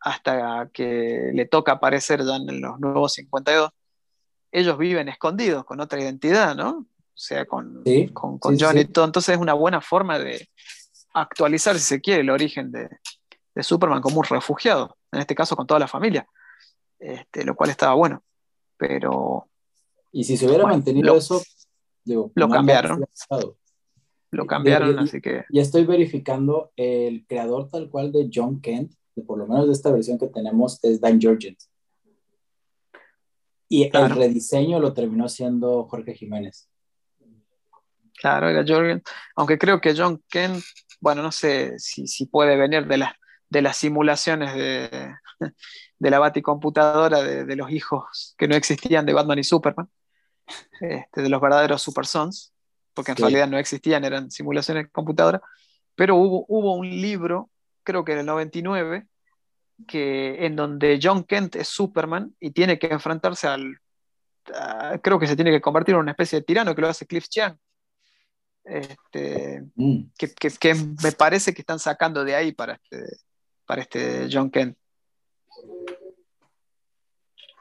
[0.00, 3.70] hasta que le toca aparecer ya en los nuevos 52,
[4.52, 6.70] ellos viven escondidos con otra identidad, ¿no?
[6.70, 9.04] O sea, con, sí, con, con sí, John y todo.
[9.04, 10.48] Entonces es una buena forma de
[11.14, 12.88] actualizar, si se quiere, el origen de,
[13.54, 16.26] de Superman como un refugiado, en este caso con toda la familia,
[16.98, 18.22] este, lo cual estaba bueno.
[18.76, 19.48] Pero
[20.12, 21.42] y si se hubiera bueno, mantenido lo, eso,
[22.04, 23.00] digo, lo cambiaron.
[23.30, 23.56] Lo
[24.30, 25.44] lo cambiaron, y, así que.
[25.50, 28.92] Ya estoy verificando el creador tal cual de John Kent,
[29.22, 31.70] por lo menos de esta versión que tenemos, es Dan Jurgens.
[33.68, 34.06] Y claro.
[34.06, 36.68] el rediseño lo terminó haciendo Jorge Jiménez.
[38.18, 39.02] Claro, era Jurgens.
[39.36, 40.62] Aunque creo que John Kent,
[41.00, 43.16] bueno, no sé si, si puede venir de, la,
[43.48, 45.14] de las simulaciones de,
[45.98, 49.88] de la baticomputadora de, de, los hijos que no existían de Batman y Superman,
[50.80, 52.52] este, de los verdaderos Super Sons,
[52.94, 53.22] porque en sí.
[53.22, 55.40] realidad no existían, eran simulaciones de computadora,
[55.94, 57.50] pero hubo, hubo un libro,
[57.88, 59.06] creo que en el 99,
[59.86, 63.80] que, en donde John Kent es Superman y tiene que enfrentarse al,
[64.54, 67.06] a, creo que se tiene que convertir en una especie de tirano que lo hace
[67.06, 67.56] Cliff Chiang.
[68.62, 70.10] Este, mm.
[70.18, 73.16] que, que, que, me parece que están sacando de ahí para este,
[73.64, 74.76] para este John Kent.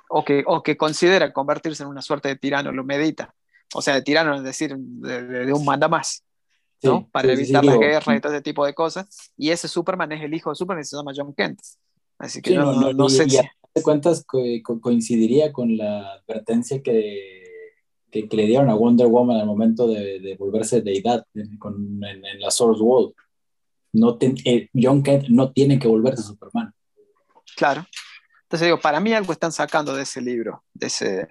[0.09, 3.33] O que, o que considera convertirse en una suerte de tirano, lo medita.
[3.73, 6.26] O sea, de tirano, es decir, de, de, de un manda más.
[6.83, 6.99] ¿No?
[6.99, 9.31] Sí, para sí, evitar sí, las guerras y todo ese tipo de cosas.
[9.37, 11.59] Y ese Superman es el hijo de Superman y se llama John Kent.
[12.19, 13.37] Así que no, no, no, y, sé y
[13.75, 17.43] de cuentas co co coincidiría con la advertencia que,
[18.09, 21.25] que, que, le dieron a Wonder Woman al momento de, de volverse deidad
[21.59, 23.13] con, en, en, la Source World.
[23.93, 26.73] No eh, John Kent no tiene que volverse Superman.
[27.55, 27.85] Claro.
[28.43, 31.27] Entonces digo, para mí algo están sacando de ese libro, de ese,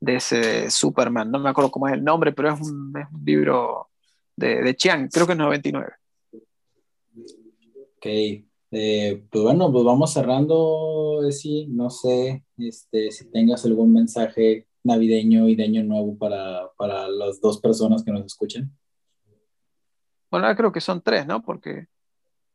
[0.00, 1.30] de ese Superman.
[1.30, 3.88] No me acuerdo cómo es el nombre, pero es un, es un libro
[4.36, 5.92] de, de Chiang, creo que es 99.
[7.96, 14.66] Ok, eh, pues bueno, pues vamos cerrando, sí, no sé este, si tengas algún mensaje
[14.84, 18.76] navideño y de año nuevo para, para las dos personas que nos escuchen.
[20.30, 21.42] Bueno, creo que son tres, ¿no?
[21.42, 21.86] Porque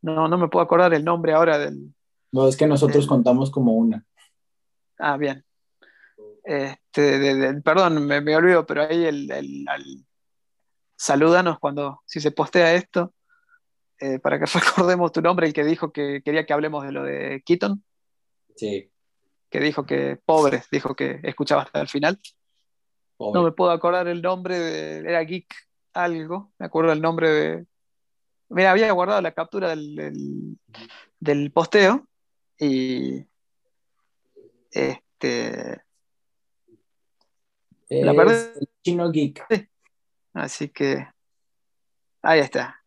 [0.02, 1.94] no, no me puedo acordar el nombre ahora del...
[2.32, 3.08] No, es que nosotros del...
[3.08, 4.06] contamos como una.
[4.98, 5.46] Ah, bien.
[6.44, 10.06] Este, de, de, perdón, me, me, olvido, pero ahí el, el, el,
[10.98, 13.14] salúdanos cuando, si se postea esto,
[14.00, 17.04] eh, para que recordemos tu nombre, el que dijo que quería que hablemos de lo
[17.04, 17.84] de Keaton.
[18.56, 18.92] Sí.
[19.50, 22.20] Que dijo que, pobre, dijo que escuchaba hasta el final.
[23.16, 23.40] Pobre.
[23.40, 25.54] No me puedo acordar el nombre, de, era Geek
[25.94, 27.66] algo, me acuerdo el nombre de...
[28.50, 30.58] Mira, había guardado la captura del, del,
[31.20, 32.08] del posteo
[32.58, 33.26] y
[34.72, 35.82] este
[37.90, 38.58] ¿La Es perdés?
[38.60, 39.46] el Chino Geek.
[40.38, 41.08] Así que
[42.22, 42.84] ahí está.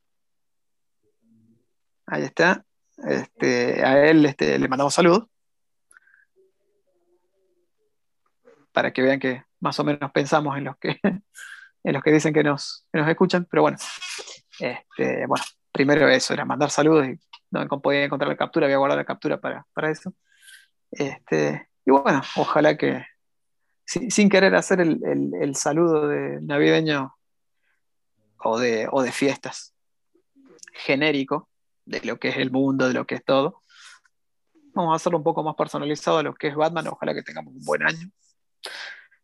[2.07, 2.65] Ahí está.
[2.99, 5.27] Este, a él este, le mandamos saludos.
[8.73, 11.01] Para que vean que más o menos pensamos en los que,
[11.85, 13.47] en los que dicen que nos, que nos escuchan.
[13.51, 13.79] Pero bueno,
[14.61, 17.19] este, bueno, primero eso, era mandar saludos y
[17.51, 20.15] no podía encontrar la captura, había guardado la captura para, para eso.
[20.93, 23.05] Este, y bueno, ojalá que
[23.85, 27.17] sin, sin querer hacer el, el- el saludo de navideño
[28.43, 29.75] o de, o de fiestas
[30.73, 31.49] genérico
[31.85, 33.61] de lo que es el mundo, de lo que es todo.
[34.73, 36.87] Vamos a hacerlo un poco más personalizado a lo que es Batman.
[36.89, 38.09] Ojalá que tengamos un buen año.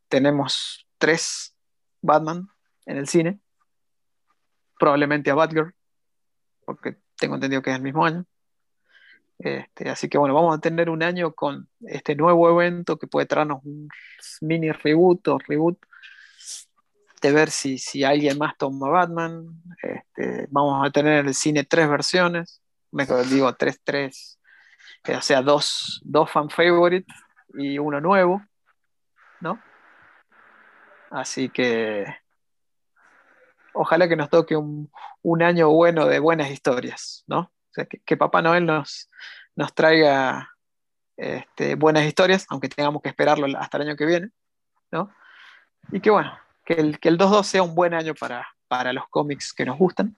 [0.09, 1.57] Tenemos tres
[2.03, 2.49] Batman
[2.85, 3.41] en el cine.
[4.79, 5.75] Probablemente a Batgirl,
[6.65, 8.27] porque tengo entendido que es el mismo año.
[9.39, 13.27] Este, así que bueno, vamos a tener un año con este nuevo evento que puede
[13.27, 13.89] traernos un
[14.41, 15.79] mini reboot o reboot
[17.21, 19.47] de ver si, si alguien más toma Batman.
[19.83, 24.39] Este, vamos a tener en el cine tres versiones, mejor digo, tres, tres,
[25.09, 27.07] o sea, dos, dos fan favorite
[27.55, 28.43] y uno nuevo,
[29.41, 29.61] ¿no?
[31.11, 32.05] Así que
[33.73, 34.91] ojalá que nos toque un,
[35.23, 37.41] un año bueno de buenas historias, ¿no?
[37.41, 39.11] O sea, que, que Papá Noel nos,
[39.55, 40.51] nos traiga
[41.17, 44.31] este, buenas historias, aunque tengamos que esperarlo hasta el año que viene,
[44.91, 45.11] ¿no?
[45.93, 46.37] Y que bueno,
[46.67, 49.79] que el, que el 2-2 sea un buen año para, para los cómics que nos
[49.79, 50.17] gustan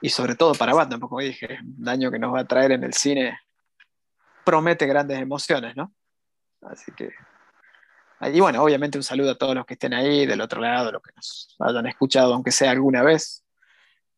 [0.00, 2.84] y sobre todo para Batman, como dije, un año que nos va a traer en
[2.84, 3.38] el cine,
[4.44, 5.92] promete grandes emociones, ¿no?
[6.62, 7.10] Así que,
[8.20, 11.02] y bueno, obviamente un saludo a todos los que estén ahí del otro lado, los
[11.02, 13.44] que nos hayan escuchado, aunque sea alguna vez,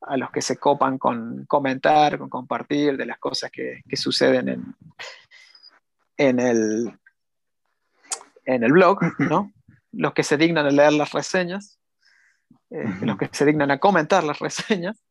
[0.02, 4.48] a los que se copan con comentar, con compartir de las cosas que, que suceden
[4.48, 4.76] en,
[6.16, 6.98] en, el,
[8.44, 9.52] en el blog, ¿no?
[9.92, 11.78] Los que se dignan a leer las reseñas,
[12.70, 15.02] eh, los que se dignan a comentar las reseñas.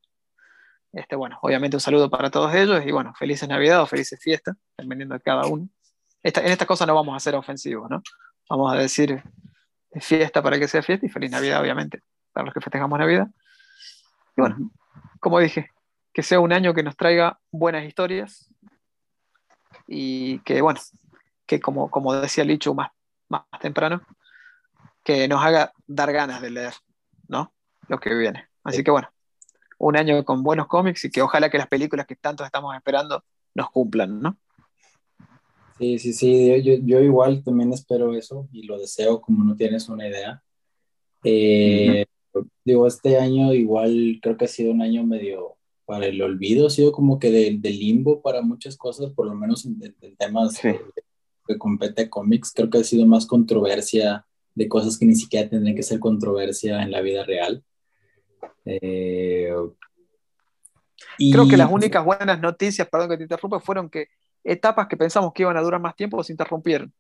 [0.94, 4.56] Este, bueno, obviamente un saludo para todos ellos y bueno, felices Navidad o felices fiestas,
[4.78, 5.68] dependiendo de cada uno.
[6.24, 8.02] Esta, en esta cosa no vamos a ser ofensivos, ¿no?
[8.50, 9.22] Vamos a decir
[10.00, 12.02] fiesta para que sea fiesta y feliz Navidad, obviamente,
[12.32, 13.28] para los que festejamos Navidad.
[14.36, 14.72] Y bueno,
[15.20, 15.72] como dije,
[16.14, 18.52] que sea un año que nos traiga buenas historias
[19.88, 20.80] y que, bueno,
[21.46, 22.92] que como, como decía Licho más,
[23.30, 24.02] más temprano,
[25.08, 26.74] que nos haga dar ganas de leer,
[27.30, 27.54] ¿no?
[27.88, 28.50] Lo que viene.
[28.66, 29.08] Así que bueno,
[29.78, 33.24] un año con buenos cómics y que ojalá que las películas que tanto estamos esperando
[33.56, 34.38] nos cumplan, ¿no?
[35.78, 39.88] Sí, sí, sí, yo, yo igual también espero eso y lo deseo como no tienes
[39.88, 40.44] una idea.
[41.24, 42.06] Eh,
[42.66, 45.56] Digo, este año igual creo que ha sido un año medio
[45.86, 49.34] para el olvido, ha sido como que de, de limbo para muchas cosas, por lo
[49.36, 50.68] menos en, en temas Sí.
[50.68, 50.82] de-
[51.48, 54.27] que compete a cómics, creo que ha sido más controversia
[54.58, 57.64] de cosas que ni siquiera tendrían que ser controversia en la vida real.
[58.66, 59.54] Eh,
[61.20, 64.08] y- Creo que las únicas buenas noticias, perdón que te interrumpa, fueron que
[64.44, 66.92] etapas que pensamos que iban a durar más tiempo se interrumpieron.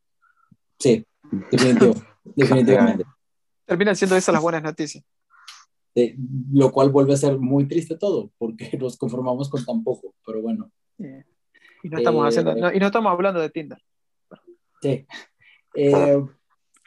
[0.79, 1.03] Sí,
[1.51, 1.93] definitivo,
[2.35, 3.05] definitivamente.
[3.65, 5.03] Terminan siendo esas las buenas noticias.
[5.95, 6.15] Eh,
[6.53, 10.41] lo cual vuelve a ser muy triste todo, porque nos conformamos con tan poco, pero
[10.43, 10.69] bueno.
[10.99, 11.23] Eh,
[11.83, 13.79] Y no estamos Eh, haciendo, no- y no estamos hablando de Tinder.
[14.79, 15.07] Sí.
[15.73, 16.23] Eh,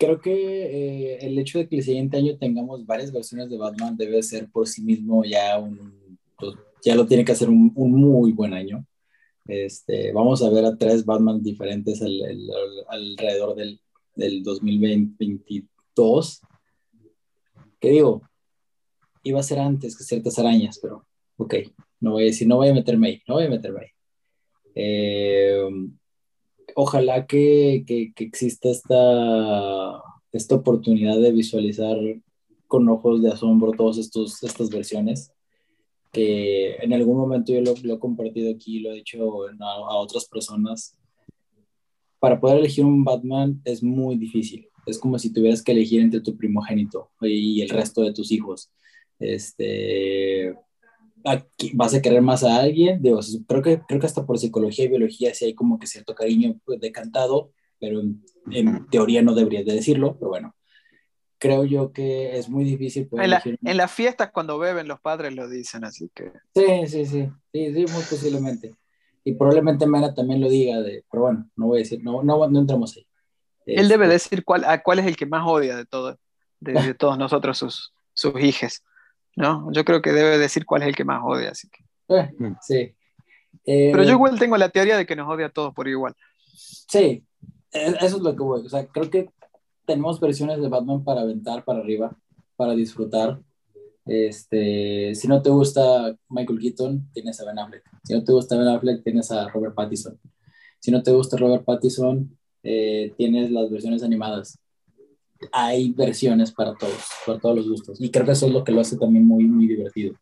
[0.00, 3.96] creo que eh, el hecho de que el siguiente año tengamos varias versiones de Batman
[3.98, 7.92] debe ser por sí mismo ya un, pues, ya lo tiene que hacer un, un
[7.92, 8.84] muy buen año.
[9.46, 13.78] Este, vamos a ver a tres Batman diferentes al- al- al- alrededor del,
[14.16, 16.40] del 2022.
[17.78, 18.22] ¿Qué digo?
[19.22, 21.06] Iba a ser antes que ciertas arañas, pero
[21.36, 21.54] ok,
[22.00, 23.88] no voy a decir, no voy a meterme ahí, no voy a meterme ahí.
[24.74, 25.62] Eh,
[26.80, 30.02] ojalá que, que, exista esta,
[30.32, 31.96] esta oportunidad de visualizar
[32.66, 35.32] con ojos de asombro todas estas versiones,
[36.10, 40.26] que en algún momento yo lo, he compartido aquí, lo he dicho a, a otras
[40.26, 40.96] personas.
[42.18, 44.66] Para poder elegir un Batman es muy difícil.
[44.86, 48.70] Es como si tuvieras que elegir entre tu primogénito y el resto de tus hijos.
[49.18, 50.54] Este,
[51.74, 54.88] vas a querer más a alguien, digo, creo que, creo que hasta por psicología y
[54.88, 59.64] biología sí hay como que cierto cariño pues, decantado, pero en, en teoría no deberías
[59.64, 60.54] de decirlo, pero bueno,
[61.38, 64.88] creo yo que es muy difícil poder En, la- elegir- en las fiestas cuando beben
[64.88, 68.74] los padres lo dicen, así que Sí, sí, sí, sí, sí, muy posiblemente.
[69.24, 72.48] Y probablemente Mena también lo diga, de, pero bueno, no voy a decir, no, no,
[72.48, 73.06] no entramos ahí.
[73.66, 76.18] él debe Este, decir cuál, a cuál es el que más odia de, todo,
[76.60, 78.82] de, de todos nosotros, sus, sus hijes.
[79.36, 79.70] ¿No?
[79.72, 81.50] Yo creo que debe decir cuál es el que más odia.
[81.50, 81.84] Así que.
[82.16, 82.30] eh,
[82.62, 82.94] sí.
[83.66, 86.14] Eh, Pero yo igual tengo la teoría de que nos odia a todos por igual.
[86.54, 87.24] Sí,
[87.72, 88.64] e- eso es lo que voy.
[88.64, 89.28] O sea, creo que
[89.84, 92.16] tenemos versiones de Batman para aventar para arriba,
[92.56, 93.40] para disfrutar.
[94.06, 97.82] Este, si no te gusta Michael Keaton, tienes a Ben Affleck.
[98.04, 100.18] Si no te gusta Ben Affleck, tienes a Robert Pattinson.
[100.78, 104.58] Si no te gusta Robert Pattinson, eh, tienes las versiones animadas.
[105.52, 108.00] Hay versiones para todos, para todos los gustos.
[108.00, 110.14] Y creo que eso es lo que lo hace también muy, muy divertido.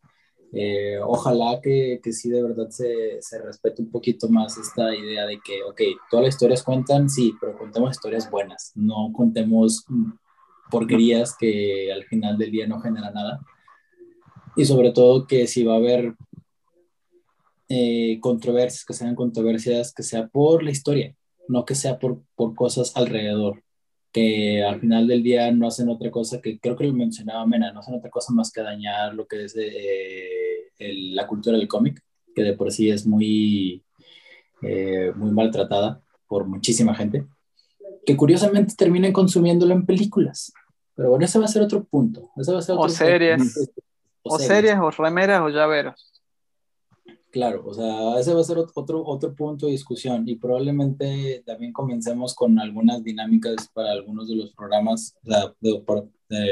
[0.51, 5.27] Eh, ojalá que, que, sí de verdad se, se, respete un poquito más esta idea
[5.27, 9.85] de que, ok, todas las historias cuentan, sí, pero contemos historias buenas, no contemos
[10.71, 13.39] porquerías que al final del día no generan nada.
[14.55, 16.15] Y sobre todo que si va a haber
[17.67, 21.15] eh, controversias, que sean controversias, que sea por la historia,
[21.47, 23.63] no que sea por, por cosas alrededor
[24.11, 27.71] que al final del día no hacen otra cosa que creo que lo mencionaba Mena,
[27.71, 30.71] no hacen otra cosa más que dañar lo que es eh,
[31.13, 32.01] la cultura del cómic,
[32.33, 33.83] que de por sí es muy,
[34.61, 37.25] eh, muy maltratada por muchísima gente,
[38.05, 40.51] que curiosamente terminen consumiéndolo en películas.
[40.95, 42.31] Pero bueno, ese va a ser otro punto.
[42.37, 43.71] Ese va a ser otro o, series.
[44.23, 46.08] O, o series, o remeras, o llaveros.
[47.31, 51.71] Claro, o sea, ese va a ser otro, otro punto de discusión y probablemente también
[51.71, 55.15] comencemos con algunas dinámicas para algunos de los programas,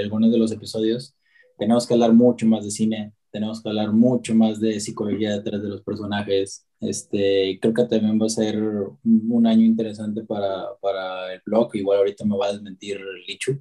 [0.04, 1.16] algunos de los episodios.
[1.58, 5.64] Tenemos que hablar mucho más de cine, tenemos que hablar mucho más de psicología detrás
[5.64, 6.68] de los personajes.
[6.80, 11.99] Este, creo que también va a ser un año interesante para, para el blog, igual
[11.99, 13.60] ahorita me va a desmentir Lichu.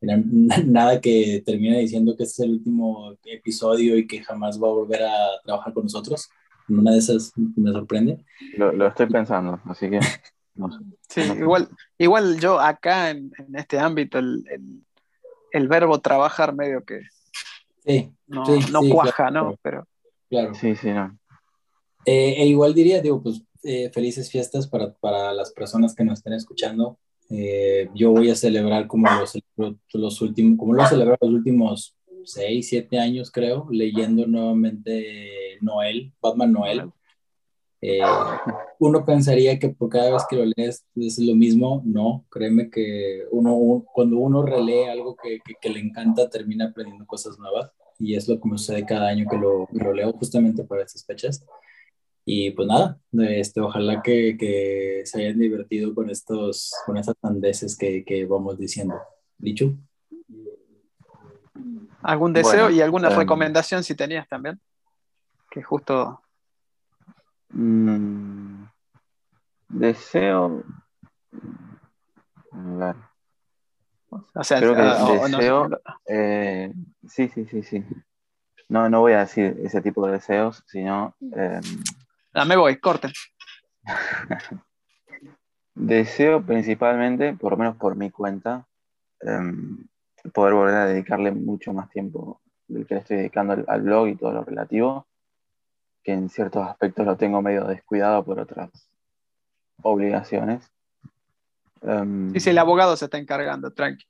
[0.00, 4.72] Nada que termine diciendo que este es el último episodio y que jamás va a
[4.72, 6.28] volver a trabajar con nosotros
[6.68, 8.24] una de esas me sorprende.
[8.56, 10.00] Lo, estoy pensando, así que
[10.54, 10.78] no sé.
[11.08, 14.44] Sí, igual, igual yo acá en, este ámbito, el,
[15.52, 17.02] el, verbo trabajar medio que
[17.84, 18.42] sí, no,
[18.72, 19.56] no cuaja, ¿no?
[19.62, 19.86] Pero,
[20.28, 20.54] claro.
[20.54, 21.16] Sí, sí, no.
[22.04, 26.18] Eh, e igual diría, digo, pues eh, felices fiestas para, para, las personas que nos
[26.18, 26.98] estén escuchando.
[27.30, 29.38] Eh, yo voy a celebrar como los,
[29.92, 36.52] los últimos, como lo he los últimos 6, 7 años, creo, leyendo nuevamente Noel, Batman
[36.52, 36.90] Noel.
[37.80, 38.00] Eh,
[38.78, 43.24] uno pensaría que por cada vez que lo lees es lo mismo, no, créeme que
[43.30, 48.26] uno, cuando uno relee algo que, que, le encanta termina aprendiendo cosas nuevas y es
[48.26, 51.44] lo que me sucede cada año que lo, lo leo justamente para estas fechas.
[52.24, 52.98] Y pues nada,
[53.28, 58.58] este, ojalá que, que se hayan divertido con, estos, con estas sandeces que, que vamos
[58.58, 58.94] diciendo.
[59.36, 59.76] Dicho
[62.04, 64.60] algún deseo y alguna em, recomendación si tenías también.
[65.50, 66.20] Que justo.
[67.48, 68.64] Mm,
[69.68, 70.62] deseo.
[72.52, 72.94] A
[74.34, 75.70] O sea, Creo que ah, deseo.
[76.06, 76.72] Eh,
[77.08, 77.84] sí, sí, sí, sí.
[78.68, 81.16] No, no voy a decir ese tipo de deseos, sino.
[81.34, 81.60] Eh,
[82.46, 83.12] me voy, corten.
[85.74, 88.66] deseo principalmente, por lo menos por mi cuenta,
[89.20, 89.86] em,
[90.32, 94.16] poder volver a dedicarle mucho más tiempo del que le estoy dedicando al, blog y
[94.16, 95.06] todo lo relativo,
[96.02, 98.70] que en ciertos aspectos lo tengo medio descuidado por otras
[99.82, 100.70] obligaciones.
[101.82, 104.06] Um, sí, el abogado se está encargando, tranqui.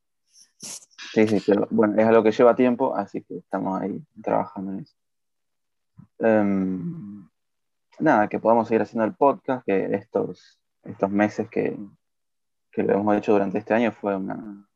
[0.59, 4.79] Sí, sí, pero bueno, es algo que lleva tiempo, así que estamos ahí trabajando en
[4.81, 4.95] eso.
[6.21, 7.29] Em,
[7.99, 11.77] nada, que podamos seguir haciendo el podcast, que estos, estos meses que,
[12.71, 14.67] que lo hemos hecho durante este año fue una,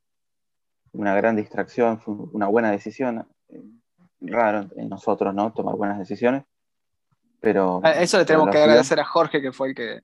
[0.93, 3.27] una gran distracción, fue una buena decisión.
[3.49, 3.63] Eh,
[4.21, 5.53] raro en nosotros, ¿no?
[5.53, 6.45] Tomar buenas decisiones.
[7.41, 7.81] Pero.
[7.85, 10.01] Eso le tenemos que agradecer a Jorge, que fue el que,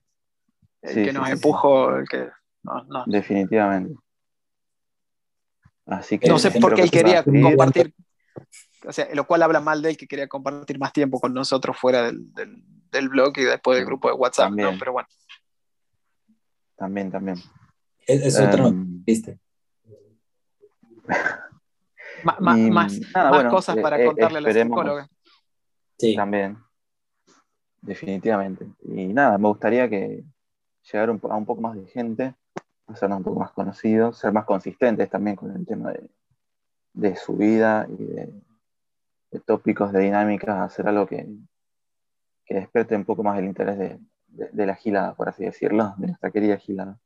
[0.81, 2.29] el que nos empujó, el que.
[3.07, 3.95] Definitivamente.
[5.85, 6.29] Así que.
[6.29, 7.93] No sé por qué él quería compartir.
[8.87, 11.75] O sea, lo cual habla mal de él que quería compartir más tiempo con nosotros
[11.77, 12.31] fuera del,
[12.91, 14.71] del, blog y después del grupo de WhatsApp, ¿no?
[14.77, 15.07] Pero bueno.
[16.75, 17.37] También, también.
[18.05, 19.39] Es, otro, um, ¿viste?
[22.41, 22.99] Más,
[23.49, 25.09] cosas para eh, contarle a la psicóloga.
[25.97, 26.15] Sí.
[26.15, 26.57] También.
[27.81, 28.67] Definitivamente.
[28.83, 30.23] Y nada, me gustaría que
[30.91, 32.35] llegar a un poco más de gente,
[32.87, 35.93] hacernos un poco más conocidos, ser más consistentes también con el tema
[36.93, 38.33] de, su vida y de,
[39.45, 41.27] tópicos, de dinámicas, hacer algo que,
[42.45, 46.31] que despierte un poco más el interés de, la gilada, por así decirlo, de nuestra
[46.31, 46.99] querida gilada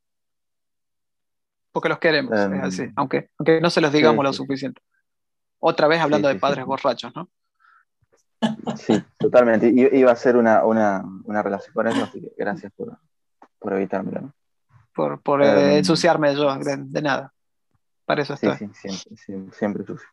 [1.72, 4.82] porque los queremos, em, así, aunque, aunque no se los digamos lo suficiente.
[5.60, 7.30] Otra vez hablando de padres borrachos, ¿no?
[8.78, 9.68] Sí, totalmente.
[9.70, 12.98] Iba a ser una, relación con eso, así que gracias por,
[13.60, 14.34] por evitármelo.
[14.94, 17.34] Por, por eh, em, ensuciarme yo, de, nada.
[18.06, 18.58] Para eso estoy.
[18.58, 20.08] Sí, sí, siempre, siempre, sucio.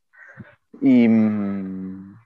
[0.81, 1.09] Y.
[1.09, 2.16] Mm,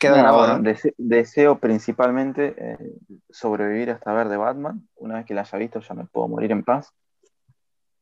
[0.00, 0.60] Queda grabado.
[0.98, 2.96] deseo principalmente eh,
[3.30, 4.88] sobrevivir hasta ver de Batman.
[4.96, 6.92] Una vez que la haya visto, ya me puedo morir en paz.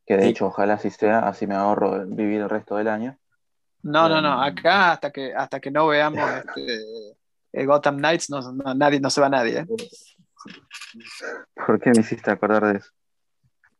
[0.05, 0.29] Que de Sí.
[0.29, 3.17] hecho, ojalá así sea, así me ahorro vivir el resto del año.
[3.83, 4.35] No, no, no.
[4.37, 6.79] Um, Acá hasta que, hasta que no veamos este,
[7.53, 9.59] el Gotham Knights, no, no- nadie, no se va nadie.
[9.59, 9.67] ¿eh?
[11.65, 12.89] ¿Por qué me hiciste acordar de eso?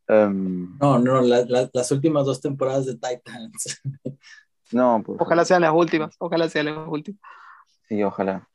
[0.08, 3.80] Em, No, no, la- la- las últimas dos temporadas de Titans.
[4.72, 6.14] no, por Ojalá sean las últimas.
[6.18, 7.20] Ojalá sean las últimas.
[7.88, 8.48] Sí, ojalá.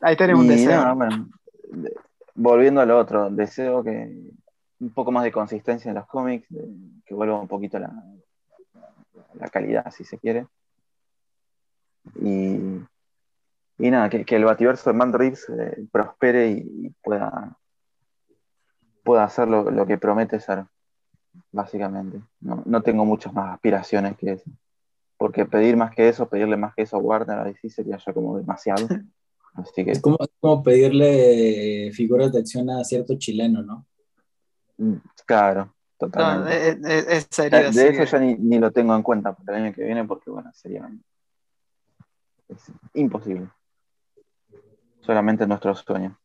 [0.00, 0.70] Ahí tenemos un deseo.
[0.80, 1.28] nada, bueno,
[2.34, 4.14] volviendo a lo otro, deseo que
[4.80, 6.68] un poco más de consistencia en los cómics, de-
[7.06, 7.92] que vuelva un poquito la,
[9.34, 10.46] la calidad, si se quiere.
[12.20, 12.58] Y,
[13.78, 17.58] y nada, que, que el bativerso de Man Reeves eh, prospere y, y pueda,
[19.02, 20.64] pueda hacer lo, lo que promete ser,
[21.52, 22.20] básicamente.
[22.40, 24.50] No, no tengo muchas más aspiraciones que eso.
[25.16, 28.12] Porque pedir más que eso, pedirle más que eso a Warner a DC sería ya
[28.12, 28.86] como demasiado.
[29.54, 33.86] Así que Es como, es como pedirle figuras de acción a cierto chileno, ¿no?
[34.78, 34.94] Mm,
[35.26, 36.50] Claro, totalmente.
[37.70, 40.30] de eso ya ni, ni lo tengo en cuenta para el año que viene porque,
[40.30, 40.88] bueno, sería
[42.48, 43.48] es imposible.
[45.00, 46.18] Solamente nuestro sueño.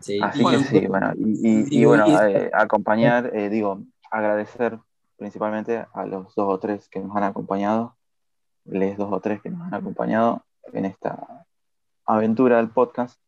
[0.00, 0.18] Sí.
[0.22, 4.78] Así que sí, bueno, y, y- y y- bueno, y- eh, acompañar, eh, digo, agradecer
[5.16, 7.96] principalmente a los dos o tres que nos han acompañado,
[8.64, 11.44] les dos o tres que nos han acompañado en esta
[12.06, 13.18] aventura del podcast,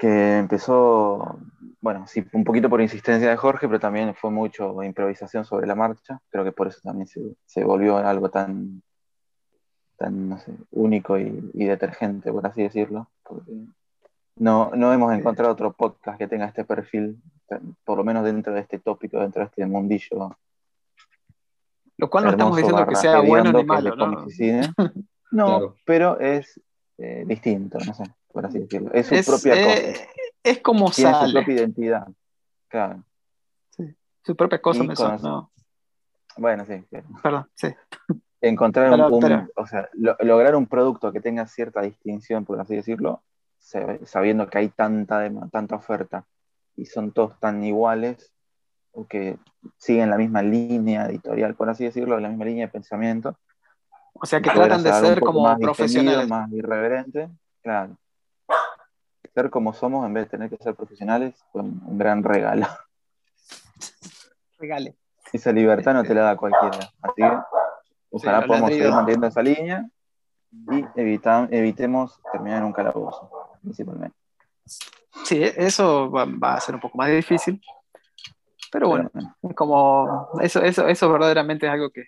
[0.00, 1.38] que empezó,
[1.80, 5.74] bueno, sí, un poquito por insistencia de Jorge, pero también fue mucho improvisación sobre la
[5.74, 8.82] marcha, creo que por eso también se, se volvió algo tan,
[9.96, 13.52] tan, no sé, único y, y detergente, por así decirlo, porque
[14.36, 17.20] no, no hemos encontrado otro podcast que tenga este perfil,
[17.84, 20.36] por lo menos dentro de este tópico, dentro de este mundillo
[21.98, 24.28] Lo cual no estamos diciendo que sea bueno ni malo, ¿no?
[24.28, 24.62] cine.
[25.32, 25.76] No, Claro.
[25.84, 26.60] pero es
[26.98, 28.02] eh, distinto, no sé,
[28.32, 28.90] por así decirlo.
[28.92, 30.04] Es su Es, propia eh, cosa,
[30.42, 31.32] es como tiene su sale.
[31.32, 32.08] propia identidad.
[32.68, 33.04] Claro.
[34.22, 35.50] Su propia cosa Y me sonó.
[36.36, 36.74] Bueno, sí.
[36.90, 36.98] sí.
[37.22, 37.68] Perdón, sí.
[38.40, 42.76] Encontrar Pero- un, o sea, lo- lograr un producto que tenga cierta distinción, por así
[42.76, 43.22] decirlo,
[43.58, 46.24] sabiendo que hay tanta, tanta oferta
[46.76, 48.32] y son todos tan iguales
[48.92, 49.38] o que
[49.76, 53.36] siguen la misma línea editorial, por así decirlo, la misma línea de pensamiento.
[54.14, 56.28] O sea, que tratan de ser como más profesionales.
[56.28, 57.28] más irreverente,
[57.62, 57.96] claro.
[59.34, 62.66] Ser como somos en vez de tener que ser profesionales fue un, gran regalo.
[64.58, 64.96] Regale.
[65.32, 66.90] Esa libertad no te la da cualquiera.
[67.00, 67.38] Así que
[68.10, 69.88] ojalá los podamos seguir manteniendo esa línea
[70.52, 73.30] y evita- evitemos terminar en un calabozo,
[73.62, 74.16] principalmente.
[75.24, 77.60] Sí, eso va, va a ser un poco más difícil.
[78.70, 82.04] Pero bueno, Pero, como eso, eso, eso verdaderamente es algo que,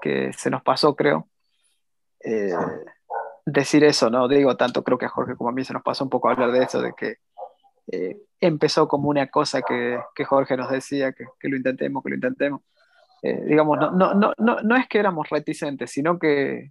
[0.00, 1.28] que se nos pasó, creo.
[2.20, 2.52] Eh,
[3.46, 4.26] decir eso, ¿no?
[4.28, 6.50] Digo, tanto creo que a Jorge como a mí se nos pasó un poco hablar
[6.52, 7.16] de eso, de que
[7.92, 12.08] eh, empezó como una cosa que, que Jorge nos decía, que, que lo intentemos, que
[12.10, 12.62] lo intentemos.
[13.22, 16.68] Eh, digamos, no, no, no, no, no es que éramos reticentes, sino que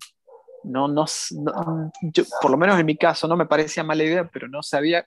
[0.64, 4.30] no, no, no- yo, por lo menos en mi caso, no me parecía mala idea,
[4.32, 5.06] pero no sabía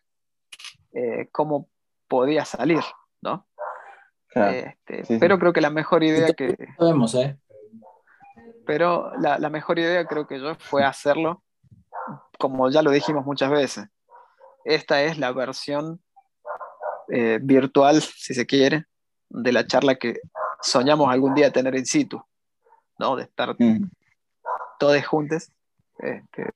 [0.93, 1.68] eh, cómo
[2.09, 2.82] podía salir,
[3.22, 3.47] ¿no?
[4.28, 5.18] claro, Este, sí, sí.
[5.20, 7.38] Pero creo que la mejor idea que, Sabemos, ¿eh?
[8.66, 11.43] pero la, la mejor idea creo que yo fue hacerlo,
[12.38, 13.86] como ya lo dijimos muchas veces.
[14.64, 16.00] Esta es la versión
[17.08, 18.86] eh, virtual, si se quiere,
[19.28, 20.20] de la charla que
[20.60, 22.22] soñamos algún día tener in situ,
[22.98, 23.16] ¿no?
[23.16, 23.88] De estar Mm,
[24.78, 25.50] todos juntos.
[25.98, 26.50] este,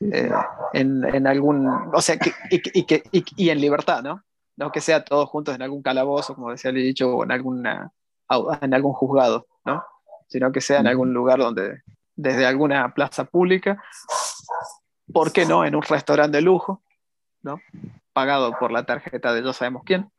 [0.00, 0.30] eh,
[0.72, 4.22] en, en algún, o sea, que, y, que- y que- y- y en libertad, ¿no?
[4.56, 7.92] No que sea todos juntos en algún calabozo, como decía el dicho, o en, alguna,
[8.60, 9.84] en algún juzgado, ¿no?
[10.28, 10.90] Sino que sea en Ujú.
[10.90, 11.82] algún lugar donde,
[12.16, 13.82] desde alguna plaza pública,
[15.12, 15.64] ¿por qué no?
[15.64, 16.82] En un restaurante de lujo,
[17.42, 17.60] ¿no?
[18.12, 20.10] Pagado por la tarjeta de yo sabemos quién.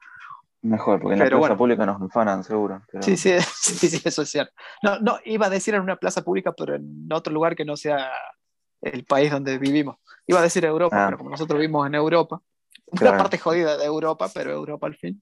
[0.62, 1.58] Mejor, porque en la plaza bueno.
[1.58, 2.82] pública nos enfanan, seguro.
[2.92, 4.54] pero- Sí, sí, sí, sí, eso es cierto.
[4.84, 7.78] No, no, iba a decir en una plaza pública, pero en otro lugar que no
[7.78, 8.12] sea
[8.82, 9.98] el país donde vivimos.
[10.28, 11.06] Iba a decir Europa, Ah.
[11.08, 12.42] pero como nosotros vivimos en Europa,
[12.92, 15.22] una parte jodida de Europa, pero Europa al fin.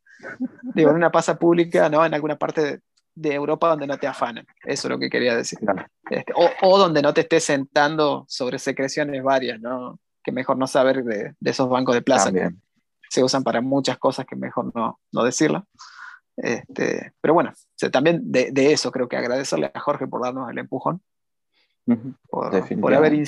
[0.73, 2.03] Digo, en una plaza pública, ¿no?
[2.05, 2.81] En alguna parte
[3.17, 4.45] de, Europa donde no te afanen.
[4.63, 5.59] Eso es lo que quería decir.
[5.59, 5.85] Claro.
[6.09, 9.99] Este, o, o donde no te estés sentando sobre secreciones varias, ¿no?
[10.23, 12.61] Que mejor no saber de, de esos bancos de plaza que También.
[13.09, 15.67] se usan para muchas cosas que mejor no, no decirlo.
[16.37, 20.21] Este, pero bueno, o sea, también de, de eso creo que agradecerle a Jorge por
[20.21, 21.01] darnos el empujón,
[22.29, 23.23] por, por, haber,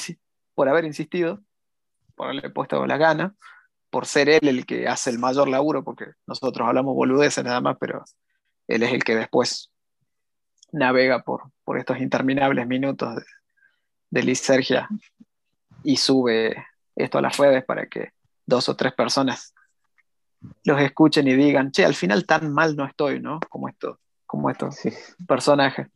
[0.54, 1.42] por haber insistido,
[2.16, 3.36] por haberle puesto la gana,
[3.90, 7.78] por ser él el que hace el mayor laburo, porque nosotros hablamos boludeces nada más,
[7.80, 8.04] pero
[8.68, 9.72] él es el que después
[10.72, 13.24] navega por, por estos interminables minutos de,
[14.12, 14.88] de lisergia
[15.84, 16.66] y sube
[16.96, 18.12] esto a las redes para que
[18.46, 19.54] dos o tres personas
[20.64, 23.40] los escuchen y digan, che, al final tan mal no estoy, ¿no?
[23.50, 24.90] Como esto, como estos Sí.
[25.28, 25.88] personajes.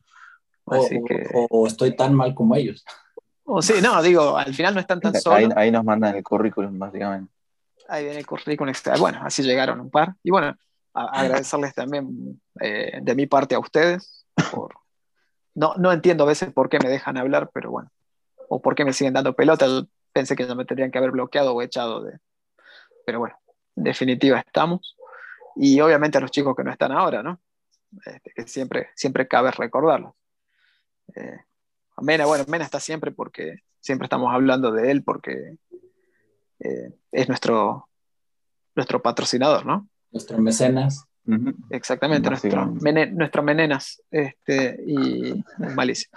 [0.66, 2.86] O, que, o- o estoy tan mal como ellos.
[3.46, 5.54] o sí, no, digo, al final no están tan Ahí, solos.
[5.58, 7.32] ahí nos mandan el currículum, básicamente.
[7.90, 8.96] Ahí viene el currículum extra.
[8.98, 10.16] Bueno, así llegaron un par.
[10.24, 10.56] Y bueno,
[10.94, 11.06] a-
[11.44, 14.23] agradecerles también eh, de mi parte a ustedes.
[15.56, 17.92] No, no entiendo a veces por qué me dejan hablar, pero bueno.
[18.50, 19.68] O por qué me siguen dando pelota.
[19.68, 22.18] Yo pensé que ya me tendrían que haber bloqueado o echado de.
[23.06, 23.36] Pero bueno,
[23.76, 24.98] en definitiva estamos.
[25.56, 27.40] Y obviamente a los chicos que no están ahora, ¿no?
[28.06, 30.14] Este, que siempre, siempre cabe recordarlos.
[31.16, 31.40] Eh,
[32.02, 35.58] Mena, bueno, Mena está siempre porque siempre estamos hablando de él porque
[36.60, 37.90] eh, es nuestro,
[38.76, 39.88] nuestro patrocinador, ¿no?
[40.12, 41.06] Nuestro mecenas.
[41.26, 41.54] Ujú.
[41.70, 42.84] Exactamente, nuestro, Básicamente.
[42.84, 44.02] mene- nuestro Menenas.
[44.12, 45.44] Este, y
[45.76, 46.10] malicia.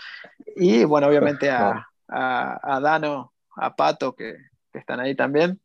[0.57, 4.37] Y bueno, obviamente a, a, a Dano, a Pato, que,
[4.73, 5.61] que están ahí también,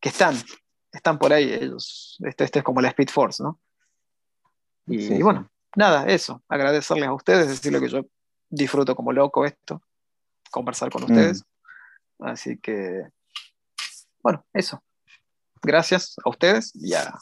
[0.00, 0.36] que están,
[0.92, 2.16] están por ahí ellos.
[2.24, 3.58] Este, este es como la Speed Force, ¿no?
[4.86, 5.22] Y, Sí, sí.
[5.22, 8.06] bueno, nada, eso, agradecerles a ustedes, decirles que yo
[8.48, 9.82] disfruto como loco esto,
[10.50, 11.44] conversar con ustedes.
[12.20, 13.02] Así que,
[14.22, 14.82] bueno, eso.
[15.60, 17.18] Gracias a ustedes y, a-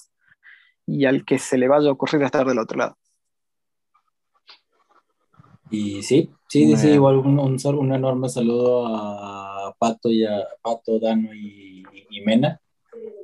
[0.87, 2.97] y al que se le vaya a ocurrir estar del otro lado.
[5.71, 6.95] Y sí, sí, sí, bien.
[6.95, 12.61] igual un, un, enorme saludo a Pato y a Pato, Dano y, y Mena,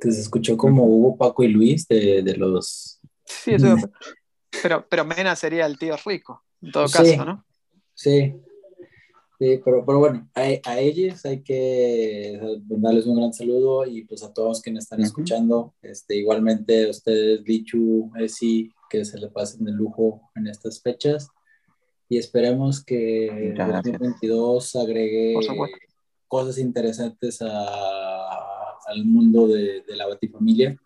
[0.01, 2.99] que se escuchó como Hugo, Paco y Luis de, de los...
[3.23, 3.75] Sí, eso-
[4.61, 6.97] pero, pero Mena sería el tío rico, en todo Sí.
[6.97, 7.45] caso, ¿no?
[7.93, 8.35] Sí,
[9.43, 14.23] sí, pero, pero bueno, a, a ellos hay que darles un gran saludo y pues
[14.23, 15.07] a todos quienes están Ujú.
[15.07, 20.81] escuchando, este, igualmente a ustedes, Lichu, Esi, que se le pasen de lujo en estas
[20.81, 21.27] fechas
[22.07, 23.99] y esperemos que Muchas gracias.
[23.99, 25.33] 2022 agregue
[26.27, 30.77] cosas interesantes a- al mundo de, de la Batifamilia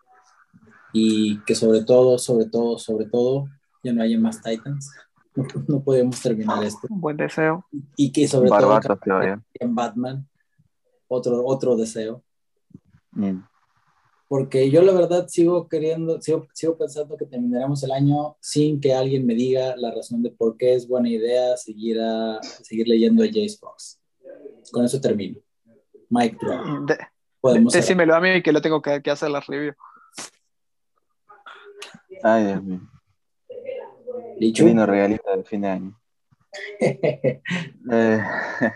[0.92, 3.46] y que sobre todo, sobre todo, sobre todo,
[3.84, 4.90] ya no haya más Titans.
[5.38, 6.86] No, no podemos terminar esto.
[6.90, 7.64] Un buen deseo.
[7.96, 8.80] Y que sobre todo
[9.54, 10.28] en Batman,
[11.06, 12.24] otro, otro deseo.
[13.12, 13.42] Mm.
[14.26, 18.92] Porque yo la verdad sigo queriendo, sigo, sigo pensando que terminaremos el año sin que
[18.92, 23.22] alguien me diga la razón de por qué es buena idea seguir, a, seguir leyendo
[23.22, 24.00] a Jace Fox.
[24.70, 25.38] Con eso termino.
[26.10, 26.38] Mike.
[26.86, 26.98] De-
[27.40, 29.72] Podemos decímelo a mí que lo tengo que, que hacer la review.
[32.24, 32.80] Ay, Dios mío.
[34.38, 34.64] Qué Lichu.
[34.66, 36.00] lindo regalito de fin de año.
[37.90, 38.20] Eh,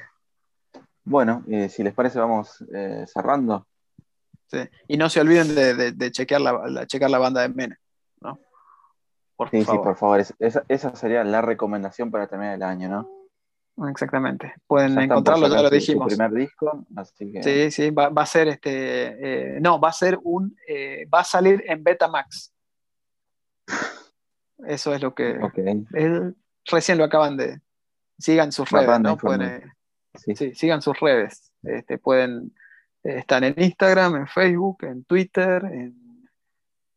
[1.05, 3.67] bueno, eh, si les parece, vamos eh, cerrando.
[4.47, 4.59] Sí.
[4.89, 7.79] Y no se olviden de, de- de chequear, la, la- checar la banda de Mena,
[8.21, 8.39] ¿no?
[9.37, 9.83] Por Sí, sí, favor.
[9.85, 10.21] por favor.
[10.21, 13.89] Es- esa, esa sería la recomendación para terminar el año, ¿no?
[13.89, 14.55] Exactamente.
[14.67, 16.07] Pueden Ya encontrarlo, ya lo su dijimos.
[16.09, 19.57] primer disco, así que Sí, sí, va, va a ser este.
[19.57, 20.55] eh, no, va a ser un.
[20.69, 22.53] eh, va a salir en Betamax.
[24.67, 25.39] Eso es lo que.
[26.67, 27.61] recién lo acaban de.
[28.19, 29.17] Sigan sus redes, ¿no?
[29.17, 29.73] Pueden,
[30.15, 30.37] sí.
[30.37, 31.51] sí, sigan sus redes.
[31.63, 32.55] Este, pueden
[33.03, 36.29] eh, estar en Instagram, en Facebook, en Twitter, en,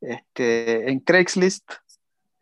[0.02, 1.72] este, en Craigslist,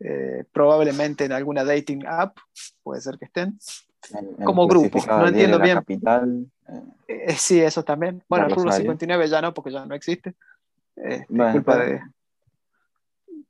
[0.00, 2.36] eh, probablemente en alguna dating app,
[2.82, 3.58] puede ser que estén.
[4.12, 5.76] En- Como grupo, no entiendo bien.
[5.76, 6.82] Capital, eh,
[7.28, 8.22] Eh, sí, eso también.
[8.28, 8.82] Bueno, el Rubro sabía.
[8.82, 10.34] 59 ya no, porque ya no existe.
[11.28, 12.02] Bueno, culpa de.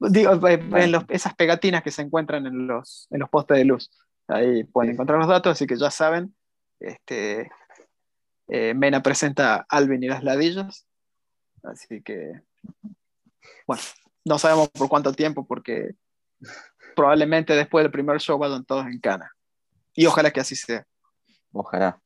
[0.01, 3.65] Digo, eh, en los- esas pegatinas que se encuentran en los, en los postes de
[3.65, 3.91] luz.
[4.29, 6.35] Ahí pueden encontrar los datos, así que ya saben.
[6.81, 7.51] Este,
[8.49, 10.87] eh, Mena presenta Alvin y las ladillas.
[11.63, 12.43] Así que,
[13.67, 13.83] bueno,
[14.25, 15.95] no sabemos por cuánto tiempo, porque
[16.95, 19.31] probablemente después del primer show vayan todos en cana.
[19.95, 20.87] Y ojalá que así sea.
[21.53, 21.99] ojalá.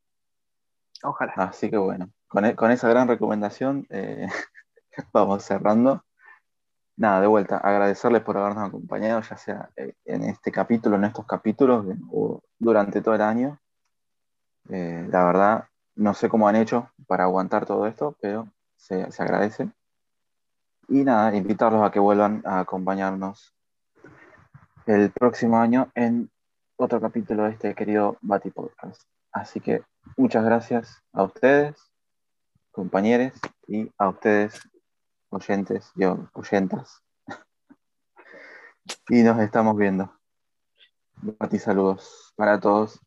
[1.02, 1.32] Ojalá.
[1.36, 4.26] Así que bueno, con, e- con esa gran recomendación eh,
[5.12, 6.04] vamos cerrando.
[6.98, 11.24] Nada, de vuelta, agradecerles por habernos acompañado, ya sea eh, en este capítulo, en estos
[11.26, 13.60] capítulos, o durante todo el año.
[14.68, 15.64] Eh, la verdad,
[15.94, 19.70] no sé cómo han hecho para aguantar todo esto, pero se, se agradece.
[20.88, 23.54] Y nada, invitarlos a que vuelvan a acompañarnos
[24.86, 26.28] el próximo año en
[26.74, 29.02] otro capítulo de este querido Bati Podcast.
[29.30, 29.82] Así que
[30.16, 31.76] muchas gracias a ustedes,
[32.72, 33.34] compañeros,
[33.68, 34.60] y a ustedes,
[35.30, 37.02] oyentes, yo, oyentas.
[39.08, 40.12] y nos estamos viendo.
[41.38, 43.00] Mati, saludos para todos.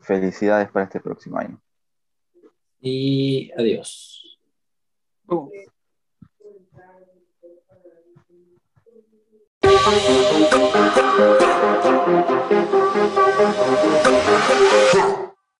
[0.00, 1.60] Felicidades para este próximo año.
[2.80, 4.38] Y adiós.
[5.26, 5.50] Uh.